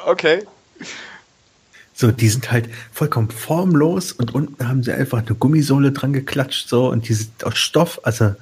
[0.05, 0.43] Okay.
[1.93, 6.69] So, die sind halt vollkommen formlos und unten haben sie einfach eine Gummisohle dran geklatscht,
[6.69, 8.33] so, und die sind aus Stoff, also,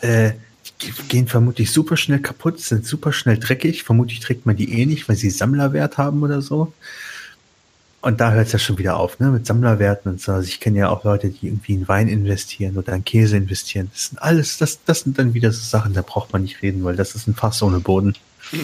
[0.00, 0.32] äh,
[0.80, 3.82] die gehen vermutlich super schnell kaputt, sind super schnell dreckig.
[3.82, 6.72] Vermutlich trägt man die eh nicht, weil sie Sammlerwert haben oder so.
[8.02, 10.32] Und da hört es ja schon wieder auf, ne, mit Sammlerwerten und so.
[10.32, 13.90] Also ich kenne ja auch Leute, die irgendwie in Wein investieren oder in Käse investieren.
[13.92, 16.82] Das sind alles, das, das sind dann wieder so Sachen, da braucht man nicht reden,
[16.84, 18.14] weil das ist ein Fass ohne Boden.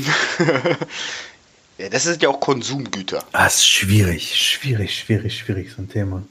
[1.79, 3.23] Ja, das sind ja auch Konsumgüter.
[3.31, 6.25] Ah, ist schwierig, schwierig, schwierig, schwierig, so ein Thema.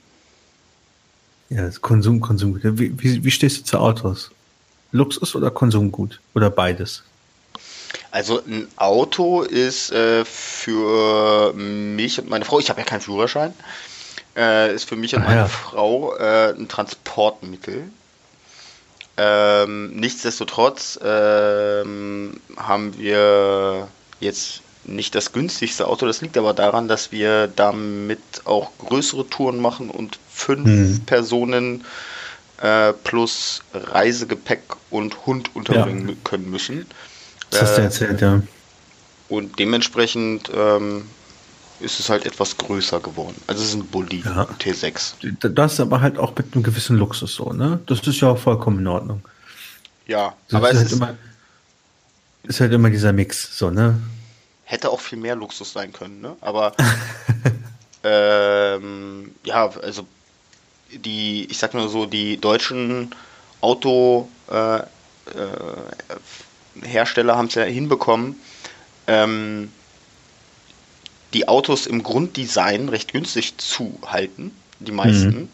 [1.50, 2.62] Ja, das Konsum, Konsumgut.
[2.78, 4.30] Wie, wie, wie stehst du zu Autos?
[4.92, 6.20] Luxus oder Konsumgut?
[6.36, 7.04] Oder beides?
[8.18, 13.54] Also ein Auto ist äh, für mich und meine Frau, ich habe ja keinen Führerschein,
[14.36, 15.48] äh, ist für mich und Ah, meine ja.
[15.48, 17.92] Frau äh, ein Transportmittel.
[19.18, 23.88] Ähm, nichtsdestotrotz ähm, haben wir
[24.20, 26.08] jetzt nicht das günstigste Auto.
[26.08, 31.02] Das liegt aber daran, dass wir damit auch größere Touren machen und fünf Hm.
[31.06, 31.86] Personen
[32.64, 36.88] äh, plus Reisegepäck und Hund unterbringen können müssen.
[37.50, 38.42] Das hast du Äh, erzählt, ja.
[39.30, 41.10] und dementsprechend ähm,
[41.80, 43.36] ist es halt etwas größer geworden.
[43.48, 44.48] Also es ist ein Bulli Ja.
[44.60, 45.16] T6.
[45.50, 47.80] Das ist aber halt auch mit einem gewissen Luxus so, ne?
[47.88, 49.22] Das ist ja auch vollkommen in Ordnung.
[50.08, 51.18] Ja, Das aber ist, es halt ist, immer,
[52.44, 54.00] ist halt immer dieser Mix, so, ne?
[54.64, 56.36] hätte auch viel mehr Luxus sein können, ne?
[56.42, 56.74] Aber
[58.04, 60.06] ähm, ja, also
[60.92, 63.14] die, ich sag nur so, die deutschen
[63.62, 64.84] Auto äh, äh,
[66.84, 68.36] Hersteller haben es ja hinbekommen,
[69.08, 69.72] ähm,
[71.34, 75.50] die Autos im Grunddesign recht günstig zu halten, die meisten.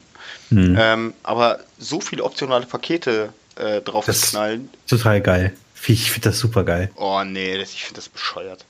[0.49, 0.75] Hm.
[0.79, 5.53] Ähm, aber so viele optionale Pakete äh, drauf Das- zu knallen, Total geil.
[5.85, 6.91] Ich finde das super geil.
[6.95, 8.63] oh nee, das, ich finde das bescheuert.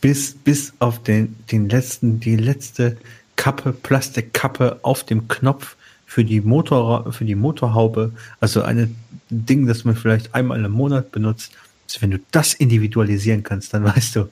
[0.00, 2.96] bis, bis auf den, den letzten, die letzte
[3.34, 5.75] Kappe, Plastikkappe auf dem Knopf
[6.16, 8.10] für die Motor, für die Motorhaube.
[8.40, 8.88] Also eine
[9.28, 11.52] Ding, das man vielleicht einmal im Monat benutzt.
[11.86, 14.30] Also wenn du das individualisieren kannst, dann weißt du,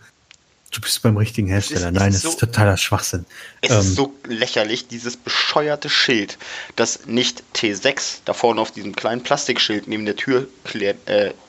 [0.72, 1.88] du bist beim richtigen Hersteller.
[1.88, 3.26] es Nein, ist das so- ist totaler Schwachsinn.
[3.60, 6.38] Es Ähm, ist so lächerlich, dieses bescheuerte Schild,
[6.74, 10.94] das nicht T6 da vorne auf diesem kleinen Plastikschild neben der Tür äh,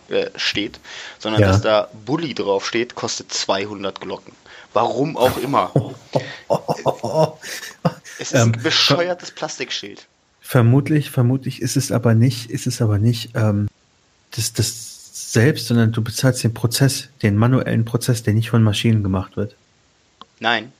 [0.09, 0.81] äh, steht,
[1.17, 1.47] sondern Ja.
[1.47, 4.33] dass da Bulli drauf steht, kostet 200 Glocken.
[4.73, 5.71] Warum auch immer.
[8.19, 10.07] Es ist Ähm, ein bescheuertes Plastikschild.
[10.47, 13.67] Vermutlich, vermutlich ist es aber nicht, ist es aber nicht ähm,
[14.29, 19.01] das, das selbst, sondern du bezahlst den Prozess, den manuellen Prozess, der nicht von Maschinen
[19.01, 19.55] gemacht wird.
[20.39, 20.71] Nein.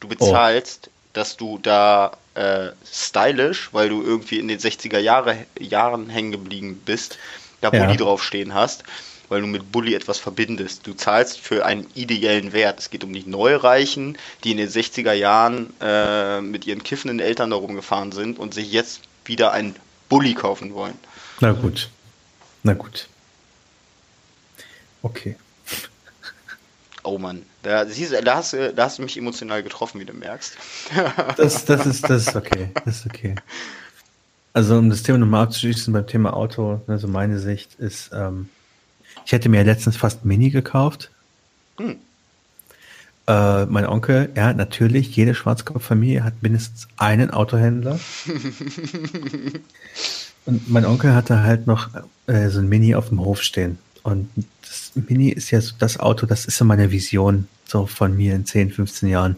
[0.00, 0.90] Du bezahlst, oh.
[1.14, 6.82] dass du da äh, stylisch, weil du irgendwie in den 60er Jahre, Jahren hängen geblieben
[6.84, 7.16] bist,
[7.62, 7.96] da Bulli ja.
[7.96, 8.84] draufstehen hast,
[9.28, 10.86] weil du mit Bulli etwas verbindest.
[10.86, 12.78] Du zahlst für einen ideellen Wert.
[12.78, 17.50] Es geht um die Neureichen, die in den 60er Jahren äh, mit ihren kiffenden Eltern
[17.50, 19.76] da rumgefahren sind und sich jetzt wieder einen
[20.08, 20.98] Bulli kaufen wollen.
[21.40, 21.88] Na gut.
[22.62, 23.08] Na gut.
[25.02, 25.36] Okay.
[27.06, 30.56] Oh Mann, da, siehst, da, hast, da hast du mich emotional getroffen, wie du merkst.
[31.36, 32.70] Das, das, ist, das ist okay.
[32.86, 33.34] Das ist okay.
[34.54, 38.48] Also um das Thema nochmal abzuschließen beim Thema Auto, also meine Sicht ist, ähm,
[39.24, 41.10] ich hätte mir letztens fast Mini gekauft.
[41.78, 41.96] Hm.
[43.26, 47.98] Äh, mein Onkel, ja, natürlich, jede Schwarzkopffamilie hat mindestens einen Autohändler.
[50.46, 51.88] Und mein Onkel hatte halt noch
[52.26, 53.78] äh, so ein Mini auf dem Hof stehen.
[54.02, 54.28] Und
[54.60, 58.34] das Mini ist ja so das Auto, das ist so meine Vision, so von mir
[58.34, 59.36] in 10, 15 Jahren.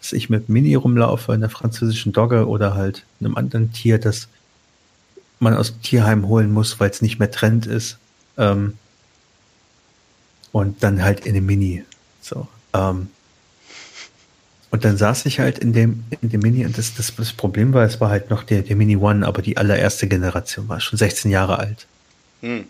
[0.00, 4.28] Dass ich mit Mini rumlaufe, in der französischen Dogge oder halt einem anderen Tier, das
[5.40, 7.98] man aus dem Tierheim holen muss, weil es nicht mehr Trend ist.
[8.38, 8.74] Ähm,
[10.52, 11.84] und dann halt in dem Mini.
[12.20, 12.48] So.
[12.72, 13.08] Ähm,
[14.70, 17.72] und dann saß ich halt in dem, in dem Mini und das, das, das Problem
[17.72, 20.96] war, es war halt noch der, der Mini One, aber die allererste Generation war schon
[20.96, 21.86] 16 Jahre alt.
[22.40, 22.64] Hm.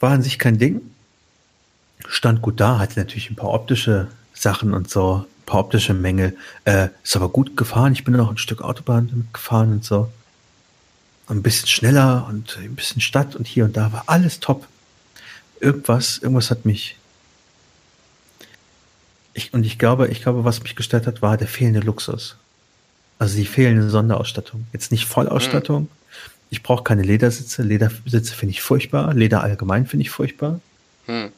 [0.00, 0.80] War an sich kein Ding.
[2.08, 6.36] Stand gut da, hatte natürlich ein paar optische Sachen und so, ein paar optische Mängel.
[6.64, 7.92] Äh, ist aber gut gefahren.
[7.92, 10.10] Ich bin noch ein Stück Autobahn gefahren und so.
[11.28, 14.66] Ein bisschen schneller und ein bisschen Stadt und hier und da war alles top.
[15.60, 16.96] Irgendwas, irgendwas hat mich
[19.32, 22.36] ich, und ich glaube, ich glaube, was mich gestört hat, war der fehlende Luxus.
[23.18, 24.66] Also die fehlende Sonderausstattung.
[24.72, 25.82] Jetzt nicht Vollausstattung.
[25.82, 25.88] Mhm.
[26.50, 27.62] Ich brauche keine Ledersitze.
[27.62, 29.14] Ledersitze finde ich furchtbar.
[29.14, 30.60] Leder allgemein finde ich furchtbar.
[31.06, 31.30] Mhm.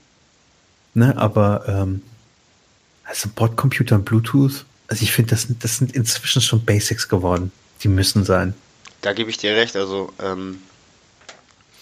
[0.95, 2.03] Ne, aber ähm,
[3.05, 7.51] also Bordcomputer und Bluetooth, also ich finde, das, das sind inzwischen schon Basics geworden.
[7.83, 8.55] Die müssen sein.
[9.01, 9.75] Da gebe ich dir recht.
[9.77, 10.59] Also ähm,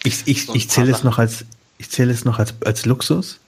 [0.02, 1.44] ich, ich, so ich zähle es noch als
[1.80, 3.38] ich zähle es noch als, als Luxus.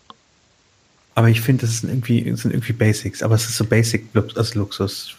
[1.15, 3.23] Aber ich finde, das sind irgendwie, das sind irgendwie Basics.
[3.23, 5.15] Aber es ist so Basic als Luxus.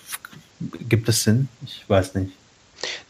[0.90, 1.48] Gibt es Sinn?
[1.64, 2.32] Ich weiß nicht.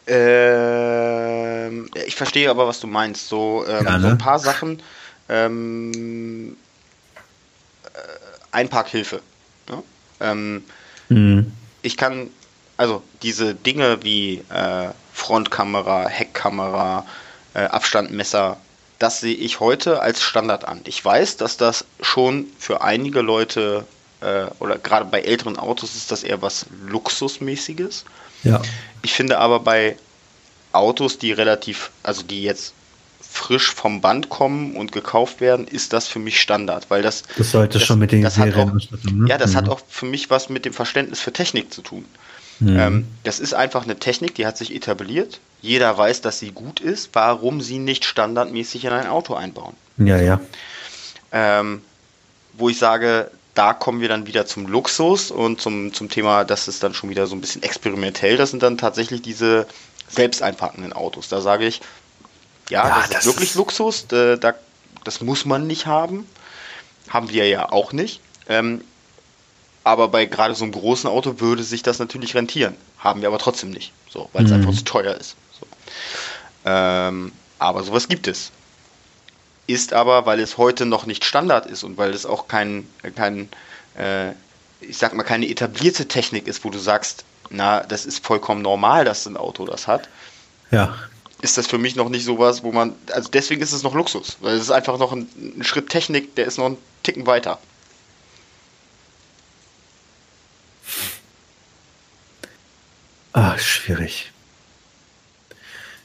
[0.06, 3.30] Ähm, ich verstehe aber, was du meinst.
[3.30, 4.02] So, ähm, ja, ne?
[4.02, 4.82] so ein paar Sachen.
[5.30, 6.58] Ähm,
[7.86, 7.98] äh,
[8.52, 9.22] Einparkhilfe.
[9.70, 9.84] Ne?
[10.20, 10.64] Ähm,
[11.08, 11.54] mhm.
[11.82, 12.30] Ich kann,
[12.76, 17.06] also diese Dinge wie äh, Frontkamera, Heckkamera,
[17.54, 18.58] äh, Abstandmesser,
[19.04, 20.80] das sehe ich heute als Standard an.
[20.86, 23.86] Ich weiß, dass das schon für einige Leute
[24.22, 28.06] äh, oder gerade bei älteren Autos ist das eher was Luxusmäßiges.
[28.46, 28.62] Ja.
[29.02, 29.98] Ich finde aber bei
[30.72, 32.74] Autos, die relativ, also die jetzt
[33.20, 37.52] frisch vom Band kommen und gekauft werden, ist das für mich Standard, weil das das
[37.52, 39.28] sollte das, schon mit den Serien auch, ne?
[39.28, 39.56] ja, das mhm.
[39.58, 42.06] hat auch für mich was mit dem Verständnis für Technik zu tun.
[42.60, 42.80] Mhm.
[42.80, 45.40] Ähm, das ist einfach eine Technik, die hat sich etabliert.
[45.62, 47.10] Jeder weiß, dass sie gut ist.
[47.14, 49.76] Warum sie nicht standardmäßig in ein Auto einbauen?
[49.98, 50.40] Ja, ja.
[51.32, 51.82] Ähm,
[52.54, 56.68] wo ich sage, da kommen wir dann wieder zum Luxus und zum, zum Thema, das
[56.68, 58.38] ist dann schon wieder so ein bisschen experimentell.
[58.38, 59.68] Das sind dann tatsächlich diese
[60.08, 61.30] selbst einpackenden Autos.
[61.30, 61.82] Da sage ich,
[62.70, 64.08] ja, ja das, das, ist wirklich ist Luxus.
[64.08, 64.54] Da, da,
[65.04, 66.28] das muss man nicht haben.
[67.10, 68.22] Haben wir ja auch nicht.
[68.50, 68.82] Ähm,
[69.84, 72.76] aber bei gerade so einem großen Auto würde sich das natürlich rentieren.
[72.98, 73.92] Haben wir aber trotzdem nicht.
[74.10, 74.58] So, weil es mhm.
[74.58, 75.36] einfach zu teuer ist.
[75.60, 75.68] So.
[76.66, 78.52] Ähm, aber sowas gibt es.
[79.68, 83.50] Ist aber, weil es heute noch nicht Standard ist und weil es auch kein, kein
[83.98, 84.32] äh,
[84.82, 89.06] ich sag mal, keine etablierte Technik ist, wo du sagst, na, das ist vollkommen normal,
[89.06, 90.10] dass ein Auto das hat.
[90.72, 90.96] Ja.
[91.42, 94.38] Ist das für mich noch nicht sowas, wo man, also deswegen ist es noch Luxus,
[94.42, 95.28] weil es ist einfach noch ein,
[95.58, 97.60] ein Schritt Technik, der ist noch einen Ticken weiter.
[103.34, 104.32] Ah, schwierig.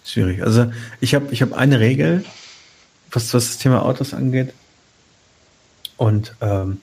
[0.05, 0.42] Schwierig.
[0.42, 2.24] Also ich habe ich hab eine Regel,
[3.10, 4.55] was, was das Thema Autos angeht.
[5.98, 6.80] Und ähm,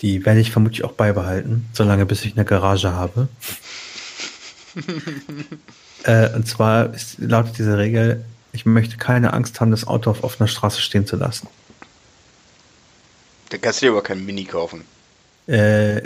[0.00, 3.28] die werde ich vermutlich auch beibehalten, solange bis ich eine Garage habe.
[6.04, 10.24] äh, und zwar ist, lautet diese Regel, ich möchte keine Angst haben, das Auto auf
[10.24, 11.48] offener Straße stehen zu lassen.
[13.50, 14.84] Da kannst du dir aber keinen Mini kaufen.
[15.46, 16.00] Äh,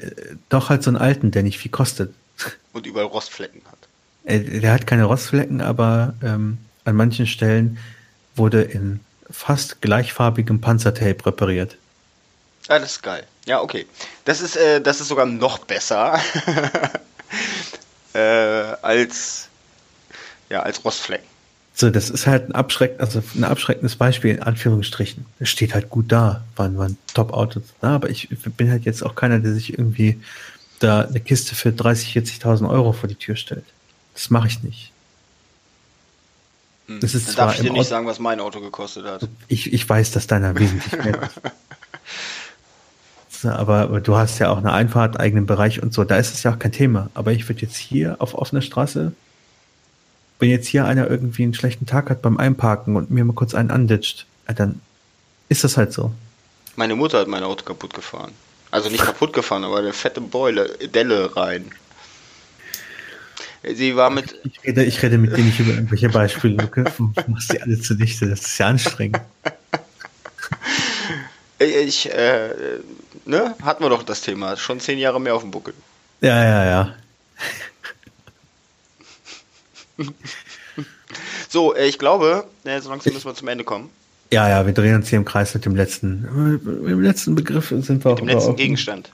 [0.49, 2.13] doch halt so einen alten, der nicht viel kostet.
[2.73, 3.79] Und überall Rostflecken hat.
[4.25, 7.79] Äh, der hat keine Rostflecken, aber ähm, an manchen Stellen
[8.37, 9.01] wurde in
[9.31, 11.77] fast gleichfarbigem Panzertape repariert.
[12.69, 13.25] Ah, das ist geil.
[13.47, 13.87] Ja, okay.
[14.25, 16.19] Das ist, äh, das ist sogar noch besser
[18.15, 19.49] äh, als,
[20.49, 21.35] ja, als Rostflecken.
[21.77, 25.27] So, das ist halt ein, abschreck, also ein abschreckendes Beispiel in Anführungsstrichen.
[25.41, 29.17] Es steht halt gut da, waren, waren Top-Autos da, aber ich bin halt jetzt auch
[29.17, 30.21] keiner, der sich irgendwie
[30.85, 33.65] da eine Kiste für 30, 40.000 Euro vor die Tür stellt.
[34.13, 34.93] Das mache ich nicht.
[36.87, 37.01] Hm.
[37.01, 39.29] Das ist Dann darf ich dir nicht Auto sagen, was mein Auto gekostet hat.
[39.49, 41.31] Ich, ich weiß, dass deiner wesentlich mehr
[43.31, 43.47] ist.
[43.47, 46.05] aber, aber du hast ja auch eine Einfahrt, eigenen Bereich und so.
[46.05, 47.11] Da ist es ja auch kein Thema.
[47.15, 49.13] Aber ich würde jetzt hier auf offener Straße
[50.39, 53.55] wenn jetzt hier einer irgendwie einen schlechten Tag hat beim Einparken und mir mal kurz
[53.55, 54.81] einen anditscht, dann
[55.49, 56.13] ist das halt so.
[56.77, 58.33] Meine Mutter hat mein Auto kaputt gefahren.
[58.75, 61.71] Also nicht kaputt gefahren, aber eine fette Beule, Delle rein.
[63.63, 64.35] Sie war mit.
[64.43, 66.83] Ich rede, ich rede mit dir nicht über irgendwelche Beispiele, Luke.
[66.99, 69.21] Du machst sie alle zunichte, das ist ja anstrengend.
[71.61, 72.81] Ich, äh,
[73.25, 74.57] ne, hatten wir doch das Thema.
[74.57, 75.73] Schon zehn Jahre mehr auf dem Buckel.
[76.21, 76.97] Ja, ja, ja.
[81.49, 83.89] so, äh, ich glaube, äh, so langsam müssen wir zum Ende kommen.
[84.33, 87.69] Ja, ja, wir drehen uns hier im Kreis mit dem letzten, mit dem letzten Begriff
[87.69, 89.11] sind wir mit dem letzten auch, Gegenstand.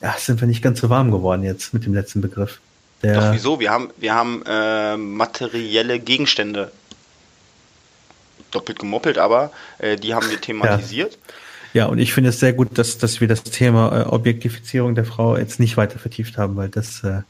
[0.00, 2.60] Ja, sind wir nicht ganz so warm geworden jetzt mit dem letzten Begriff.
[3.02, 3.60] Der, Doch, wieso?
[3.60, 6.70] Wir haben, wir haben äh, materielle Gegenstände
[8.50, 11.18] doppelt gemoppelt, aber äh, die haben wir thematisiert.
[11.72, 11.84] Ja.
[11.84, 11.86] ja.
[11.86, 15.36] und ich finde es sehr gut, dass, dass wir das Thema äh, Objektifizierung der Frau
[15.36, 17.22] jetzt nicht weiter vertieft haben, weil das äh,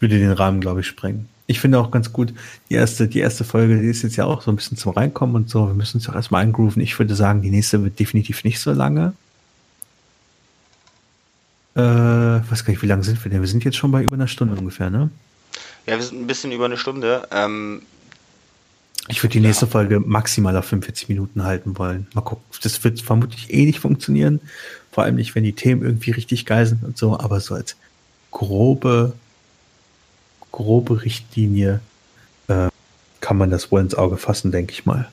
[0.00, 1.28] würde den Rahmen, glaube ich, sprengen.
[1.50, 2.34] Ich finde auch ganz gut,
[2.68, 5.34] die erste, die erste Folge, die ist jetzt ja auch so ein bisschen zum Reinkommen
[5.34, 5.66] und so.
[5.66, 6.82] Wir müssen uns doch erstmal eingrooven.
[6.82, 9.14] Ich würde sagen, die nächste wird definitiv nicht so lange.
[11.74, 13.40] Äh, weiß gar nicht, wie lange sind wir denn?
[13.40, 15.08] Wir sind jetzt schon bei über einer Stunde ungefähr, ne?
[15.86, 17.26] Ja, wir sind ein bisschen über eine Stunde.
[17.30, 17.80] Ähm,
[19.08, 19.70] ich würde die nächste ja.
[19.70, 22.08] Folge maximal auf 45 Minuten halten wollen.
[22.12, 22.44] Mal gucken.
[22.62, 24.40] Das wird vermutlich eh nicht funktionieren.
[24.92, 27.18] Vor allem nicht, wenn die Themen irgendwie richtig geil sind und so.
[27.18, 27.76] Aber so als
[28.32, 29.14] grobe
[30.52, 31.80] grobe Richtlinie
[32.48, 32.68] äh,
[33.20, 35.10] kann man das wohl ins Auge fassen, denke ich mal.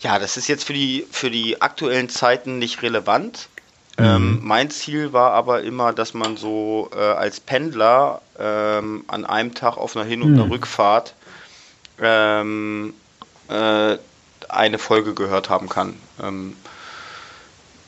[0.00, 3.48] Ja, das ist jetzt für die, für die aktuellen Zeiten nicht relevant.
[3.98, 4.04] Mhm.
[4.04, 9.54] Ähm, mein Ziel war aber immer, dass man so äh, als Pendler ähm, an einem
[9.54, 10.52] Tag auf einer Hin- und einer mhm.
[10.52, 11.14] Rückfahrt
[12.00, 12.94] ähm,
[13.48, 13.98] äh,
[14.48, 15.94] eine Folge gehört haben kann.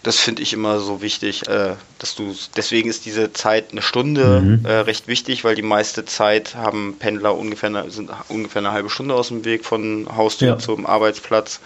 [0.02, 4.40] Das finde ich immer so wichtig, äh, dass du deswegen ist diese Zeit eine Stunde
[4.40, 4.64] mhm.
[4.64, 8.90] äh, recht wichtig, weil die meiste Zeit haben Pendler ungefähr eine, sind ungefähr eine halbe
[8.90, 10.58] Stunde aus dem Weg von Haustür ja.
[10.58, 11.60] zum Arbeitsplatz.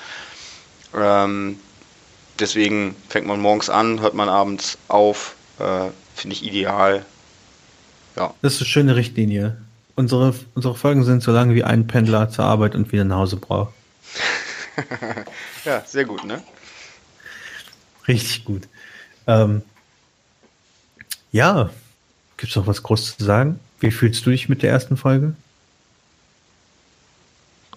[0.95, 1.59] Ähm,
[2.39, 7.07] deswegen fängt man morgens an, hört man abends auf, äh, finde ich ideal.
[8.17, 8.35] Ja.
[8.43, 9.57] Das ist eine schöne Richtlinie.
[9.95, 13.37] Unsere, unsere Folgen sind so lange wie ein Pendler zur Arbeit und wieder nach Hause
[13.37, 13.73] braucht.
[15.65, 16.43] ja, sehr gut, ne?
[18.09, 18.69] Richtig gut.
[19.27, 19.62] Ähm,
[21.33, 21.70] ja,
[22.37, 23.59] gibt es noch was Großes zu sagen?
[23.81, 25.35] Wie fühlst du dich mit der ersten Folge?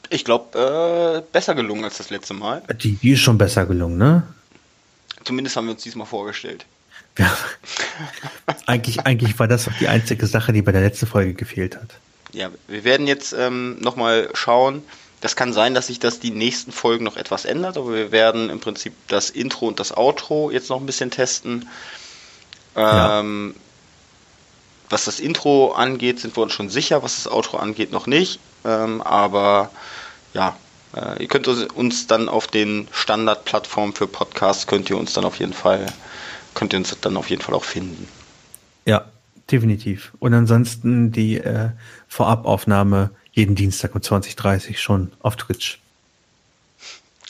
[0.10, 2.64] Ich glaube, äh, besser gelungen als das letzte Mal.
[2.82, 4.24] Die, die ist schon besser gelungen, ne?
[5.24, 6.66] Zumindest haben wir uns diesmal vorgestellt.
[7.18, 7.36] Ja.
[8.66, 11.90] eigentlich, eigentlich war das auch die einzige Sache, die bei der letzten Folge gefehlt hat.
[12.32, 14.84] Ja, wir werden jetzt ähm, nochmal schauen,
[15.22, 18.50] das kann sein, dass sich das die nächsten Folgen noch etwas ändert, aber wir werden
[18.50, 21.68] im Prinzip das Intro und das Outro jetzt noch ein bisschen testen.
[22.76, 23.62] Ähm, ja.
[24.90, 28.40] Was das Intro angeht, sind wir uns schon sicher, was das Outro angeht, noch nicht.
[28.66, 29.70] Ähm, aber
[30.34, 30.56] ja,
[30.96, 35.40] äh, ihr könnt uns dann auf den Standardplattformen für Podcasts könnt ihr uns dann auf
[35.40, 35.86] jeden Fall
[36.56, 38.08] könnt ihr uns dann auf jeden Fall auch finden.
[38.86, 39.06] Ja,
[39.52, 40.14] definitiv.
[40.20, 41.70] Und ansonsten die äh,
[42.08, 45.80] Vorabaufnahme jeden Dienstag um 20.30 schon auf Twitch.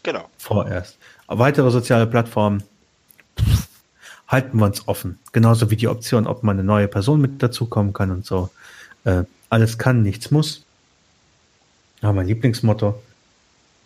[0.02, 0.28] Genau.
[0.40, 0.98] Vorerst.
[1.28, 2.64] Weitere soziale Plattformen
[4.28, 5.20] halten wir uns offen.
[5.32, 8.50] Genauso wie die Option, ob man eine neue Person mit dazukommen kann und so.
[9.04, 10.64] Äh, alles kann, nichts muss.
[12.02, 13.00] Ja, mein Lieblingsmotto.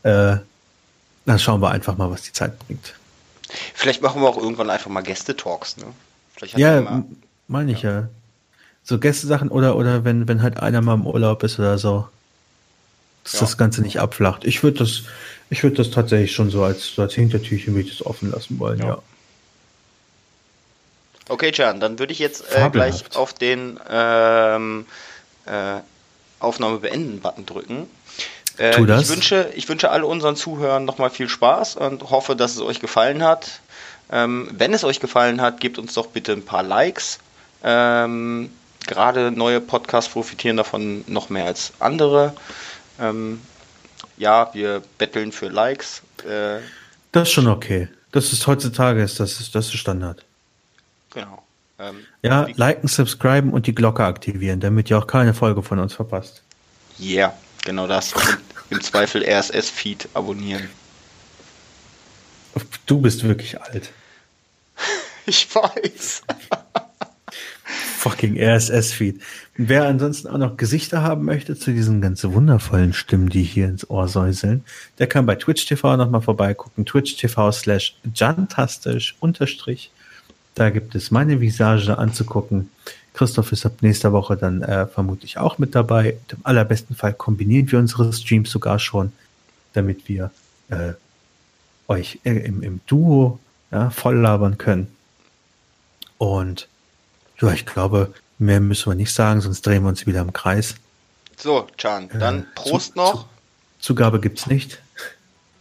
[0.04, 0.38] Äh,
[1.26, 2.94] dann schauen wir einfach mal, was die Zeit bringt.
[3.74, 5.86] Vielleicht machen wir auch irgendwann einfach mal Gäste-Talks, ne?
[6.56, 7.04] ja,
[7.48, 7.91] meine ich ja.
[7.91, 8.10] ja
[8.84, 12.07] so Gästesachen oder, oder wenn, wenn halt einer mal im Urlaub ist oder so,
[13.23, 13.39] dass ja.
[13.41, 14.43] das Ganze nicht abflacht.
[14.45, 15.03] Ich würde das,
[15.49, 18.60] ich würde das tatsächlich schon so als, so als Hintertürchen würde ich das offen lassen
[18.60, 18.88] wollen, ja.
[18.88, 18.97] ja.
[21.30, 24.85] Okay, Jan, dann würde ich jetzt äh, gleich auf den ähm,
[25.45, 25.80] äh,
[26.39, 27.88] Aufnahme beenden Button drücken.
[28.57, 29.03] Äh, tu das.
[29.03, 32.81] Ich wünsche, ich wünsche alle unseren Zuhörern nochmal viel Spaß und hoffe, dass es euch
[32.81, 33.61] gefallen hat.
[34.11, 37.19] Ähm, wenn es euch gefallen hat, gebt uns doch bitte ein paar Likes.
[37.64, 38.51] Ähm,
[38.88, 42.34] gerade neue Podcasts profitieren davon noch mehr als andere.
[42.99, 43.41] Ähm,
[44.18, 46.01] ja, wir betteln für Likes.
[46.26, 46.60] Äh,
[47.11, 47.89] das ist schon okay.
[48.11, 50.23] Das ist heutzutage ist das ist das ist Standard.
[51.14, 51.43] Genau.
[51.80, 55.93] Ähm, ja, liken, subscriben und die Glocke aktivieren, damit ihr auch keine Folge von uns
[55.93, 56.43] verpasst.
[56.99, 57.34] Yeah,
[57.64, 58.14] genau das.
[58.14, 58.38] Und
[58.69, 60.69] im Zweifel RSS-Feed abonnieren.
[62.85, 63.91] Du bist wirklich alt.
[65.26, 66.23] Ich weiß.
[67.98, 69.22] Fucking RSS-Feed.
[69.56, 73.90] Wer ansonsten auch noch Gesichter haben möchte zu diesen ganz wundervollen Stimmen, die hier ins
[73.90, 74.64] Ohr säuseln,
[75.00, 76.86] der kann bei Twitch TV nochmal vorbeigucken.
[76.86, 79.91] Twitch TV slash jantastisch unterstrich.
[80.56, 82.70] Da gibt es meine Visage anzugucken.
[83.14, 86.18] Christoph ist ab nächster Woche dann äh, vermutlich auch mit dabei.
[86.32, 89.12] Im allerbesten Fall kombinieren wir unsere Streams sogar schon,
[89.74, 90.32] damit wir
[90.70, 90.94] äh,
[91.88, 93.40] euch äh, im, im Duo
[93.72, 94.88] ja, voll labern können.
[96.18, 96.68] Und
[97.48, 100.76] ja, ich glaube, mehr müssen wir nicht sagen, sonst drehen wir uns wieder im Kreis.
[101.38, 103.14] So, dann äh, Prost zu, noch.
[103.24, 103.28] Zu,
[103.80, 104.80] Zugabe gibt's nicht.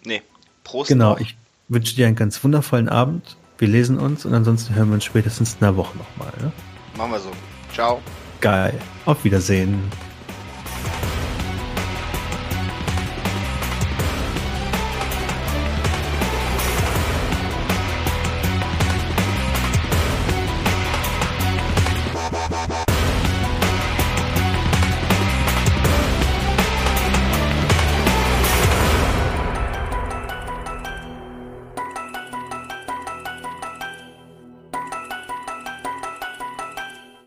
[0.04, 0.22] Nee,
[0.64, 1.20] Prost Genau, noch.
[1.20, 1.36] ich
[1.68, 3.36] wünsche dir einen ganz wundervollen Abend.
[3.58, 6.32] Wir lesen uns und ansonsten hören wir uns spätestens in einer Woche nochmal.
[6.40, 6.52] Ne?
[6.96, 7.30] Machen wir so.
[7.72, 8.00] Ciao.
[8.40, 8.78] Geil.
[9.04, 9.90] Auf Wiedersehen.